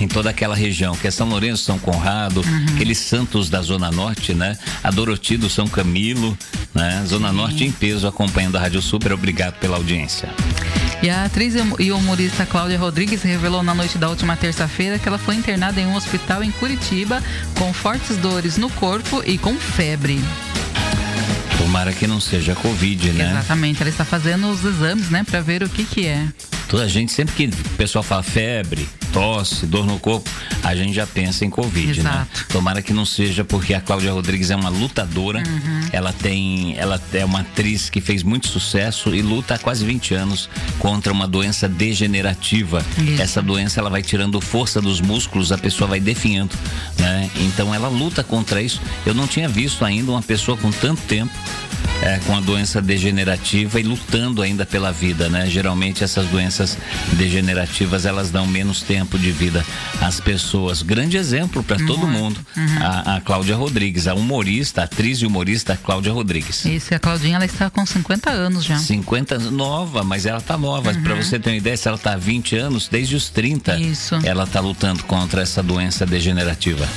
em 0.00 0.08
toda 0.08 0.30
aquela 0.30 0.54
região, 0.54 0.96
que 0.96 1.06
é 1.06 1.10
São 1.10 1.28
Lourenço, 1.28 1.64
São 1.64 1.78
Conrado, 1.78 2.40
uhum. 2.40 2.66
aqueles 2.74 2.98
santos 2.98 3.50
da 3.50 3.60
Zona 3.60 3.90
Norte, 3.90 4.32
né? 4.32 4.56
A 4.82 4.90
Doroti 4.90 5.36
do 5.36 5.50
São 5.50 5.66
Camilo, 5.66 6.36
né? 6.74 7.02
Zona 7.06 7.30
Sim. 7.30 7.34
Norte 7.34 7.64
em 7.64 7.72
peso 7.72 8.06
acompanhando 8.06 8.56
a 8.56 8.60
Rádio 8.60 8.80
Super. 8.80 9.12
Obrigado 9.12 9.54
pela 9.58 9.76
audiência. 9.76 10.28
E 11.02 11.10
a 11.10 11.24
atriz 11.24 11.54
e 11.78 11.92
humorista 11.92 12.44
Cláudia 12.44 12.78
Rodrigues 12.78 13.22
revelou 13.22 13.62
na 13.62 13.74
noite 13.74 13.98
da 13.98 14.08
última 14.08 14.36
terça-feira 14.36 14.98
que 14.98 15.06
ela 15.06 15.18
foi 15.18 15.36
internada 15.36 15.80
em 15.80 15.86
um 15.86 15.94
hospital 15.94 16.42
em 16.42 16.50
Curitiba 16.50 17.22
com 17.56 17.72
fortes 17.72 18.16
dores 18.16 18.56
no 18.56 18.68
corpo 18.70 19.22
e 19.24 19.38
com 19.38 19.54
febre. 19.54 20.20
Tomara 21.56 21.92
que 21.92 22.06
não 22.06 22.20
seja 22.20 22.54
Covid, 22.54 23.12
né? 23.12 23.30
Exatamente, 23.30 23.80
ela 23.80 23.90
está 23.90 24.04
fazendo 24.04 24.48
os 24.48 24.64
exames, 24.64 25.10
né, 25.10 25.24
para 25.24 25.40
ver 25.40 25.62
o 25.62 25.68
que 25.68 25.84
que 25.84 26.06
é. 26.06 26.26
Toda 26.68 26.84
a 26.84 26.88
gente, 26.88 27.10
sempre 27.12 27.34
que 27.34 27.46
o 27.46 27.76
pessoal 27.76 28.02
fala 28.02 28.22
febre, 28.22 28.86
tosse, 29.12 29.66
dor 29.66 29.86
no 29.86 29.98
corpo, 29.98 30.28
a 30.62 30.74
gente 30.74 30.92
já 30.92 31.06
pensa 31.06 31.44
em 31.44 31.50
Covid, 31.50 32.02
né? 32.02 32.10
Exato. 32.10 32.40
né? 32.40 32.46
Tomara 32.50 32.82
que 32.82 32.92
não 32.92 33.06
seja, 33.06 33.42
porque 33.42 33.72
a 33.72 33.80
Cláudia 33.80 34.12
Rodrigues 34.12 34.50
é 34.50 34.56
uma 34.56 34.68
lutadora. 34.68 35.38
Uhum. 35.38 35.88
Ela 35.92 36.12
tem. 36.12 36.76
Ela 36.76 37.00
é 37.14 37.24
uma 37.24 37.40
atriz 37.40 37.88
que 37.88 38.00
fez 38.00 38.22
muito 38.22 38.48
sucesso 38.48 39.14
e 39.14 39.22
luta 39.22 39.54
há 39.54 39.58
quase 39.58 39.84
20 39.84 40.14
anos 40.14 40.48
contra 40.78 41.12
uma 41.12 41.26
doença 41.26 41.66
degenerativa. 41.66 42.84
Isso. 42.98 43.22
Essa 43.22 43.40
doença 43.40 43.80
ela 43.80 43.88
vai 43.88 44.02
tirando 44.02 44.40
força 44.40 44.80
dos 44.80 45.00
músculos, 45.00 45.52
a 45.52 45.58
pessoa 45.58 45.88
vai 45.88 46.00
definhando, 46.00 46.54
né? 46.98 47.30
Então 47.36 47.74
ela 47.74 47.88
luta 47.88 48.22
contra 48.22 48.60
isso. 48.60 48.80
Eu 49.06 49.14
não 49.14 49.26
tinha 49.26 49.48
visto 49.48 49.84
ainda 49.84 50.12
uma 50.12 50.22
pessoa 50.22 50.56
com 50.56 50.70
tanto 50.70 51.00
tempo 51.02 51.32
é, 52.02 52.18
com 52.26 52.36
a 52.36 52.40
doença 52.40 52.80
degenerativa 52.80 53.80
e 53.80 53.82
lutando 53.82 54.42
ainda 54.42 54.64
pela 54.64 54.92
vida, 54.92 55.28
né? 55.28 55.48
Geralmente 55.48 56.04
essas 56.04 56.26
doenças 56.26 56.57
degenerativas 57.12 58.06
elas 58.06 58.30
dão 58.30 58.46
menos 58.46 58.82
tempo 58.82 59.18
de 59.18 59.30
vida 59.30 59.64
às 60.00 60.20
pessoas. 60.20 60.82
Grande 60.82 61.16
exemplo 61.16 61.62
para 61.62 61.76
todo 61.86 62.06
mundo. 62.06 62.40
Uhum. 62.56 62.82
A, 62.82 63.16
a 63.16 63.20
Cláudia 63.20 63.56
Rodrigues, 63.56 64.06
a 64.06 64.14
humorista, 64.14 64.82
a 64.82 64.84
atriz 64.84 65.18
e 65.18 65.26
humorista 65.26 65.76
Cláudia 65.76 66.12
Rodrigues. 66.12 66.64
Isso, 66.64 66.94
a 66.94 66.98
Claudinha 66.98 67.36
ela 67.36 67.44
está 67.44 67.70
com 67.70 67.84
50 67.84 68.30
anos 68.30 68.64
já. 68.64 68.78
50 68.78 69.38
nova, 69.50 70.02
mas 70.02 70.26
ela 70.26 70.40
tá 70.40 70.56
nova. 70.56 70.92
Uhum. 70.92 71.02
Para 71.02 71.14
você 71.14 71.38
ter 71.38 71.50
uma 71.50 71.56
ideia, 71.56 71.76
se 71.76 71.88
ela 71.88 71.98
tá 71.98 72.14
há 72.14 72.16
20 72.16 72.56
anos, 72.56 72.88
desde 72.88 73.16
os 73.16 73.28
30, 73.28 73.78
Isso. 73.78 74.16
ela 74.24 74.46
tá 74.46 74.60
lutando 74.60 75.04
contra 75.04 75.42
essa 75.42 75.62
doença 75.62 76.04
degenerativa. 76.04 76.88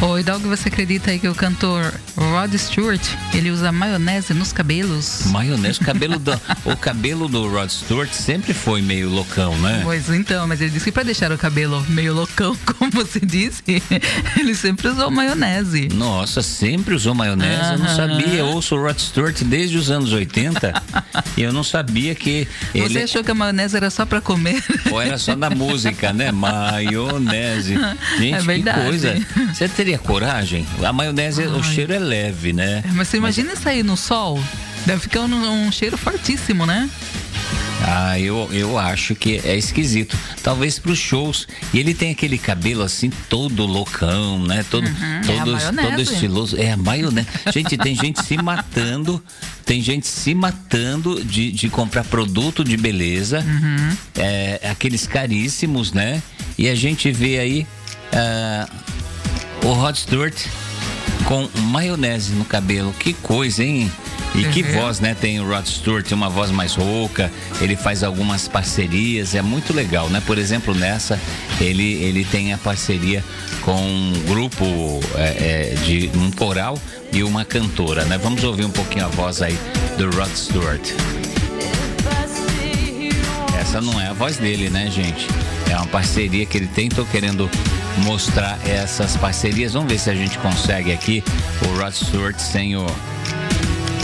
Ô, 0.00 0.18
Hidalgo, 0.18 0.48
você 0.48 0.68
acredita 0.68 1.10
aí 1.10 1.18
que 1.18 1.28
o 1.28 1.34
cantor 1.34 1.92
Rod 2.16 2.54
Stewart, 2.54 3.02
ele 3.34 3.50
usa 3.50 3.70
maionese 3.72 4.02
maionese 4.02 4.34
nos 4.34 4.52
cabelos. 4.52 5.26
Maionese, 5.26 5.80
o 5.80 5.84
cabelo 5.84 6.18
do, 6.18 6.32
o 6.64 6.76
cabelo 6.76 7.28
do 7.28 7.48
Rod 7.48 7.70
Stewart 7.70 8.12
sempre 8.12 8.52
foi 8.52 8.82
meio 8.92 9.08
loucão, 9.08 9.56
né? 9.56 9.80
Pois 9.82 10.10
então, 10.10 10.46
mas 10.46 10.60
ele 10.60 10.68
disse 10.68 10.84
que 10.84 10.92
para 10.92 11.04
deixar 11.04 11.32
o 11.32 11.38
cabelo 11.38 11.82
meio 11.88 12.12
loucão, 12.12 12.54
como 12.78 12.90
você 12.90 13.18
disse, 13.18 13.62
ele 14.38 14.54
sempre 14.54 14.88
usou 14.88 15.10
maionese. 15.10 15.88
Nossa, 15.94 16.42
sempre 16.42 16.94
usou 16.94 17.14
maionese? 17.14 17.72
Eu 17.72 17.78
não 17.78 17.96
sabia. 17.96 18.34
Eu 18.34 18.46
ouço 18.48 18.76
o 18.76 18.82
Rod 18.82 18.98
Stewart 18.98 19.42
desde 19.44 19.78
os 19.78 19.90
anos 19.90 20.12
80 20.12 20.82
e 21.38 21.42
eu 21.42 21.52
não 21.54 21.64
sabia 21.64 22.14
que 22.14 22.46
ele... 22.74 22.92
Você 22.92 23.04
achou 23.04 23.24
que 23.24 23.30
a 23.30 23.34
maionese 23.34 23.74
era 23.74 23.88
só 23.88 24.04
para 24.04 24.20
comer? 24.20 24.62
Ou 24.90 25.00
era 25.00 25.16
só 25.16 25.34
da 25.34 25.48
música, 25.48 26.12
né? 26.12 26.30
Maionese. 26.42 27.78
Gente, 28.18 28.34
é 28.34 28.40
verdade. 28.40 28.78
que 28.78 28.86
coisa. 28.86 29.26
Você 29.54 29.68
teria 29.68 29.98
coragem? 29.98 30.66
A 30.84 30.92
maionese, 30.92 31.42
Ai. 31.42 31.48
o 31.48 31.62
cheiro 31.62 31.94
é 31.94 31.98
leve, 31.98 32.52
né? 32.52 32.84
Mas 32.92 33.08
você 33.08 33.16
imagina 33.16 33.52
mas... 33.54 33.60
sair 33.60 33.82
no 33.82 33.96
sol? 33.96 34.42
Deve 34.84 35.00
ficar 35.00 35.20
um, 35.20 35.66
um 35.66 35.72
cheiro 35.72 35.96
fortíssimo, 35.96 36.66
né? 36.66 36.90
Ah, 37.84 38.18
eu, 38.18 38.48
eu 38.52 38.78
acho 38.78 39.14
que 39.14 39.40
é 39.44 39.56
esquisito. 39.56 40.16
Talvez 40.42 40.78
para 40.78 40.92
os 40.92 40.98
shows. 40.98 41.48
E 41.72 41.80
ele 41.80 41.94
tem 41.94 42.10
aquele 42.10 42.38
cabelo 42.38 42.82
assim, 42.82 43.10
todo 43.28 43.66
loucão, 43.66 44.42
né? 44.44 44.64
Todo, 44.70 44.86
uhum, 44.86 45.20
todo, 45.26 45.56
é 45.56 45.72
todo 45.82 46.00
estiloso. 46.00 46.56
É 46.56 46.72
a 46.72 46.76
maionese. 46.76 47.26
gente, 47.52 47.76
tem 47.76 47.94
gente 47.94 48.22
se 48.24 48.36
matando. 48.36 49.22
Tem 49.64 49.82
gente 49.82 50.06
se 50.06 50.34
matando 50.34 51.24
de, 51.24 51.50
de 51.50 51.68
comprar 51.68 52.04
produto 52.04 52.64
de 52.64 52.76
beleza. 52.76 53.40
Uhum. 53.40 53.96
É, 54.16 54.60
aqueles 54.70 55.06
caríssimos, 55.06 55.92
né? 55.92 56.22
E 56.56 56.68
a 56.68 56.74
gente 56.74 57.10
vê 57.10 57.38
aí 57.38 57.66
uh, 58.12 59.66
o 59.66 59.72
Rod 59.72 59.96
Stewart 59.96 60.34
com 61.24 61.48
maionese 61.62 62.32
no 62.32 62.44
cabelo. 62.44 62.92
Que 62.98 63.12
coisa, 63.12 63.64
hein? 63.64 63.90
E 64.34 64.44
uhum. 64.46 64.50
que 64.50 64.62
voz, 64.62 64.98
né? 64.98 65.14
Tem 65.14 65.40
o 65.40 65.46
Rod 65.46 65.66
Stewart, 65.66 66.10
uma 66.12 66.30
voz 66.30 66.50
mais 66.50 66.74
rouca, 66.74 67.30
ele 67.60 67.76
faz 67.76 68.02
algumas 68.02 68.48
parcerias, 68.48 69.34
é 69.34 69.42
muito 69.42 69.74
legal, 69.74 70.08
né? 70.08 70.22
Por 70.26 70.38
exemplo, 70.38 70.74
nessa, 70.74 71.20
ele, 71.60 72.02
ele 72.02 72.24
tem 72.24 72.52
a 72.52 72.58
parceria 72.58 73.22
com 73.60 73.74
um 73.74 74.12
grupo 74.26 74.64
é, 75.16 75.72
é, 75.72 75.74
de 75.84 76.10
um 76.16 76.30
coral 76.30 76.78
e 77.12 77.22
uma 77.22 77.44
cantora, 77.44 78.04
né? 78.06 78.16
Vamos 78.16 78.42
ouvir 78.42 78.64
um 78.64 78.70
pouquinho 78.70 79.04
a 79.04 79.08
voz 79.08 79.42
aí 79.42 79.56
do 79.98 80.10
Rod 80.10 80.34
Stewart. 80.34 80.90
Essa 83.60 83.80
não 83.80 84.00
é 84.00 84.08
a 84.08 84.12
voz 84.12 84.38
dele, 84.38 84.70
né, 84.70 84.90
gente? 84.90 85.26
É 85.70 85.76
uma 85.76 85.86
parceria 85.86 86.46
que 86.46 86.56
ele 86.56 86.66
tem, 86.66 86.88
tô 86.88 87.04
querendo 87.04 87.50
mostrar 87.98 88.58
essas 88.66 89.16
parcerias. 89.16 89.74
Vamos 89.74 89.92
ver 89.92 89.98
se 89.98 90.10
a 90.10 90.14
gente 90.14 90.38
consegue 90.38 90.92
aqui 90.92 91.22
o 91.66 91.78
Rod 91.78 91.92
Stewart 91.92 92.38
sem 92.38 92.76
o 92.76 92.86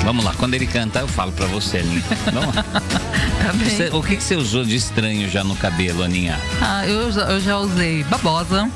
Vamos 0.04 0.24
lá, 0.24 0.32
quando 0.36 0.54
ele 0.54 0.66
cantar 0.66 1.00
eu 1.00 1.08
falo 1.08 1.32
pra 1.32 1.46
você, 1.46 1.78
Aninha. 1.78 2.02
Vamos 2.32 2.54
lá. 2.54 2.62
tá 2.62 3.52
bem. 3.54 3.68
Você, 3.68 3.90
o 3.92 4.02
que, 4.02 4.16
que 4.16 4.22
você 4.22 4.36
usou 4.36 4.64
de 4.64 4.76
estranho 4.76 5.28
já 5.28 5.44
no 5.44 5.56
cabelo, 5.56 6.02
Aninha? 6.02 6.38
Ah, 6.60 6.86
eu, 6.86 7.10
eu 7.10 7.40
já 7.40 7.58
usei 7.58 8.04
babosa. 8.04 8.70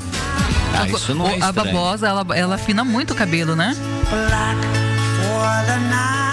Ah, 0.75 0.87
isso 0.87 1.13
não 1.15 1.27
é 1.27 1.37
estranho. 1.37 1.49
A 1.49 1.51
babosa, 1.51 2.07
ela, 2.07 2.25
ela 2.35 2.55
afina 2.55 2.83
muito 2.83 3.11
o 3.11 3.15
cabelo, 3.15 3.55
né? 3.55 3.75
Black 4.09 4.83
for 5.21 5.65
the 5.65 5.77
night, 5.89 6.23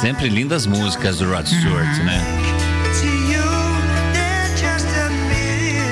Sempre 0.00 0.28
lindas 0.28 0.66
músicas 0.66 1.18
do 1.18 1.30
Rod 1.30 1.46
Stewart, 1.46 1.98
uhum. 1.98 2.04
né? 2.04 2.46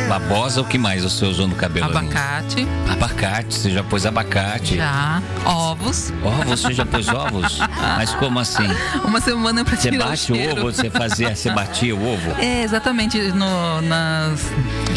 Babosa, 0.08 0.60
o 0.60 0.64
que 0.64 0.76
mais 0.76 1.02
você 1.02 1.24
usou 1.24 1.48
no 1.48 1.54
cabelo? 1.54 1.86
Abacate. 1.86 2.66
Abacate, 2.90 3.54
você 3.54 3.70
já 3.70 3.82
pôs 3.82 4.04
abacate? 4.04 4.76
Já. 4.76 5.22
Ovos. 5.44 6.12
Ovos, 6.22 6.60
você 6.60 6.72
já 6.72 6.84
pôs 6.84 7.08
ovos? 7.08 7.58
Mas 7.96 8.14
como 8.14 8.38
assim? 8.38 8.66
Uma 9.04 9.20
semana 9.20 9.64
pra 9.64 9.76
você 9.76 9.90
tirar 9.90 10.08
bate 10.08 10.32
o, 10.32 10.52
ovo, 10.52 10.62
você 10.72 10.90
fazia, 10.90 11.34
você 11.34 11.50
batia 11.50 11.96
o 11.96 12.12
ovo? 12.12 12.32
É, 12.38 12.62
exatamente. 12.62 13.18
No, 13.32 13.80
nas, 13.82 14.40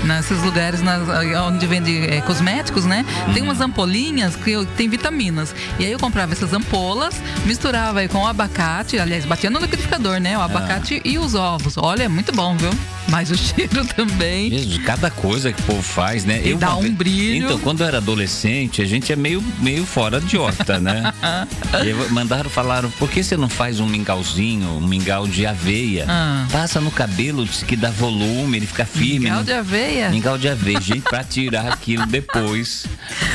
nesses 0.03 0.41
lugares 0.43 0.81
nas, 0.81 1.07
onde 1.47 1.65
vende 1.65 2.05
é, 2.07 2.21
cosméticos, 2.21 2.85
né? 2.85 3.05
Uhum. 3.27 3.33
Tem 3.33 3.43
umas 3.43 3.61
ampolinhas 3.61 4.35
que 4.35 4.65
tem 4.75 4.89
vitaminas. 4.89 5.55
E 5.79 5.85
aí 5.85 5.91
eu 5.91 5.99
comprava 5.99 6.33
essas 6.33 6.53
ampolas, 6.53 7.21
misturava 7.45 7.99
aí 7.99 8.07
com 8.07 8.19
o 8.19 8.27
abacate, 8.27 8.99
aliás, 8.99 9.25
batia 9.25 9.49
no 9.49 9.59
liquidificador, 9.59 10.19
né? 10.19 10.37
O 10.37 10.41
abacate 10.41 11.01
ah. 11.03 11.07
e 11.07 11.17
os 11.17 11.33
ovos. 11.33 11.75
Olha, 11.77 12.03
é 12.03 12.07
muito 12.07 12.31
bom, 12.33 12.55
viu? 12.57 12.71
Mas 13.09 13.31
o 13.31 13.37
cheiro 13.37 13.85
também. 13.85 14.49
Jesus, 14.49 14.77
cada 14.79 15.09
coisa 15.09 15.51
que 15.51 15.61
o 15.61 15.65
povo 15.65 15.81
faz, 15.81 16.25
né? 16.25 16.41
E 16.43 16.51
eu 16.51 16.57
dá 16.57 16.75
um 16.75 16.93
brilho. 16.93 17.45
Então, 17.45 17.59
quando 17.59 17.81
eu 17.81 17.87
era 17.87 17.97
adolescente, 17.97 18.81
a 18.81 18.85
gente 18.85 19.11
é 19.11 19.15
meio, 19.15 19.43
meio 19.59 19.85
fora 19.85 20.19
de 20.19 20.37
horta, 20.37 20.79
né? 20.79 21.13
e 21.85 22.13
mandaram, 22.13 22.49
falaram, 22.49 22.89
por 22.91 23.09
que 23.09 23.23
você 23.23 23.37
não 23.37 23.49
faz 23.49 23.79
um 23.79 23.87
mingauzinho, 23.87 24.67
um 24.69 24.85
mingau 24.85 25.27
de 25.27 25.45
aveia? 25.45 26.05
Ah. 26.07 26.45
Passa 26.51 26.81
no 26.81 26.91
cabelo, 26.91 27.47
que 27.47 27.75
dá 27.75 27.89
volume, 27.89 28.57
ele 28.57 28.67
fica 28.67 28.85
firme. 28.85 29.19
Mingau 29.19 29.43
de 29.43 29.53
aveia? 29.53 30.09
Mingau 30.09 30.37
de 30.37 30.49
aveia. 30.49 30.81
Gente, 30.81 31.01
pra 31.01 31.23
tirar 31.23 31.71
aquilo 31.71 32.05
depois 32.05 32.85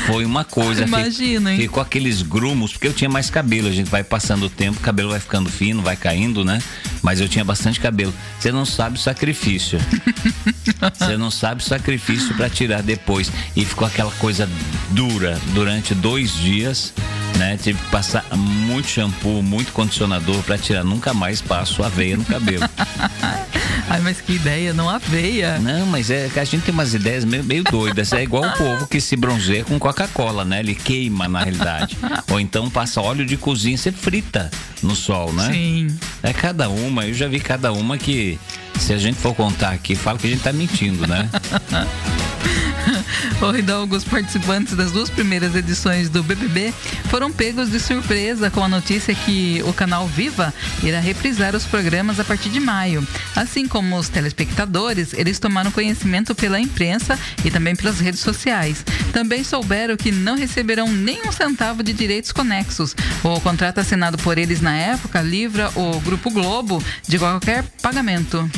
foi 0.05 0.25
uma 0.25 0.43
coisa. 0.43 0.83
Imagina, 0.83 1.51
hein? 1.51 1.59
Ficou 1.59 1.81
aqueles 1.81 2.21
grumos, 2.21 2.73
porque 2.73 2.87
eu 2.87 2.93
tinha 2.93 3.09
mais 3.09 3.29
cabelo. 3.29 3.67
A 3.67 3.71
gente 3.71 3.89
vai 3.89 4.03
passando 4.03 4.45
o 4.45 4.49
tempo, 4.49 4.79
o 4.79 4.81
cabelo 4.81 5.09
vai 5.09 5.19
ficando 5.19 5.49
fino, 5.49 5.81
vai 5.81 5.95
caindo, 5.95 6.45
né? 6.45 6.59
Mas 7.01 7.19
eu 7.19 7.27
tinha 7.27 7.43
bastante 7.43 7.79
cabelo. 7.79 8.13
Você 8.39 8.51
não 8.51 8.65
sabe 8.65 8.97
o 8.97 8.99
sacrifício. 8.99 9.62
Você 10.93 11.17
não 11.17 11.31
sabe 11.31 11.61
o 11.61 11.65
sacrifício 11.65 12.35
para 12.35 12.49
tirar 12.49 12.81
depois. 12.81 13.31
E 13.55 13.65
ficou 13.65 13.87
aquela 13.87 14.11
coisa 14.13 14.49
dura 14.91 15.39
durante 15.53 15.93
dois 15.95 16.33
dias. 16.35 16.93
Né? 17.37 17.57
Tive 17.57 17.79
que 17.79 17.89
passar 17.89 18.25
muito 18.35 18.87
shampoo, 18.87 19.41
muito 19.41 19.71
condicionador 19.71 20.41
para 20.43 20.57
tirar. 20.57 20.83
Nunca 20.83 21.13
mais 21.13 21.41
passo 21.41 21.83
aveia 21.83 22.17
no 22.17 22.25
cabelo. 22.25 22.63
Ai, 23.93 24.01
mas 24.01 24.19
que 24.19 24.33
ideia, 24.33 24.73
não 24.73 24.89
aveia. 24.89 25.59
Não, 25.59 25.85
mas 25.85 26.09
é 26.09 26.27
que 26.27 26.39
a 26.39 26.43
gente 26.43 26.63
tem 26.63 26.73
umas 26.73 26.95
ideias 26.95 27.23
meio, 27.23 27.43
meio 27.43 27.63
doidas. 27.63 28.11
É 28.11 28.23
igual 28.23 28.43
o 28.43 28.51
povo 28.57 28.87
que 28.87 28.99
se 28.99 29.15
bronzeia 29.15 29.63
com 29.63 29.77
Coca-Cola, 29.77 30.43
né? 30.43 30.61
Ele 30.61 30.73
queima 30.73 31.27
na 31.27 31.43
realidade. 31.43 31.95
Ou 32.31 32.39
então 32.39 32.71
passa 32.71 32.99
óleo 32.99 33.23
de 33.23 33.37
cozinha, 33.37 33.77
você 33.77 33.91
frita 33.91 34.49
no 34.81 34.95
sol, 34.95 35.31
né? 35.31 35.51
Sim. 35.53 35.87
É 36.23 36.33
cada 36.33 36.69
uma, 36.69 37.05
eu 37.05 37.13
já 37.13 37.27
vi 37.27 37.39
cada 37.39 37.71
uma 37.71 37.95
que 37.95 38.39
se 38.79 38.93
a 38.93 38.97
gente 38.97 39.19
for 39.19 39.35
contar 39.35 39.69
aqui, 39.69 39.95
fala 39.95 40.17
que 40.17 40.25
a 40.25 40.29
gente 40.31 40.41
tá 40.41 40.51
mentindo, 40.51 41.05
né? 41.05 41.29
Então, 43.63 43.81
alguns 43.81 44.03
participantes 44.03 44.75
das 44.75 44.91
duas 44.91 45.09
primeiras 45.09 45.55
edições 45.55 46.09
do 46.09 46.23
BBB 46.23 46.73
foram 47.09 47.31
pegos 47.31 47.69
de 47.69 47.79
surpresa 47.79 48.49
com 48.49 48.63
a 48.63 48.67
notícia 48.67 49.13
que 49.13 49.61
o 49.65 49.73
canal 49.73 50.07
Viva 50.07 50.53
irá 50.81 50.99
reprisar 50.99 51.55
os 51.55 51.65
programas 51.65 52.19
a 52.19 52.23
partir 52.23 52.49
de 52.49 52.59
maio. 52.59 53.07
Assim 53.35 53.67
como 53.67 53.97
os 53.97 54.09
telespectadores, 54.09 55.13
eles 55.13 55.39
tomaram 55.39 55.71
conhecimento 55.71 56.33
pela 56.33 56.59
imprensa 56.59 57.17
e 57.45 57.51
também 57.51 57.75
pelas 57.75 57.99
redes 57.99 58.21
sociais. 58.21 58.83
Também 59.11 59.43
souberam 59.43 59.95
que 59.95 60.11
não 60.11 60.35
receberão 60.35 60.87
nem 60.87 61.21
um 61.27 61.31
centavo 61.31 61.83
de 61.83 61.93
direitos 61.93 62.31
conexos. 62.31 62.95
O 63.23 63.39
contrato 63.39 63.79
assinado 63.79 64.17
por 64.17 64.37
eles 64.37 64.61
na 64.61 64.75
época 64.75 65.21
livra 65.21 65.69
o 65.75 65.99
Grupo 66.01 66.29
Globo 66.31 66.83
de 67.07 67.19
qualquer 67.19 67.63
pagamento 67.81 68.49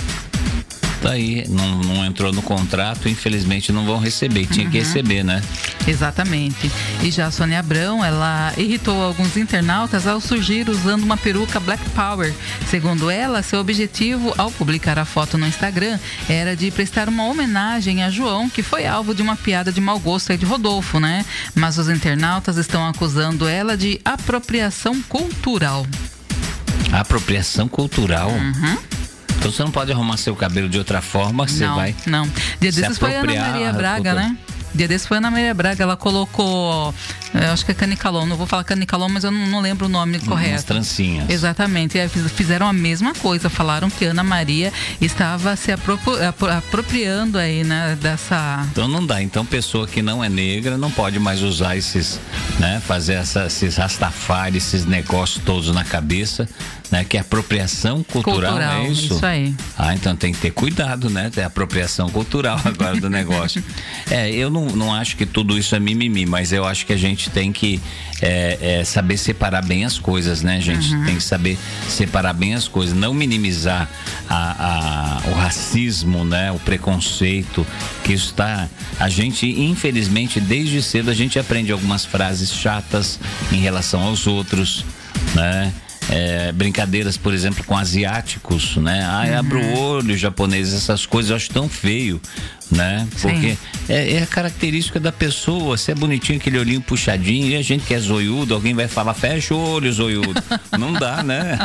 tá 1.02 1.12
aí, 1.12 1.46
não, 1.50 1.80
não 1.80 2.06
entrou 2.06 2.32
no 2.32 2.42
contrato, 2.42 3.08
infelizmente 3.08 3.72
não 3.72 3.86
vão 3.86 4.00
receber. 4.00 4.46
Tinha 4.48 4.66
uhum. 4.66 4.72
que 4.72 4.80
receber, 4.80 5.24
né? 5.24 5.42
Exatamente. 5.88 6.72
E 7.04 7.12
já 7.12 7.28
a 7.28 7.32
Sônia 7.32 7.60
Abrão, 7.60 8.04
ela 8.04 8.54
irritou 8.58 9.02
alguns 9.04 9.38
internautas 9.38 10.08
ao 10.08 10.20
surgir 10.20 10.70
usando 10.70 11.04
uma 11.04 11.18
peruca 11.18 11.60
Black 11.60 11.84
Power. 11.92 12.34
Segundo 12.70 13.10
ela, 13.10 13.42
seu 13.42 13.60
objetivo 13.60 14.34
ao 14.38 14.52
publicar 14.52 14.98
a 14.98 15.06
foto 15.06 15.38
no 15.38 15.48
Instagram 15.48 16.00
era 16.28 16.56
de 16.56 16.72
prestar 16.72 17.08
uma 17.08 17.26
homenagem 17.26 18.04
a 18.04 18.10
João, 18.10 18.50
que 18.50 18.64
foi 18.64 18.86
alvo 18.86 19.14
de 19.14 19.22
uma 19.22 19.36
piada 19.36 19.72
de 19.72 19.82
mau 19.82 20.00
gosto 20.00 20.32
aí 20.32 20.38
de 20.38 20.46
Rodolfo, 20.46 21.00
né? 21.00 21.26
Mas 21.54 21.78
os 21.78 21.90
internautas 21.90 22.58
estão 22.58 22.88
acusando 22.88 23.48
ela 23.48 23.78
de 23.78 24.00
apropriação 24.04 25.02
cultural. 25.04 25.86
Apropriação 26.92 27.68
cultural? 27.68 28.30
Uhum. 28.30 28.78
Então 29.46 29.52
você 29.56 29.64
não 29.64 29.72
pode 29.72 29.92
arrumar 29.92 30.18
seu 30.18 30.36
cabelo 30.36 30.68
de 30.68 30.80
outra 30.80 31.04
forma, 31.04 31.48
você 31.48 31.68
não, 31.68 31.76
vai. 31.76 31.96
Não, 32.08 32.28
Dia 32.60 32.72
desses 32.72 32.98
foi 32.98 33.16
a 33.16 33.20
Ana 33.20 33.36
Maria 33.36 33.74
Braga, 33.74 34.14
né? 34.16 34.38
Dia 34.74 34.90
desse 34.90 35.08
foi 35.08 35.18
Ana 35.18 35.32
Maria 35.32 35.54
Braga, 35.54 35.84
ela 35.84 35.96
colocou, 35.96 36.94
eu 37.34 37.52
acho 37.54 37.64
que 37.64 37.72
é 37.72 37.74
canicalon, 37.74 38.26
não 38.26 38.36
vou 38.36 38.46
falar 38.46 38.64
canicalon, 38.66 39.08
mas 39.08 39.24
eu 39.24 39.32
não, 39.32 39.48
não 39.48 39.62
lembro 39.62 39.86
o 39.86 39.90
nome 39.90 40.18
Umas 40.18 40.28
correto. 40.28 40.66
trancinhas. 40.66 41.30
Exatamente, 41.30 41.98
e 41.98 42.10
fizeram 42.10 42.68
a 42.68 42.74
mesma 42.74 43.14
coisa, 43.14 43.50
falaram 43.50 43.90
que 43.90 44.04
Ana 44.04 44.24
Maria 44.24 44.74
estava 45.00 45.56
se 45.56 45.72
apropriando 45.72 47.38
aí, 47.38 47.64
né, 47.64 47.98
dessa... 48.02 48.68
Então 48.70 48.88
não 48.88 49.06
dá, 49.06 49.22
então 49.22 49.46
pessoa 49.46 49.88
que 49.88 50.02
não 50.02 50.22
é 50.22 50.28
negra 50.28 50.78
não 50.78 50.92
pode 50.92 51.20
mais 51.20 51.42
usar 51.42 51.78
esses, 51.78 52.20
né, 52.60 52.82
fazer 52.86 53.14
essa, 53.14 53.46
esses 53.46 53.78
rastafari, 53.78 54.58
esses 54.58 54.86
negócios 54.86 55.42
todos 55.46 55.74
na 55.74 55.86
cabeça, 55.86 56.50
né? 56.92 57.04
Que 57.04 57.18
é 57.18 57.20
apropriação 57.20 58.04
cultural, 58.04 58.54
cultural 58.54 58.86
é 58.86 58.90
isso? 58.90 59.16
Isso 59.16 59.26
aí. 59.26 59.54
Ah, 59.78 59.94
então 59.94 60.16
tem 60.16 60.32
que 60.34 60.40
ter 60.40 60.52
cuidado, 60.52 61.10
né? 61.10 61.30
Ter 61.30 61.44
apropriação 61.44 62.10
cultural 62.10 62.60
agora 62.66 63.00
do 63.00 63.10
negócio. 63.10 63.64
é, 64.10 64.32
eu 64.32 64.50
não, 64.50 64.66
não 64.68 64.94
acho 64.94 65.18
que 65.18 65.26
tudo 65.26 65.58
isso 65.58 65.76
é 65.76 65.80
mimimi, 65.80 66.26
mas 66.26 66.52
eu 66.52 66.66
acho 66.66 66.86
que 66.86 66.94
a 66.94 66.98
gente 66.98 67.30
tem 67.30 67.52
que 67.52 67.82
é, 68.22 68.80
é, 68.80 68.84
saber 68.84 69.18
separar 69.18 69.64
bem 69.64 69.86
as 69.86 70.00
coisas, 70.00 70.42
né, 70.42 70.62
gente? 70.62 70.94
Uhum. 70.94 71.06
Tem 71.06 71.16
que 71.16 71.24
saber 71.24 71.58
separar 71.88 72.34
bem 72.34 72.54
as 72.54 72.68
coisas, 72.68 72.96
não 72.96 73.14
minimizar 73.14 73.90
a, 74.30 75.22
a, 75.26 75.30
o 75.30 75.34
racismo, 75.34 76.24
né? 76.24 76.52
O 76.52 76.60
preconceito, 76.60 77.66
que 78.04 78.14
isso 78.14 78.32
está. 78.32 78.70
A 79.00 79.10
gente, 79.10 79.48
infelizmente, 79.48 80.40
desde 80.40 80.82
cedo 80.82 81.10
a 81.10 81.14
gente 81.14 81.38
aprende 81.38 81.72
algumas 81.72 82.06
frases 82.06 82.52
chatas 82.54 83.20
em 83.52 83.58
relação 83.58 84.02
aos 84.02 84.28
outros, 84.28 84.86
né? 85.34 85.74
É, 86.10 86.52
brincadeiras, 86.52 87.18
por 87.18 87.34
exemplo, 87.34 87.64
com 87.64 87.76
asiáticos, 87.78 88.78
né? 88.78 89.04
Ai, 89.06 89.32
uhum. 89.32 89.40
abre 89.40 89.58
o 89.58 89.78
olho, 89.78 90.18
japonês, 90.18 90.74
essas 90.74 91.06
coisas 91.06 91.30
eu 91.30 91.36
acho 91.36 91.50
tão 91.50 91.68
feio, 91.68 92.22
né? 92.72 93.08
Porque 93.22 93.58
é, 93.88 94.14
é, 94.14 94.24
a 94.24 94.28
característica 94.28 95.00
da 95.00 95.12
pessoa, 95.12 95.78
se 95.78 95.92
é 95.92 95.96
bonitinho 95.96 96.40
aquele 96.40 96.58
olhinho 96.58 96.82
puxadinho, 96.82 97.48
e 97.48 97.56
a 97.56 97.62
gente 97.62 97.86
que 97.86 97.94
é 97.94 98.00
zoiudo, 98.00 98.54
alguém 98.54 98.74
vai 98.74 98.88
falar, 98.88 99.14
fecha 99.14 99.54
o 99.54 99.58
olho, 99.58 99.92
zoiudo. 99.92 100.42
Não 100.78 100.94
dá, 100.94 101.24
né? 101.24 101.58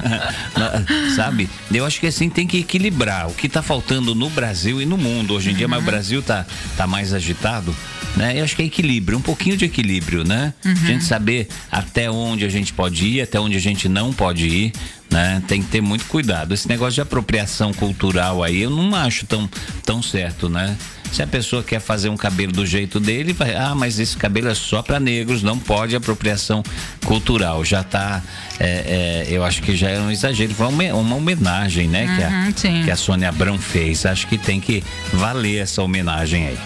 Sabe? 1.16 1.48
Eu 1.72 1.84
acho 1.84 2.00
que 2.00 2.06
assim 2.06 2.28
tem 2.28 2.46
que 2.46 2.58
equilibrar 2.58 3.28
o 3.28 3.34
que 3.34 3.46
está 3.46 3.62
faltando 3.62 4.14
no 4.14 4.30
Brasil 4.30 4.80
e 4.80 4.86
no 4.86 4.96
mundo 4.96 5.34
hoje 5.34 5.48
em 5.48 5.52
uhum. 5.52 5.58
dia, 5.58 5.68
mas 5.68 5.82
o 5.82 5.86
Brasil 5.86 6.22
tá, 6.22 6.46
tá 6.76 6.86
mais 6.86 7.12
agitado 7.12 7.74
né? 8.16 8.38
Eu 8.38 8.44
acho 8.44 8.56
que 8.56 8.62
é 8.62 8.64
equilíbrio, 8.64 9.18
um 9.18 9.22
pouquinho 9.22 9.56
de 9.56 9.64
equilíbrio, 9.64 10.24
né? 10.24 10.52
Uhum. 10.64 10.72
A 10.72 10.86
gente 10.86 11.04
saber 11.04 11.48
até 11.70 12.10
onde 12.10 12.44
a 12.44 12.48
gente 12.48 12.72
pode 12.72 13.06
ir, 13.06 13.20
até 13.20 13.38
onde 13.38 13.56
a 13.56 13.60
gente 13.60 13.88
não 13.88 14.12
pode 14.12 14.46
ir, 14.46 14.72
né? 15.10 15.42
Tem 15.46 15.62
que 15.62 15.68
ter 15.68 15.80
muito 15.80 16.04
cuidado. 16.06 16.54
Esse 16.54 16.68
negócio 16.68 16.94
de 16.94 17.00
apropriação 17.00 17.72
cultural 17.72 18.42
aí, 18.42 18.62
eu 18.62 18.70
não 18.70 18.94
acho 18.94 19.26
tão, 19.26 19.48
tão 19.84 20.02
certo, 20.02 20.48
né? 20.48 20.76
Se 21.12 21.22
a 21.22 21.26
pessoa 21.26 21.62
quer 21.62 21.80
fazer 21.80 22.08
um 22.08 22.16
cabelo 22.16 22.52
do 22.52 22.64
jeito 22.64 23.00
dele, 23.00 23.32
vai, 23.32 23.54
ah, 23.54 23.74
mas 23.74 23.98
esse 23.98 24.16
cabelo 24.16 24.48
é 24.48 24.54
só 24.54 24.82
para 24.82 25.00
negros, 25.00 25.42
não 25.42 25.58
pode 25.58 25.96
apropriação 25.96 26.62
cultural. 27.04 27.64
Já 27.64 27.82
tá, 27.82 28.22
é, 28.58 29.26
é, 29.28 29.34
eu 29.34 29.44
acho 29.44 29.62
que 29.62 29.76
já 29.76 29.88
é 29.90 30.00
um 30.00 30.10
exagero, 30.10 30.54
foi 30.54 30.66
uma, 30.66 31.14
homenagem, 31.14 31.88
né, 31.88 32.06
uhum, 32.06 32.16
que, 32.52 32.66
a, 32.66 32.70
uhum, 32.70 32.84
que 32.84 32.90
a 32.90 32.96
Sônia 32.96 33.28
Abrão 33.28 33.58
fez. 33.58 34.06
Acho 34.06 34.26
que 34.26 34.38
tem 34.38 34.60
que 34.60 34.82
valer 35.12 35.58
essa 35.58 35.82
homenagem 35.82 36.48
aí. 36.48 36.58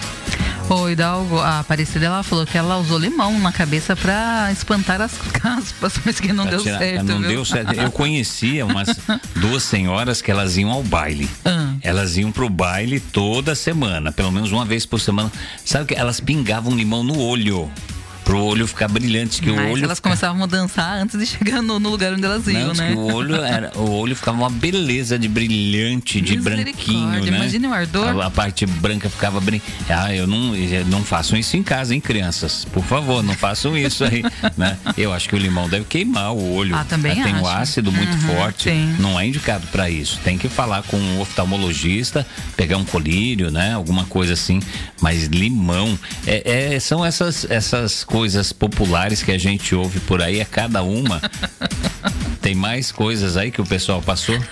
O 0.69 0.89
Hidalgo, 0.89 1.39
a 1.39 1.61
Aparecida, 1.61 2.07
ela 2.07 2.23
falou 2.23 2.47
que 2.47 2.57
ela 2.57 2.79
usou 2.79 2.99
limão 2.99 3.39
na 3.39 3.53
cabeça 3.53 3.95
para 3.95 4.51
espantar 4.51 5.01
as 5.01 5.13
caspas, 5.19 5.95
mas 6.05 6.19
que 6.19 6.33
não 6.33 6.45
pra 6.45 6.53
deu 6.53 6.63
tirar, 6.63 6.79
certo. 6.79 7.05
Não 7.05 7.21
viu? 7.21 7.29
deu 7.29 7.45
certo. 7.45 7.73
Eu 7.75 7.91
conhecia 7.91 8.65
umas 8.65 8.89
duas 9.37 9.63
senhoras 9.63 10.23
que 10.23 10.31
elas 10.31 10.57
iam 10.57 10.71
ao 10.71 10.83
baile. 10.83 11.29
Ah. 11.45 11.74
Elas 11.85 12.17
iam 12.17 12.33
pro 12.33 12.49
baile 12.49 12.99
toda 12.99 13.55
semana, 13.55 14.11
pelo 14.11 14.33
menos 14.33 14.51
uma 14.51 14.65
vez 14.65 14.87
por 14.87 14.99
semana. 14.99 15.31
Sabe 15.63 15.85
que 15.85 15.95
elas 15.95 16.19
pingavam 16.19 16.75
limão 16.75 17.05
no 17.05 17.21
olho 17.21 17.71
pro 18.35 18.43
olho 18.43 18.67
ficar 18.67 18.89
brilhante. 18.89 19.41
Que 19.41 19.53
Mas 19.53 19.67
o 19.67 19.73
olho 19.73 19.85
elas 19.85 19.99
fica... 19.99 20.09
começavam 20.09 20.43
a 20.43 20.47
dançar 20.47 20.99
antes 20.99 21.19
de 21.19 21.25
chegar 21.27 21.63
no, 21.63 21.79
no 21.79 21.89
lugar 21.89 22.13
onde 22.13 22.25
elas 22.25 22.47
iam, 22.49 22.69
Não, 22.69 22.75
né? 22.75 22.95
o 22.95 23.15
olho, 23.15 23.37
era, 23.37 23.71
o 23.79 23.91
olho 23.91 24.17
ficava 24.17 24.37
uma 24.37 24.51
beleza 24.51 25.17
de 25.19 25.29
brilhante, 25.29 26.21
de 26.21 26.37
branquinho, 26.39 27.25
né? 27.25 27.29
Imagina 27.29 27.69
o 27.69 27.73
ardor. 27.73 28.21
A, 28.21 28.27
a, 28.27 28.31
parte 28.31 28.67
branca 28.67 29.09
ficava 29.09 29.41
brilhante. 29.41 29.71
Ah, 29.89 30.13
eu 30.13 30.27
não, 30.27 30.53
não 30.89 31.05
façam 31.05 31.39
isso 31.39 31.57
em 31.57 31.63
casa, 31.63 31.95
hein, 31.95 32.01
crianças? 32.01 32.65
Por 32.65 32.83
favor, 32.85 33.23
não 33.23 33.35
façam 33.35 33.77
isso 33.77 34.03
aí, 34.05 34.25
né? 34.59 34.77
Eu 34.97 35.13
acho 35.13 35.29
que 35.29 35.37
o 35.37 35.39
limão 35.39 35.69
deve 35.69 35.85
queimar 35.85 36.33
o 36.33 36.55
olho. 36.55 36.75
Ah, 36.75 36.85
também 36.85 37.15
Tem 37.15 37.33
acho. 37.33 37.45
um 37.45 37.47
ácido 37.47 37.93
muito 37.93 38.13
uhum, 38.15 38.35
forte. 38.35 38.71
Sim. 38.71 38.97
Não 38.99 39.19
é 39.19 39.27
indicado 39.27 39.67
para 39.69 39.89
isso. 39.89 40.19
Tem 40.25 40.37
que 40.37 40.49
falar 40.49 40.83
com 40.83 40.97
um 40.97 41.21
oftalmologista, 41.21 42.27
pegar 42.57 42.79
um 42.79 42.85
colírio, 42.85 43.51
né? 43.51 43.75
Alguma 43.75 44.05
coisa 44.07 44.33
assim. 44.33 44.61
Mas 45.01 45.27
limão, 45.27 45.99
é, 46.27 46.75
é 46.75 46.81
são 46.81 47.05
essas, 47.05 47.49
essas 47.49 48.03
coisas 48.03 48.24
populares 48.53 49.23
que 49.23 49.33
a 49.33 49.39
gente 49.39 49.75
ouve 49.75 50.01
por 50.01 50.23
aí, 50.23 50.41
é 50.41 50.45
cada 50.45 50.83
uma. 50.83 51.21
Tem 52.41 52.55
mais 52.55 52.93
coisas 52.93 53.37
aí 53.37 53.51
que 53.51 53.61
o 53.61 53.67
pessoal 53.67 54.03
passou? 54.03 54.37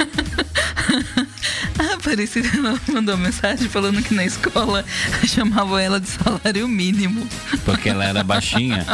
A 1.78 1.94
Aparecida 1.94 2.48
mandou 2.92 3.16
mensagem 3.16 3.68
falando 3.68 4.02
que 4.02 4.14
na 4.14 4.24
escola 4.24 4.84
chamavam 5.26 5.78
ela 5.78 5.98
de 5.98 6.08
salário 6.08 6.68
mínimo. 6.68 7.26
Porque 7.64 7.88
ela 7.88 8.04
era 8.04 8.22
baixinha. 8.22 8.86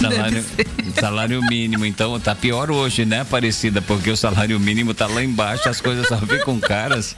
Salário, 0.00 0.44
salário 0.98 1.42
mínimo, 1.42 1.86
então 1.86 2.18
tá 2.18 2.34
pior 2.34 2.70
hoje, 2.70 3.04
né, 3.04 3.20
Aparecida? 3.20 3.80
Porque 3.80 4.10
o 4.10 4.16
salário 4.16 4.58
mínimo 4.58 4.94
tá 4.94 5.06
lá 5.06 5.22
embaixo, 5.22 5.68
as 5.68 5.80
coisas 5.80 6.06
só 6.08 6.18
ficam 6.18 6.58
caras. 6.58 7.14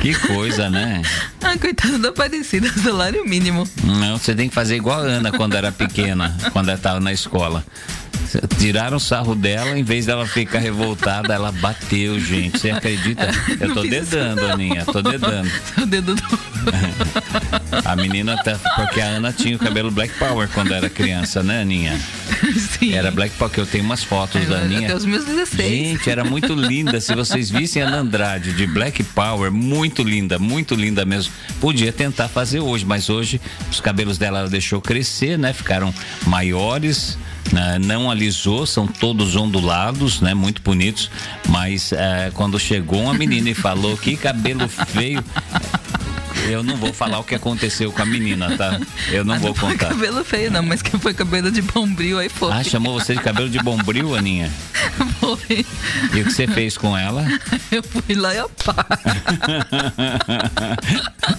Que 0.00 0.14
coisa, 0.14 0.68
né? 0.68 1.02
Ah, 1.44 1.58
coitada 1.58 1.98
da 1.98 2.10
Aparecida, 2.10 2.72
salário 2.80 3.28
mínimo. 3.28 3.68
Não, 3.82 4.16
você 4.16 4.32
tem 4.32 4.48
que 4.48 4.54
fazer 4.54 4.76
igual 4.76 5.00
a 5.00 5.02
Ana 5.02 5.32
quando 5.32 5.56
era 5.56 5.72
pequena, 5.72 6.36
quando 6.52 6.68
ela 6.68 6.78
estava 6.78 7.00
na 7.00 7.12
escola. 7.12 7.64
Tiraram 8.58 8.96
o 8.96 9.00
sarro 9.00 9.34
dela, 9.34 9.76
em 9.76 9.82
vez 9.82 10.06
dela 10.06 10.24
ficar 10.24 10.60
revoltada, 10.60 11.34
ela 11.34 11.50
bateu, 11.50 12.18
gente. 12.20 12.60
Você 12.60 12.70
acredita? 12.70 13.28
Eu 13.60 13.74
tô 13.74 13.82
dedando, 13.82 14.46
Aninha, 14.46 14.84
tô 14.84 15.02
dedando. 15.02 15.50
O 15.76 15.84
dedo 15.84 16.14
do... 16.14 16.22
A 17.84 17.96
menina 17.96 18.36
tá. 18.42 18.58
Porque 18.76 19.00
a 19.00 19.06
Ana 19.06 19.32
tinha 19.32 19.56
o 19.56 19.58
cabelo 19.58 19.90
Black 19.90 20.14
Power 20.18 20.48
quando 20.48 20.72
era 20.74 20.88
criança, 20.90 21.42
né, 21.42 21.62
Aninha? 21.62 21.98
Sim. 22.78 22.92
Era 22.92 23.10
Black 23.10 23.34
Power, 23.36 23.52
que 23.52 23.60
eu 23.60 23.66
tenho 23.66 23.84
umas 23.84 24.04
fotos 24.04 24.46
da 24.46 24.58
Aninha. 24.58 24.88
Até 24.88 24.96
os 24.96 25.04
meus 25.04 25.24
16. 25.24 25.68
Gente, 25.68 26.10
era 26.10 26.24
muito 26.24 26.54
linda. 26.54 27.00
Se 27.00 27.14
vocês 27.14 27.50
vissem 27.50 27.82
a 27.82 27.86
Ana 27.86 27.98
Andrade 27.98 28.52
de 28.52 28.66
Black 28.66 29.02
Power, 29.04 29.50
muito 29.50 30.02
linda, 30.02 30.38
muito 30.38 30.74
linda 30.74 31.04
mesmo. 31.04 31.32
Podia 31.60 31.92
tentar 31.92 32.28
fazer 32.28 32.60
hoje, 32.60 32.84
mas 32.84 33.08
hoje 33.08 33.40
os 33.70 33.80
cabelos 33.80 34.18
dela 34.18 34.40
ela 34.40 34.48
deixou 34.48 34.80
crescer, 34.80 35.38
né? 35.38 35.52
Ficaram 35.52 35.94
maiores. 36.26 37.18
Né? 37.52 37.78
não 37.78 38.10
alisou, 38.10 38.64
são 38.64 38.86
todos 38.86 39.36
ondulados, 39.36 40.20
né? 40.22 40.32
Muito 40.32 40.62
bonitos, 40.62 41.10
mas 41.48 41.92
é, 41.92 42.30
quando 42.32 42.58
chegou 42.58 43.02
uma 43.02 43.12
menina 43.12 43.50
e 43.50 43.54
falou 43.54 43.94
que 43.96 44.16
cabelo 44.16 44.66
feio, 44.68 45.22
eu 46.48 46.62
não 46.62 46.76
vou 46.76 46.92
falar 46.92 47.18
o 47.18 47.24
que 47.24 47.34
aconteceu 47.34 47.92
com 47.92 48.02
a 48.02 48.06
menina, 48.06 48.56
tá? 48.56 48.78
Eu 49.10 49.24
não 49.24 49.34
ah, 49.34 49.38
vou 49.38 49.50
não 49.50 49.54
contar. 49.54 49.88
Foi 49.88 49.96
cabelo 49.96 50.24
feio, 50.24 50.50
não, 50.50 50.62
mas 50.62 50.82
que 50.82 50.96
foi 50.98 51.14
cabelo 51.14 51.50
de 51.50 51.62
bombril, 51.62 52.18
aí 52.18 52.28
foi. 52.28 52.52
Ah, 52.52 52.62
chamou 52.62 52.98
você 52.98 53.14
de 53.14 53.20
cabelo 53.20 53.48
de 53.48 53.58
bombril, 53.58 54.14
Aninha? 54.14 54.52
Foi. 55.20 55.64
E 56.12 56.20
o 56.20 56.24
que 56.24 56.32
você 56.32 56.48
fez 56.48 56.76
com 56.76 56.98
ela? 56.98 57.24
Eu 57.70 57.82
fui 57.82 58.16
lá 58.16 58.34
e 58.34 58.38
apá. 58.38 58.74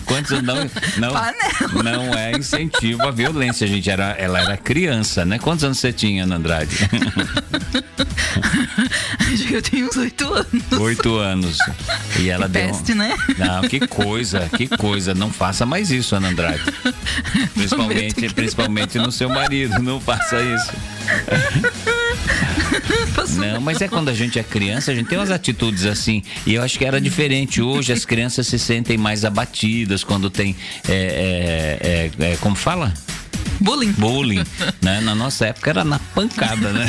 Quantos 0.06 0.42
não 0.42 0.70
não, 0.98 1.14
não 1.84 2.14
é 2.14 2.32
incentivo 2.32 3.04
à 3.04 3.12
violência, 3.12 3.68
gente. 3.68 3.90
Era, 3.90 4.12
ela 4.12 4.40
era 4.40 4.58
criança, 4.58 5.26
né? 5.26 5.40
Quantos 5.40 5.66
anos 5.66 5.80
você 5.80 5.92
tinha, 5.92 6.24
Ana 6.24 6.36
Andrade? 6.36 6.78
Acho 9.34 9.48
que 9.48 9.54
eu 9.54 9.62
tinha 9.62 9.86
uns 9.86 9.98
oito 9.98 10.34
anos. 10.34 10.72
Oito 10.80 11.18
anos. 11.18 11.58
E 12.20 12.30
ela 12.30 12.46
que 12.46 12.54
deu. 12.54 12.68
Peste, 12.68 12.94
né? 12.94 13.16
Não, 13.38 13.62
que 13.68 13.88
coisa, 13.88 14.48
que 14.56 14.68
coisa. 14.68 14.93
Não 15.16 15.32
faça 15.32 15.66
mais 15.66 15.92
isso, 15.92 16.16
Ana 16.16 16.30
Andrade. 16.30 16.62
Principalmente, 17.54 18.34
principalmente 18.34 18.98
no 18.98 19.12
seu 19.12 19.30
marido. 19.30 19.82
Não 19.82 20.00
faça 20.00 20.42
isso. 20.42 20.72
Não, 23.38 23.62
mas 23.62 23.82
é 23.82 23.88
quando 23.88 24.10
a 24.10 24.14
gente 24.14 24.40
é 24.40 24.44
criança, 24.44 24.92
a 24.92 24.96
gente 24.96 25.08
tem 25.08 25.18
umas 25.18 25.32
atitudes 25.32 25.86
assim. 25.86 26.24
E 26.46 26.56
eu 26.56 26.64
acho 26.64 26.78
que 26.78 26.86
era 26.86 27.00
diferente. 27.00 27.62
Hoje 27.62 27.94
as 27.94 28.06
crianças 28.06 28.48
se 28.48 28.58
sentem 28.58 28.98
mais 28.98 29.26
abatidas 29.26 30.04
quando 30.04 30.30
tem. 30.30 30.56
É, 30.88 32.12
é, 32.20 32.24
é, 32.26 32.32
é 32.34 32.38
como 32.38 32.56
fala? 32.56 32.94
Bullying. 33.64 33.94
Bullying. 33.94 34.44
Né? 34.82 35.00
Na 35.00 35.16
nossa 35.16 35.48
época 35.48 35.70
era 35.70 35.84
na 35.86 35.98
pancada, 35.98 36.74
né? 36.74 36.86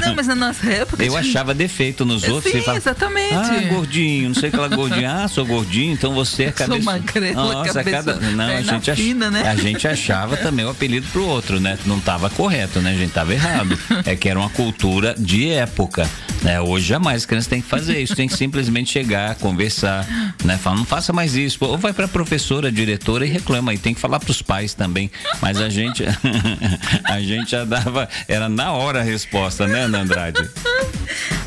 Não, 0.00 0.14
mas 0.14 0.28
na 0.28 0.36
nossa 0.36 0.70
época. 0.70 1.04
Eu 1.04 1.16
achava 1.16 1.52
defeito 1.52 2.04
nos 2.04 2.22
outros. 2.28 2.52
Sim, 2.52 2.62
fala, 2.62 2.78
exatamente. 2.78 3.34
Ah, 3.34 3.60
gordinho, 3.68 4.28
não 4.28 4.34
sei 4.34 4.48
aquela 4.48 4.68
gordinha. 4.68 5.24
Ah, 5.24 5.28
sou 5.28 5.44
gordinho, 5.44 5.92
então 5.92 6.14
você 6.14 6.44
é 6.44 6.52
cabeça. 6.52 6.82
Sou 6.82 6.92
magrela, 6.92 7.34
Nossa, 7.34 7.82
cabeça, 7.82 7.90
cada. 7.90 8.14
Não, 8.30 8.44
a 8.44 8.62
gente, 8.62 8.90
ach... 8.90 8.96
fina, 8.96 9.30
né? 9.30 9.42
a 9.48 9.56
gente 9.56 9.88
achava 9.88 10.36
também 10.36 10.64
o 10.64 10.70
apelido 10.70 11.06
pro 11.08 11.26
outro, 11.26 11.58
né? 11.58 11.76
Não 11.84 11.98
tava 11.98 12.30
correto, 12.30 12.80
né? 12.80 12.92
A 12.92 12.96
gente 12.96 13.12
tava 13.12 13.32
errado. 13.32 13.76
É 14.06 14.14
que 14.14 14.28
era 14.28 14.38
uma 14.38 14.50
cultura 14.50 15.14
de 15.18 15.50
época. 15.50 16.08
Né? 16.42 16.60
Hoje 16.60 16.86
jamais 16.86 17.18
as 17.18 17.26
crianças 17.26 17.48
têm 17.48 17.60
que 17.60 17.68
fazer 17.68 18.00
isso, 18.00 18.16
tem 18.16 18.28
que 18.28 18.36
simplesmente 18.36 18.90
chegar, 18.90 19.34
conversar, 19.36 20.06
né? 20.44 20.58
Falar, 20.58 20.76
não 20.76 20.84
faça 20.84 21.12
mais 21.12 21.34
isso. 21.36 21.58
Ou 21.60 21.78
vai 21.78 21.92
para 21.92 22.06
a 22.06 22.08
professora, 22.08 22.70
diretora 22.70 23.26
e 23.26 23.28
reclama. 23.28 23.72
E 23.74 23.78
tem 23.78 23.94
que 23.94 24.00
falar 24.00 24.18
para 24.20 24.30
os 24.30 24.42
pais 24.42 24.74
também. 24.74 25.10
Mas 25.40 25.60
a 25.60 25.68
gente, 25.68 26.04
a 27.04 27.20
gente 27.20 27.50
já 27.50 27.64
dava, 27.64 28.08
era 28.28 28.48
na 28.48 28.72
hora 28.72 29.00
a 29.00 29.02
resposta, 29.02 29.66
né, 29.66 29.84
Ana 29.84 30.00
Andrade? 30.00 30.48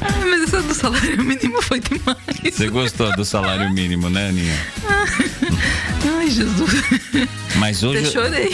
Ah, 0.01 0.25
mas 0.25 0.43
essa 0.43 0.62
do 0.62 0.73
salário 0.73 1.23
mínimo 1.23 1.62
foi 1.62 1.80
demais. 1.80 2.17
Você 2.54 2.67
gostou 2.69 3.15
do 3.15 3.25
salário 3.25 3.71
mínimo, 3.71 4.10
né, 4.10 4.28
Aninha? 4.30 4.67
Ai, 6.19 6.30
Jesus. 6.30 6.84
Mas 7.56 7.84
hoje. 7.84 8.04
Eu 8.04 8.12
chorei. 8.12 8.49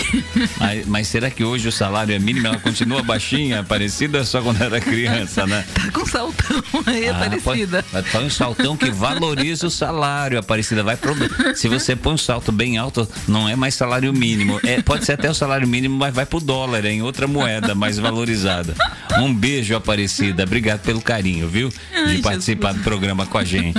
Mas, 0.57 0.85
mas, 0.85 1.07
será 1.07 1.29
que 1.29 1.43
hoje 1.43 1.67
o 1.67 1.71
salário 1.71 2.15
é 2.15 2.19
mínimo? 2.19 2.47
Ela 2.47 2.59
continua 2.59 3.01
baixinha, 3.03 3.63
parecida 3.63 4.23
só 4.23 4.41
quando 4.41 4.61
era 4.61 4.79
criança, 4.79 5.45
né? 5.45 5.65
Tá 5.73 5.91
com 5.91 6.05
saltão 6.05 6.63
aí, 6.85 7.09
ah, 7.09 7.15
Aparecida. 7.15 7.83
Põe 8.11 8.25
um 8.25 8.29
saltão 8.29 8.77
que 8.77 8.91
valoriza 8.91 9.67
o 9.67 9.71
salário, 9.71 10.39
Aparecida. 10.39 10.83
Vai 10.83 10.95
pro... 10.95 11.15
Se 11.55 11.67
você 11.67 11.95
põe 11.95 12.13
um 12.13 12.17
salto 12.17 12.51
bem 12.51 12.77
alto, 12.77 13.07
não 13.27 13.49
é 13.49 13.55
mais 13.55 13.75
salário 13.75 14.13
mínimo. 14.13 14.59
É, 14.63 14.81
pode 14.81 15.05
ser 15.05 15.13
até 15.13 15.29
o 15.29 15.33
salário 15.33 15.67
mínimo, 15.67 15.97
mas 16.01 16.15
vai 16.15 16.25
pro 16.25 16.39
dólar, 16.39 16.83
em 16.85 17.03
outra 17.03 17.27
moeda 17.27 17.75
mais 17.75 17.99
valorizada. 17.99 18.73
Um 19.19 19.31
beijo, 19.31 19.75
Aparecida. 19.75 20.41
Obrigado 20.41 20.81
pelo 20.81 20.99
carinho, 20.99 21.47
viu? 21.47 21.69
De 21.69 21.75
Ai, 21.95 22.17
participar 22.17 22.69
Jesus. 22.69 22.83
do 22.83 22.89
programa 22.89 23.27
com 23.27 23.37
a 23.37 23.43
gente. 23.43 23.77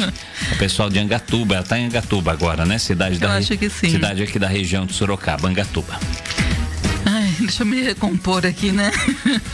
O 0.52 0.56
pessoal 0.56 0.88
de 0.88 1.00
Angatuba, 1.00 1.56
ela 1.56 1.64
tá 1.64 1.76
em 1.76 1.86
Angatuba 1.86 2.30
agora, 2.30 2.64
né? 2.64 2.78
Cidade 2.78 3.18
da 3.18 3.26
Eu 3.26 3.32
acho 3.32 3.58
que 3.58 3.68
sim. 3.68 3.90
Cidade 3.90 4.22
aqui 4.22 4.38
da 4.38 4.46
região 4.46 4.86
de 4.86 4.92
Sorocaba, 4.92 5.48
Angatuba. 5.48 5.98
Deixa 7.42 7.62
eu 7.62 7.66
me 7.66 7.82
recompor 7.82 8.46
aqui, 8.46 8.70
né? 8.70 8.90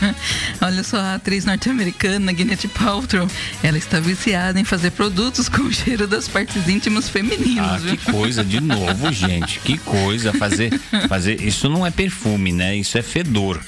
Olha 0.61 0.83
só, 0.83 0.97
a 0.97 1.15
atriz 1.15 1.43
norte-americana 1.43 2.31
Gwyneth 2.31 2.67
Paltrow, 2.73 3.27
ela 3.63 3.77
está 3.77 3.99
viciada 3.99 4.59
em 4.59 4.63
fazer 4.63 4.91
produtos 4.91 5.49
com 5.49 5.63
o 5.63 5.73
cheiro 5.73 6.07
das 6.07 6.27
partes 6.27 6.67
íntimas 6.67 7.09
femininas. 7.09 7.65
Ah, 7.65 7.77
viu? 7.77 7.97
que 7.97 8.11
coisa, 8.11 8.43
de 8.43 8.59
novo, 8.61 9.11
gente, 9.13 9.59
que 9.59 9.77
coisa 9.79 10.31
fazer, 10.33 10.79
fazer, 11.07 11.41
isso 11.41 11.67
não 11.67 11.85
é 11.85 11.91
perfume, 11.91 12.51
né? 12.51 12.75
Isso 12.75 12.97
é 12.97 13.01
fedor, 13.01 13.59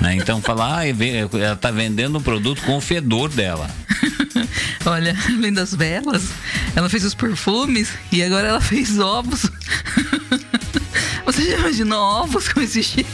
né? 0.00 0.16
Então 0.16 0.42
falar, 0.42 0.80
ah, 0.80 0.86
ela 0.86 1.52
está 1.54 1.70
vendendo 1.70 2.18
um 2.18 2.22
produto 2.22 2.62
com 2.62 2.76
o 2.76 2.80
fedor 2.80 3.30
dela. 3.30 3.70
Olha, 4.84 5.16
além 5.28 5.52
das 5.52 5.74
velas, 5.74 6.28
ela 6.74 6.88
fez 6.88 7.04
os 7.04 7.14
perfumes 7.14 7.90
e 8.10 8.22
agora 8.22 8.48
ela 8.48 8.60
fez 8.60 8.98
ovos. 8.98 9.50
Você 11.24 11.50
já 11.50 11.58
imaginou 11.58 12.00
ovos 12.00 12.48
com 12.48 12.60
esse 12.60 12.82
cheiro? 12.82 13.06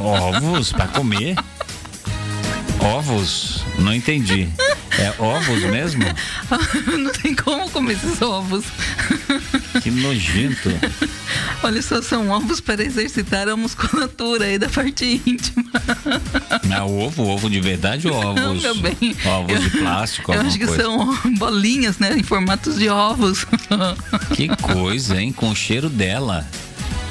Ovos 0.00 0.72
para 0.72 0.88
comer? 0.88 1.36
Ovos? 2.80 3.64
Não 3.78 3.92
entendi. 3.94 4.48
É 4.98 5.12
ovos 5.18 5.62
mesmo? 5.64 6.04
Não 6.98 7.12
tem 7.12 7.34
como 7.34 7.68
comer 7.70 7.94
esses 7.94 8.20
ovos. 8.22 8.64
Que 9.82 9.90
nojento. 9.90 10.70
Olha 11.62 11.82
só, 11.82 12.00
são 12.00 12.30
ovos 12.30 12.60
para 12.60 12.82
exercitar 12.82 13.48
a 13.48 13.56
musculatura 13.56 14.46
aí 14.46 14.58
da 14.58 14.68
parte 14.68 15.20
íntima. 15.26 15.70
É 16.70 16.80
ovo, 16.80 17.24
ovo 17.24 17.50
de 17.50 17.60
verdade 17.60 18.08
ou 18.08 18.14
ovos? 18.14 18.62
Não, 18.62 18.76
bem, 18.78 19.16
ovos 19.26 19.60
de 19.60 19.70
plástico? 19.70 20.32
Eu 20.32 20.40
acho 20.40 20.58
que 20.58 20.66
coisa? 20.66 20.82
são 20.82 21.18
bolinhas, 21.36 21.98
né? 21.98 22.16
Em 22.16 22.22
formatos 22.22 22.78
de 22.78 22.88
ovos. 22.88 23.46
Que 24.34 24.48
coisa, 24.56 25.20
hein? 25.20 25.32
Com 25.32 25.50
o 25.50 25.56
cheiro 25.56 25.90
dela. 25.90 26.46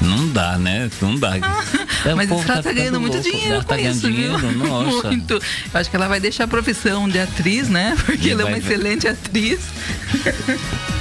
Não 0.02 0.28
dá, 0.30 0.58
né? 0.58 0.90
Não 1.02 1.16
dá. 1.16 1.34
É, 2.06 2.14
Mas 2.14 2.30
ela 2.30 2.44
tá, 2.44 2.62
tá 2.62 2.72
ganhando 2.72 3.00
muito 3.02 3.16
louco. 3.16 3.30
dinheiro 3.32 3.58
com 3.58 3.64
tá 3.64 3.80
isso, 3.80 4.10
dinheiro? 4.10 4.38
Viu? 4.38 4.52
Nossa. 4.52 5.08
Muito. 5.08 5.34
Eu 5.34 5.42
acho 5.80 5.90
que 5.90 5.96
ela 5.96 6.08
vai 6.08 6.20
deixar 6.20 6.44
a 6.44 6.48
profissão 6.48 7.10
de 7.10 7.20
atriz, 7.20 7.68
né? 7.68 7.96
Porque 8.06 8.28
e 8.28 8.32
ela 8.32 8.44
é 8.44 8.46
uma 8.46 8.58
excelente 8.58 9.08
atriz. 9.08 9.60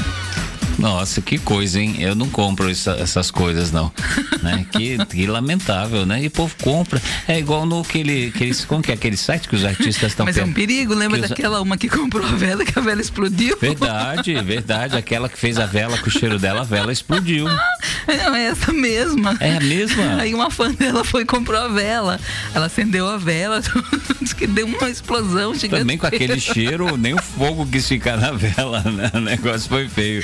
Nossa, 0.79 1.21
que 1.21 1.39
coisa, 1.39 1.81
hein? 1.81 1.97
Eu 1.99 2.15
não 2.15 2.29
compro 2.29 2.71
essa, 2.71 2.93
essas 2.93 3.31
coisas, 3.31 3.71
não. 3.71 3.93
né? 4.43 4.67
que, 4.73 5.05
que, 5.07 5.27
lamentável, 5.27 6.05
né? 6.05 6.23
E 6.23 6.27
o 6.27 6.31
povo 6.31 6.55
compra. 6.63 7.01
É 7.27 7.39
igual 7.39 7.65
no 7.65 7.85
que 7.85 7.99
ele, 7.99 8.31
que 8.33 8.45
eles, 8.45 8.65
como 8.65 8.83
que 8.83 8.91
é 8.91 8.95
aquele 8.95 9.17
site 9.17 9.49
que 9.49 9.57
os 9.57 9.65
artistas 9.65 10.13
estão 10.13 10.27
Mas 10.27 10.37
é 10.37 10.45
um 10.45 10.53
perigo, 10.53 10.95
lembra 10.95 11.21
daquela 11.21 11.61
uma 11.61 11.77
que 11.77 11.89
comprou 11.89 12.27
a 12.27 12.33
vela 12.33 12.65
que 12.65 12.79
a 12.79 12.83
vela 12.83 13.01
explodiu? 13.01 13.57
Verdade, 13.61 14.35
verdade. 14.43 14.97
Aquela 14.97 15.29
que 15.29 15.39
fez 15.39 15.59
a 15.59 15.67
vela 15.67 15.97
com 15.99 16.09
o 16.09 16.11
cheiro 16.11 16.39
dela, 16.39 16.61
a 16.61 16.65
vela 16.65 16.93
explodiu. 16.93 17.47
Não, 17.47 18.35
é 18.35 18.47
essa 18.47 18.73
mesma. 18.73 19.37
É 19.41 19.57
a 19.57 19.61
mesma? 19.61 20.17
Aí 20.21 20.35
uma 20.35 20.51
fã 20.51 20.73
dela 20.73 21.05
foi 21.05 21.23
e 21.23 21.25
comprou 21.25 21.61
a 21.61 21.69
vela. 21.69 22.21
Ela 22.55 22.67
acendeu 22.67 23.09
a 23.09 23.17
vela, 23.17 23.63
disse 24.21 24.35
que 24.35 24.47
deu 24.47 24.67
uma 24.67 24.91
explosão 24.91 25.55
gigante. 25.55 25.81
Também 25.81 25.99
com 25.99 26.07
aquele 26.07 26.39
cheiro, 26.39 26.97
nem 26.97 27.15
o 27.15 27.23
fogo 27.23 27.67
quis 27.67 27.87
ficar 27.89 28.17
na 28.17 28.33
vela, 28.33 28.81
né? 28.83 29.11
O 29.15 29.21
negócio 29.21 29.69
foi 29.69 29.89
feio. 29.89 30.23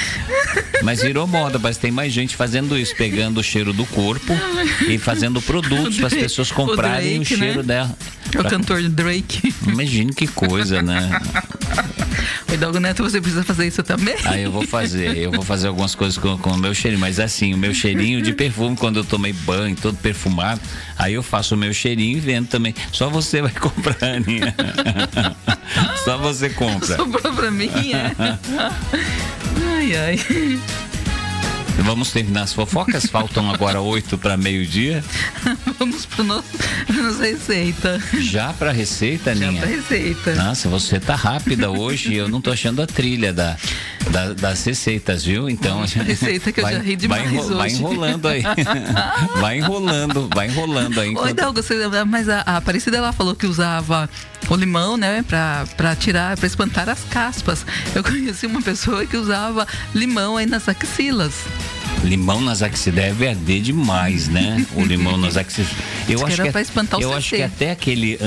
Mas 0.83 1.03
virou 1.03 1.27
moda, 1.27 1.59
mas 1.59 1.77
tem 1.77 1.91
mais 1.91 2.13
gente 2.13 2.37
fazendo 2.37 2.79
isso, 2.79 2.95
pegando 2.97 3.39
o 3.39 3.43
cheiro 3.43 3.73
do 3.73 3.85
corpo 3.87 4.33
e 4.89 4.99
fazendo 4.99 5.41
produtos 5.43 5.99
para 5.99 6.07
as 6.07 6.15
pessoas 6.15 6.51
comprarem 6.51 7.17
o, 7.17 7.19
Drake, 7.19 7.35
o 7.35 7.39
cheiro 7.39 7.59
né? 7.59 7.63
dela. 7.63 7.99
É 8.35 8.41
o 8.41 8.45
cantor 8.45 8.83
Drake. 8.89 9.55
Imagine 9.67 10.13
que 10.15 10.27
coisa, 10.27 10.81
né? 10.81 11.21
O 12.49 12.55
Hidalgo 12.55 12.81
Neto, 12.81 13.03
você 13.03 13.21
precisa 13.21 13.45
fazer 13.45 13.67
isso 13.67 13.83
também? 13.83 14.17
Ah, 14.25 14.39
eu 14.39 14.51
vou 14.51 14.67
fazer. 14.67 15.17
Eu 15.17 15.31
vou 15.31 15.43
fazer 15.43 15.69
algumas 15.69 15.95
coisas 15.95 16.19
com, 16.19 16.37
com 16.39 16.51
o 16.51 16.59
meu 16.59 16.75
cheirinho. 16.75 17.01
Mas 17.01 17.21
assim, 17.21 17.55
o 17.55 17.59
meu 17.59 17.73
cheirinho 17.73 18.21
de 18.23 18.33
perfume, 18.33 18.77
quando 18.77 18.99
eu 18.99 19.05
tomei 19.05 19.33
banho, 19.33 19.77
todo 19.77 19.97
perfumado, 19.97 20.61
aí 20.99 21.15
eu 21.15 21.23
faço 21.23 21.55
o 21.55 21.59
meu 21.59 21.73
cheirinho 21.73 22.17
e 22.17 22.21
vendo 22.21 22.49
também. 22.49 22.75
Só 22.93 23.09
você 23.09 23.41
vai 23.41 23.53
comprar, 23.53 23.97
Aninha. 24.03 24.55
Só 26.05 26.19
você 26.19 26.51
compra. 26.51 26.97
Sobrou 26.97 27.33
pra 27.35 27.51
mim, 27.51 27.71
é? 27.93 28.15
Ai, 29.91 29.97
ai. 29.97 30.61
Vamos 31.83 32.13
terminar 32.13 32.43
as 32.43 32.53
fofocas? 32.53 33.07
Faltam 33.07 33.51
agora 33.51 33.81
oito 33.81 34.19
para 34.19 34.37
meio-dia. 34.37 35.03
Vamos 35.79 36.05
para 36.05 36.25
nossa 37.03 37.25
receita. 37.25 38.01
Já 38.21 38.53
para 38.53 38.71
receita, 38.71 39.35
Já 39.35 39.47
Ninha? 39.47 39.61
Já 39.61 39.67
para 39.67 39.77
receita. 39.77 40.35
Nossa, 40.35 40.69
você 40.69 41.01
tá 41.01 41.15
rápida 41.15 41.71
hoje. 41.71 42.15
Eu 42.15 42.29
não 42.29 42.41
tô 42.41 42.53
achando 42.53 42.83
a 42.83 42.87
trilha 42.87 43.33
da, 43.33 43.57
da 44.11 44.33
das 44.35 44.65
receitas, 44.65 45.25
viu? 45.25 45.49
Então. 45.49 45.85
Receita 46.05 46.53
que 46.53 46.61
vai, 46.61 46.75
eu 46.75 46.79
já 46.79 46.85
ri 46.85 46.97
demais 46.97 47.31
vai, 47.31 47.41
hoje. 47.41 47.55
Vai 47.55 47.71
enrolando 47.71 48.29
aí. 48.29 48.43
vai 49.41 49.59
enrolando, 49.59 50.29
vai 50.35 50.47
enrolando 50.49 51.01
aí. 51.01 51.17
Oi, 51.17 51.33
Dalgo, 51.33 51.61
mas 52.07 52.29
a, 52.29 52.43
a 52.43 52.57
Aparecida 52.59 52.99
ela 52.99 53.13
falou 53.13 53.35
que 53.35 53.47
usava 53.47 54.09
o 54.51 54.57
limão, 54.57 54.97
né, 54.97 55.25
para 55.77 55.97
tirar, 55.97 56.37
para 56.37 56.47
espantar 56.47 56.89
as 56.89 57.05
caspas. 57.05 57.65
Eu 57.95 58.03
conheci 58.03 58.47
uma 58.47 58.61
pessoa 58.61 59.07
que 59.07 59.17
usava 59.17 59.67
limão 59.95 60.37
aí 60.37 60.47
nas 60.47 60.69
axilas. 60.69 61.35
Limão 62.03 62.41
nas 62.41 62.63
axilas 62.63 62.95
deve 62.95 63.29
arder 63.29 63.61
demais, 63.61 64.29
né? 64.29 64.65
O 64.75 64.83
limão 64.83 65.17
nas 65.17 65.37
axilas. 65.37 65.71
Eu 66.09 66.27
acho 66.27 66.43
que, 66.43 66.53
que 66.53 67.05
eu 67.05 67.13
acho 67.15 67.37
que 67.37 67.43
até 67.43 67.71
aquele 67.71 68.19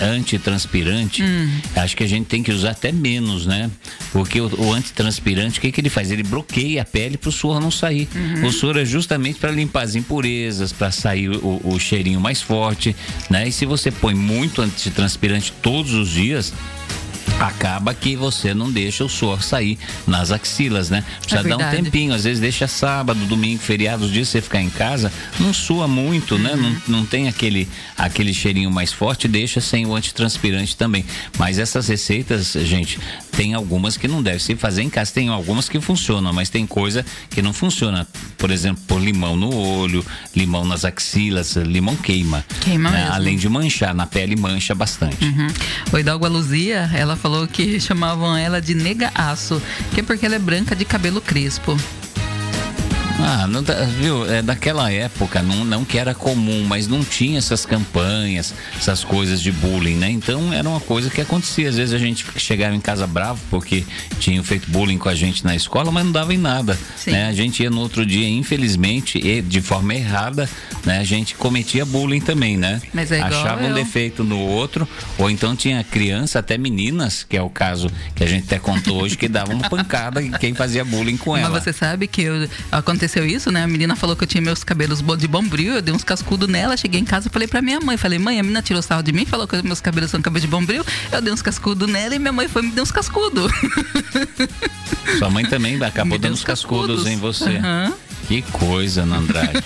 antitranspirante, 0.00 1.22
hum. 1.22 1.50
acho 1.76 1.96
que 1.96 2.02
a 2.02 2.06
gente 2.06 2.26
tem 2.26 2.42
que 2.42 2.50
usar 2.50 2.70
até 2.70 2.90
menos, 2.90 3.46
né? 3.46 3.70
Porque 4.12 4.40
o, 4.40 4.50
o 4.58 4.72
antitranspirante, 4.72 5.58
o 5.58 5.62
que, 5.62 5.70
que 5.70 5.80
ele 5.80 5.90
faz? 5.90 6.10
Ele 6.10 6.22
bloqueia 6.22 6.82
a 6.82 6.84
pele 6.84 7.16
para 7.16 7.28
o 7.28 7.32
suor 7.32 7.60
não 7.60 7.70
sair. 7.70 8.08
Uhum. 8.14 8.46
O 8.46 8.52
suor 8.52 8.76
é 8.76 8.84
justamente 8.84 9.38
para 9.38 9.50
limpar 9.50 9.82
as 9.82 9.94
impurezas, 9.94 10.72
para 10.72 10.90
sair 10.90 11.30
o, 11.30 11.60
o 11.64 11.78
cheirinho 11.78 12.20
mais 12.20 12.40
forte, 12.42 12.96
né? 13.28 13.46
E 13.46 13.52
se 13.52 13.66
você 13.66 13.90
põe 13.90 14.14
muito 14.14 14.62
antitranspirante 14.62 15.52
todos 15.62 15.94
os 15.94 16.08
dias, 16.10 16.52
acaba 17.38 17.94
que 17.94 18.16
você 18.16 18.52
não 18.52 18.70
deixa 18.70 19.04
o 19.04 19.08
suor 19.08 19.42
sair 19.42 19.78
nas 20.06 20.30
axilas, 20.30 20.90
né? 20.90 21.04
Precisa 21.20 21.40
é 21.40 21.56
dar 21.56 21.56
um 21.56 21.70
tempinho, 21.70 22.12
às 22.12 22.24
vezes 22.24 22.40
deixa 22.40 22.66
sábado, 22.66 23.26
domingo, 23.26 23.62
feriado, 23.62 24.04
os 24.04 24.12
dias 24.12 24.28
você 24.28 24.40
ficar 24.40 24.60
em 24.60 24.70
casa, 24.70 25.12
não 25.38 25.52
sua 25.52 25.86
muito, 25.86 26.38
né? 26.38 26.52
uhum. 26.52 26.56
né? 26.56 26.82
Não, 26.86 26.98
não 26.98 27.06
tem 27.06 27.28
aquele, 27.28 27.68
aquele 27.96 28.32
cheirinho 28.34 28.70
mais 28.70 28.92
forte, 28.92 29.28
deixa 29.28 29.60
sem 29.60 29.86
o 29.86 29.94
antitranspirante 29.94 30.76
também. 30.76 31.04
Mas 31.38 31.58
essas 31.58 31.88
receitas, 31.88 32.52
gente, 32.52 32.98
tem 33.32 33.54
algumas 33.54 33.96
que 33.96 34.08
não 34.08 34.22
deve 34.22 34.40
se 34.40 34.54
fazer 34.56 34.82
em 34.82 34.90
casa, 34.90 35.12
tem 35.12 35.28
algumas 35.28 35.68
que 35.68 35.80
funcionam, 35.80 36.32
mas 36.32 36.50
tem 36.50 36.66
coisa 36.66 37.04
que 37.30 37.40
não 37.42 37.52
funciona. 37.52 38.06
Por 38.36 38.50
exemplo, 38.50 38.82
pôr 38.86 39.00
limão 39.00 39.36
no 39.36 39.54
olho, 39.54 40.04
limão 40.34 40.64
nas 40.64 40.84
axilas, 40.84 41.56
limão 41.56 41.96
queima. 41.96 42.44
Queima 42.60 42.90
né? 42.90 43.08
Além 43.10 43.36
de 43.36 43.48
manchar, 43.48 43.94
na 43.94 44.06
pele 44.06 44.36
mancha 44.36 44.74
bastante. 44.74 45.24
Uhum. 45.24 45.48
O 45.92 45.98
Hidalgo 45.98 46.28
Luzia, 46.28 46.90
ela 46.94 47.16
falou 47.20 47.46
que 47.46 47.78
chamavam 47.78 48.36
ela 48.36 48.60
de 48.60 48.74
nega 48.74 49.10
aço, 49.14 49.62
que 49.92 50.00
é 50.00 50.02
porque 50.02 50.24
ela 50.24 50.36
é 50.36 50.38
branca 50.38 50.74
de 50.74 50.84
cabelo 50.84 51.20
crespo. 51.20 51.76
Ah, 53.22 53.46
não, 53.46 53.62
viu? 53.98 54.30
É, 54.30 54.42
daquela 54.42 54.90
época, 54.90 55.42
não, 55.42 55.64
não 55.64 55.84
que 55.84 55.98
era 55.98 56.14
comum, 56.14 56.64
mas 56.66 56.88
não 56.88 57.04
tinha 57.04 57.38
essas 57.38 57.66
campanhas, 57.66 58.54
essas 58.76 59.04
coisas 59.04 59.40
de 59.40 59.52
bullying, 59.52 59.96
né? 59.96 60.10
Então 60.10 60.52
era 60.52 60.68
uma 60.68 60.80
coisa 60.80 61.10
que 61.10 61.20
acontecia. 61.20 61.68
Às 61.68 61.76
vezes 61.76 61.94
a 61.94 61.98
gente 61.98 62.24
chegava 62.36 62.74
em 62.74 62.80
casa 62.80 63.06
bravo 63.06 63.40
porque 63.50 63.84
tinham 64.18 64.42
feito 64.42 64.70
bullying 64.70 64.98
com 64.98 65.08
a 65.08 65.14
gente 65.14 65.44
na 65.44 65.54
escola, 65.54 65.90
mas 65.90 66.04
não 66.04 66.12
dava 66.12 66.32
em 66.32 66.38
nada. 66.38 66.78
Né? 67.06 67.28
A 67.28 67.32
gente 67.32 67.62
ia 67.62 67.70
no 67.70 67.80
outro 67.80 68.06
dia, 68.06 68.28
infelizmente, 68.28 69.18
e 69.18 69.42
de 69.42 69.60
forma 69.60 69.94
errada, 69.94 70.48
né? 70.84 70.98
A 70.98 71.04
gente 71.04 71.34
cometia 71.34 71.84
bullying 71.84 72.20
também, 72.20 72.56
né? 72.56 72.80
Mas 72.92 73.12
é 73.12 73.20
Achava 73.20 73.64
um 73.64 73.74
defeito 73.74 74.24
no 74.24 74.38
outro, 74.38 74.88
ou 75.18 75.30
então 75.30 75.54
tinha 75.54 75.82
criança, 75.84 76.38
até 76.38 76.56
meninas, 76.56 77.24
que 77.28 77.36
é 77.36 77.42
o 77.42 77.50
caso 77.50 77.90
que 78.14 78.24
a 78.24 78.26
gente 78.26 78.44
até 78.44 78.58
contou 78.58 79.02
hoje, 79.02 79.16
que 79.16 79.28
dava 79.28 79.52
uma 79.52 79.68
pancada 79.68 80.22
em 80.22 80.30
quem 80.32 80.54
fazia 80.54 80.84
bullying 80.84 81.16
com 81.16 81.36
ela. 81.36 81.50
Mas 81.50 81.64
você 81.64 81.72
sabe 81.72 82.06
que 82.06 82.22
eu, 82.22 82.48
aconteceu 82.70 83.09
aconteceu 83.10 83.26
isso, 83.26 83.50
né? 83.50 83.64
A 83.64 83.66
menina 83.66 83.96
falou 83.96 84.14
que 84.14 84.22
eu 84.22 84.28
tinha 84.28 84.40
meus 84.40 84.62
cabelos 84.62 85.02
de 85.18 85.26
bombril, 85.26 85.74
eu 85.74 85.82
dei 85.82 85.92
uns 85.92 86.04
cascudos 86.04 86.48
nela, 86.48 86.76
cheguei 86.76 87.00
em 87.00 87.04
casa 87.04 87.28
e 87.28 87.30
falei 87.30 87.48
pra 87.48 87.60
minha 87.60 87.80
mãe, 87.80 87.96
falei, 87.96 88.18
mãe, 88.18 88.38
a 88.38 88.42
menina 88.42 88.62
tirou 88.62 88.80
sarro 88.80 89.02
de 89.02 89.12
mim, 89.12 89.26
falou 89.26 89.48
que 89.48 89.60
meus 89.62 89.80
cabelos 89.80 90.10
são 90.10 90.22
cabelo 90.22 90.40
de 90.40 90.46
bombril, 90.46 90.84
eu 91.10 91.20
dei 91.20 91.32
uns 91.32 91.42
cascudos 91.42 91.88
nela 91.88 92.14
e 92.14 92.18
minha 92.18 92.32
mãe 92.32 92.46
foi 92.46 92.62
me 92.62 92.70
deu 92.70 92.84
uns 92.84 92.92
cascudos. 92.92 93.50
Sua 95.18 95.28
mãe 95.28 95.44
também 95.44 95.82
acabou 95.82 96.18
dando 96.18 96.34
uns 96.34 96.44
cascudos. 96.44 97.04
cascudos 97.04 97.06
em 97.06 97.16
você. 97.16 97.58
Uhum. 97.58 98.09
Que 98.30 98.42
coisa, 98.42 99.02
Ana 99.02 99.16
Andrade. 99.16 99.58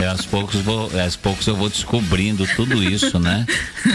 É, 0.00 0.06
aos, 0.06 0.24
poucos 0.24 0.60
vou, 0.60 0.88
aos 0.96 1.16
poucos 1.16 1.44
eu 1.48 1.56
vou 1.56 1.68
descobrindo 1.68 2.46
tudo 2.54 2.80
isso, 2.80 3.18
né? 3.18 3.44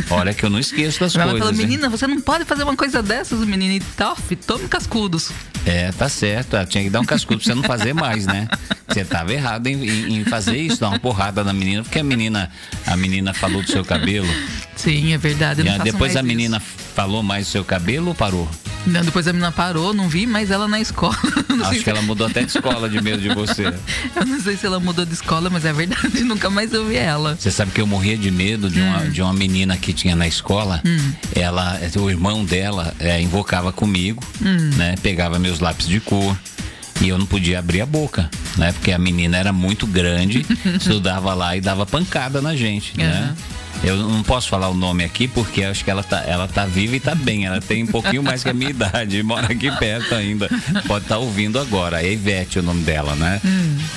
Olha 0.09 0.33
que 0.33 0.43
eu 0.43 0.49
não 0.49 0.59
esqueço 0.59 0.99
das 0.99 1.15
Ela 1.15 1.31
coisas. 1.31 1.47
falou, 1.47 1.61
hein? 1.61 1.65
menina, 1.65 1.87
você 1.87 2.05
não 2.05 2.19
pode 2.19 2.43
fazer 2.43 2.63
uma 2.63 2.75
coisa 2.75 3.01
dessas, 3.01 3.39
menina. 3.47 3.75
E 3.75 3.79
tof, 3.79 4.35
tome 4.35 4.67
cascudos. 4.67 5.31
É, 5.65 5.93
tá 5.93 6.09
certo. 6.09 6.57
Ela 6.57 6.65
tinha 6.65 6.83
que 6.83 6.89
dar 6.89 6.99
um 6.99 7.05
cascudo 7.05 7.39
pra 7.39 7.45
você 7.47 7.55
não 7.55 7.63
fazer 7.63 7.93
mais, 7.93 8.25
né? 8.25 8.49
Você 8.85 9.05
tava 9.05 9.31
errado 9.31 9.67
em, 9.67 9.81
em- 9.87 10.19
em 10.19 10.25
fazer 10.25 10.57
isso, 10.57 10.81
dar 10.81 10.89
uma 10.89 10.99
porrada 10.99 11.41
na 11.41 11.53
menina, 11.53 11.81
porque 11.81 11.99
a 11.99 12.03
menina, 12.03 12.51
a 12.85 12.97
menina 12.97 13.33
falou 13.33 13.61
do 13.63 13.71
seu 13.71 13.85
cabelo. 13.85 14.27
Sim, 14.75 15.13
é 15.13 15.17
verdade. 15.17 15.61
E 15.61 15.79
depois 15.83 16.17
a 16.17 16.21
menina 16.23 16.57
isso. 16.57 16.65
falou 16.93 17.23
mais 17.23 17.45
do 17.47 17.51
seu 17.51 17.63
cabelo 17.63 18.09
ou 18.09 18.15
parou? 18.15 18.49
Não, 18.87 19.01
depois 19.03 19.27
a 19.27 19.33
menina 19.33 19.51
parou, 19.51 19.93
não 19.93 20.07
vi 20.07 20.25
mais 20.25 20.49
ela 20.49 20.67
na 20.67 20.79
escola. 20.79 21.15
Acho 21.69 21.83
que 21.83 21.89
ela 21.89 22.01
mudou 22.01 22.25
até 22.25 22.41
de 22.43 22.47
escola 22.47 22.89
de 22.89 22.99
medo 23.01 23.21
de 23.21 23.27
você. 23.35 23.68
Eu 24.15 24.25
não 24.25 24.39
sei 24.39 24.57
se 24.57 24.65
ela 24.65 24.79
mudou 24.79 25.05
de 25.05 25.13
escola, 25.13 25.49
mas 25.49 25.65
é 25.65 25.73
verdade, 25.73 26.23
nunca 26.23 26.49
mais 26.49 26.73
eu 26.73 26.85
vi 26.85 26.95
ela. 26.95 27.35
Você 27.39 27.51
sabe 27.51 27.71
que 27.71 27.81
eu 27.81 27.87
morria 27.87 28.17
de 28.17 28.31
medo 28.31 28.69
de 28.69 28.79
uma, 28.81 29.05
de 29.09 29.21
uma 29.21 29.33
menina 29.33 29.77
que 29.77 29.93
tinha 29.93 30.15
na 30.15 30.27
escola. 30.27 30.81
Ela, 31.35 31.79
o 31.97 32.09
irmão 32.09 32.43
dela 32.43 32.93
é, 32.99 33.21
invocava 33.21 33.71
comigo, 33.71 34.23
né? 34.77 34.95
Pegava 35.01 35.39
meus 35.39 35.59
lápis 35.59 35.87
de 35.87 35.99
cor. 35.99 36.37
E 37.01 37.07
eu 37.07 37.17
não 37.17 37.25
podia 37.25 37.59
abrir 37.59 37.79
a 37.79 37.85
boca, 37.85 38.29
né? 38.57 38.73
Porque 38.73 38.91
a 38.91 38.97
menina 38.97 39.37
era 39.37 39.53
muito 39.53 39.87
grande, 39.87 40.45
estudava 40.77 41.33
lá 41.33 41.55
e 41.55 41.61
dava 41.61 41.85
pancada 41.85 42.41
na 42.41 42.55
gente, 42.55 42.97
né? 42.97 43.33
Eu 43.83 43.95
não 43.95 44.23
posso 44.23 44.49
falar 44.49 44.69
o 44.69 44.73
nome 44.73 45.03
aqui 45.03 45.27
porque 45.27 45.63
acho 45.63 45.83
que 45.83 45.89
ela 45.89 46.03
tá, 46.03 46.21
ela 46.25 46.47
tá 46.47 46.65
viva 46.65 46.95
e 46.95 46.99
tá 46.99 47.15
bem. 47.15 47.45
Ela 47.45 47.61
tem 47.61 47.83
um 47.83 47.87
pouquinho 47.87 48.21
mais 48.21 48.43
que 48.43 48.49
a 48.49 48.53
minha 48.53 48.69
idade 48.71 49.17
e 49.17 49.23
mora 49.23 49.51
aqui 49.51 49.71
perto 49.77 50.13
ainda. 50.15 50.49
Pode 50.85 51.05
estar 51.05 51.17
ouvindo 51.17 51.57
agora. 51.59 52.03
É 52.03 52.11
Ivete 52.11 52.59
o 52.59 52.63
nome 52.63 52.83
dela, 52.83 53.15
né? 53.15 53.41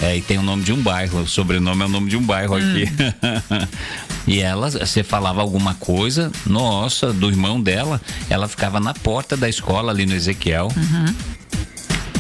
É, 0.01 0.17
e 0.17 0.23
tem 0.23 0.39
o 0.39 0.43
nome 0.43 0.63
de 0.63 0.73
um 0.73 0.81
bairro. 0.81 1.21
O 1.21 1.29
sobrenome 1.29 1.83
é 1.83 1.87
o 1.87 1.89
nome 1.89 2.09
de 2.09 2.17
um 2.17 2.23
bairro 2.23 2.55
aqui. 2.55 2.89
e 4.27 4.41
ela, 4.41 4.71
você 4.71 5.03
falava 5.03 5.41
alguma 5.41 5.75
coisa, 5.75 6.31
nossa, 6.47 7.13
do 7.13 7.29
irmão 7.29 7.61
dela, 7.61 8.01
ela 8.31 8.49
ficava 8.49 8.79
na 8.79 8.95
porta 8.95 9.37
da 9.37 9.49
escola 9.49 9.91
ali 9.91 10.07
no 10.07 10.15
Ezequiel. 10.15 10.69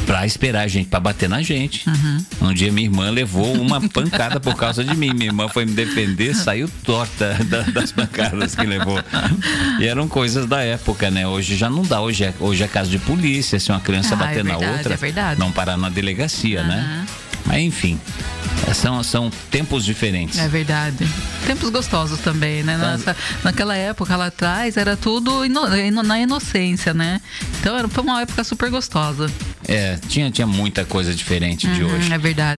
Pra 0.06 0.26
esperar 0.26 0.62
a 0.62 0.68
gente, 0.68 0.88
pra 0.88 1.00
bater 1.00 1.28
na 1.28 1.40
gente. 1.42 1.84
Um 2.40 2.52
dia 2.52 2.70
minha 2.72 2.86
irmã 2.86 3.08
levou 3.10 3.54
uma 3.54 3.80
pancada 3.88 4.38
por 4.40 4.54
causa 4.56 4.84
de 4.84 4.94
mim. 4.96 5.12
Minha 5.14 5.26
irmã 5.26 5.48
foi 5.48 5.64
me 5.64 5.72
defender, 5.72 6.34
saiu 6.34 6.68
torta 6.84 7.34
da- 7.48 7.62
das 7.62 7.92
pancadas 7.92 8.54
que 8.54 8.66
levou. 8.66 8.98
E 9.80 9.86
eram 9.86 10.08
coisas 10.08 10.46
da 10.46 10.60
época, 10.62 11.10
né? 11.10 11.26
Hoje 11.26 11.56
já 11.56 11.70
não 11.70 11.82
dá. 11.82 12.00
Hoje 12.00 12.24
é, 12.24 12.34
hoje 12.40 12.62
é 12.62 12.68
caso 12.68 12.90
de 12.90 12.98
polícia. 12.98 13.58
Se 13.58 13.70
uma 13.70 13.80
criança 13.80 14.14
Ah, 14.14 14.16
é 14.16 14.18
bater 14.18 14.44
na 14.44 14.50
verdade, 14.56 14.76
outra, 14.78 14.94
é 14.94 14.96
verdade. 14.96 15.40
não 15.40 15.50
parar 15.52 15.76
na 15.76 15.88
delegacia, 15.88 16.62
né? 16.64 17.06
Mas 17.44 17.58
enfim, 17.62 17.98
são, 18.74 19.02
são 19.02 19.30
tempos 19.50 19.84
diferentes. 19.84 20.38
É 20.38 20.48
verdade. 20.48 21.06
Tempos 21.46 21.70
gostosos 21.70 22.20
também, 22.20 22.62
né? 22.62 22.78
Tá. 22.78 22.92
Nossa, 22.92 23.16
naquela 23.42 23.76
época 23.76 24.16
lá 24.16 24.26
atrás 24.26 24.76
era 24.76 24.96
tudo 24.96 25.44
ino- 25.44 25.76
ino- 25.76 26.02
na 26.02 26.18
inocência, 26.20 26.94
né? 26.94 27.20
Então 27.60 27.76
era, 27.76 27.88
foi 27.88 28.02
uma 28.04 28.22
época 28.22 28.44
super 28.44 28.70
gostosa. 28.70 29.30
É, 29.68 29.98
tinha, 30.08 30.30
tinha 30.30 30.46
muita 30.46 30.84
coisa 30.84 31.12
diferente 31.14 31.66
de 31.66 31.82
Uhum, 31.82 31.94
hoje. 31.94 32.12
É 32.12 32.18
verdade. 32.18 32.50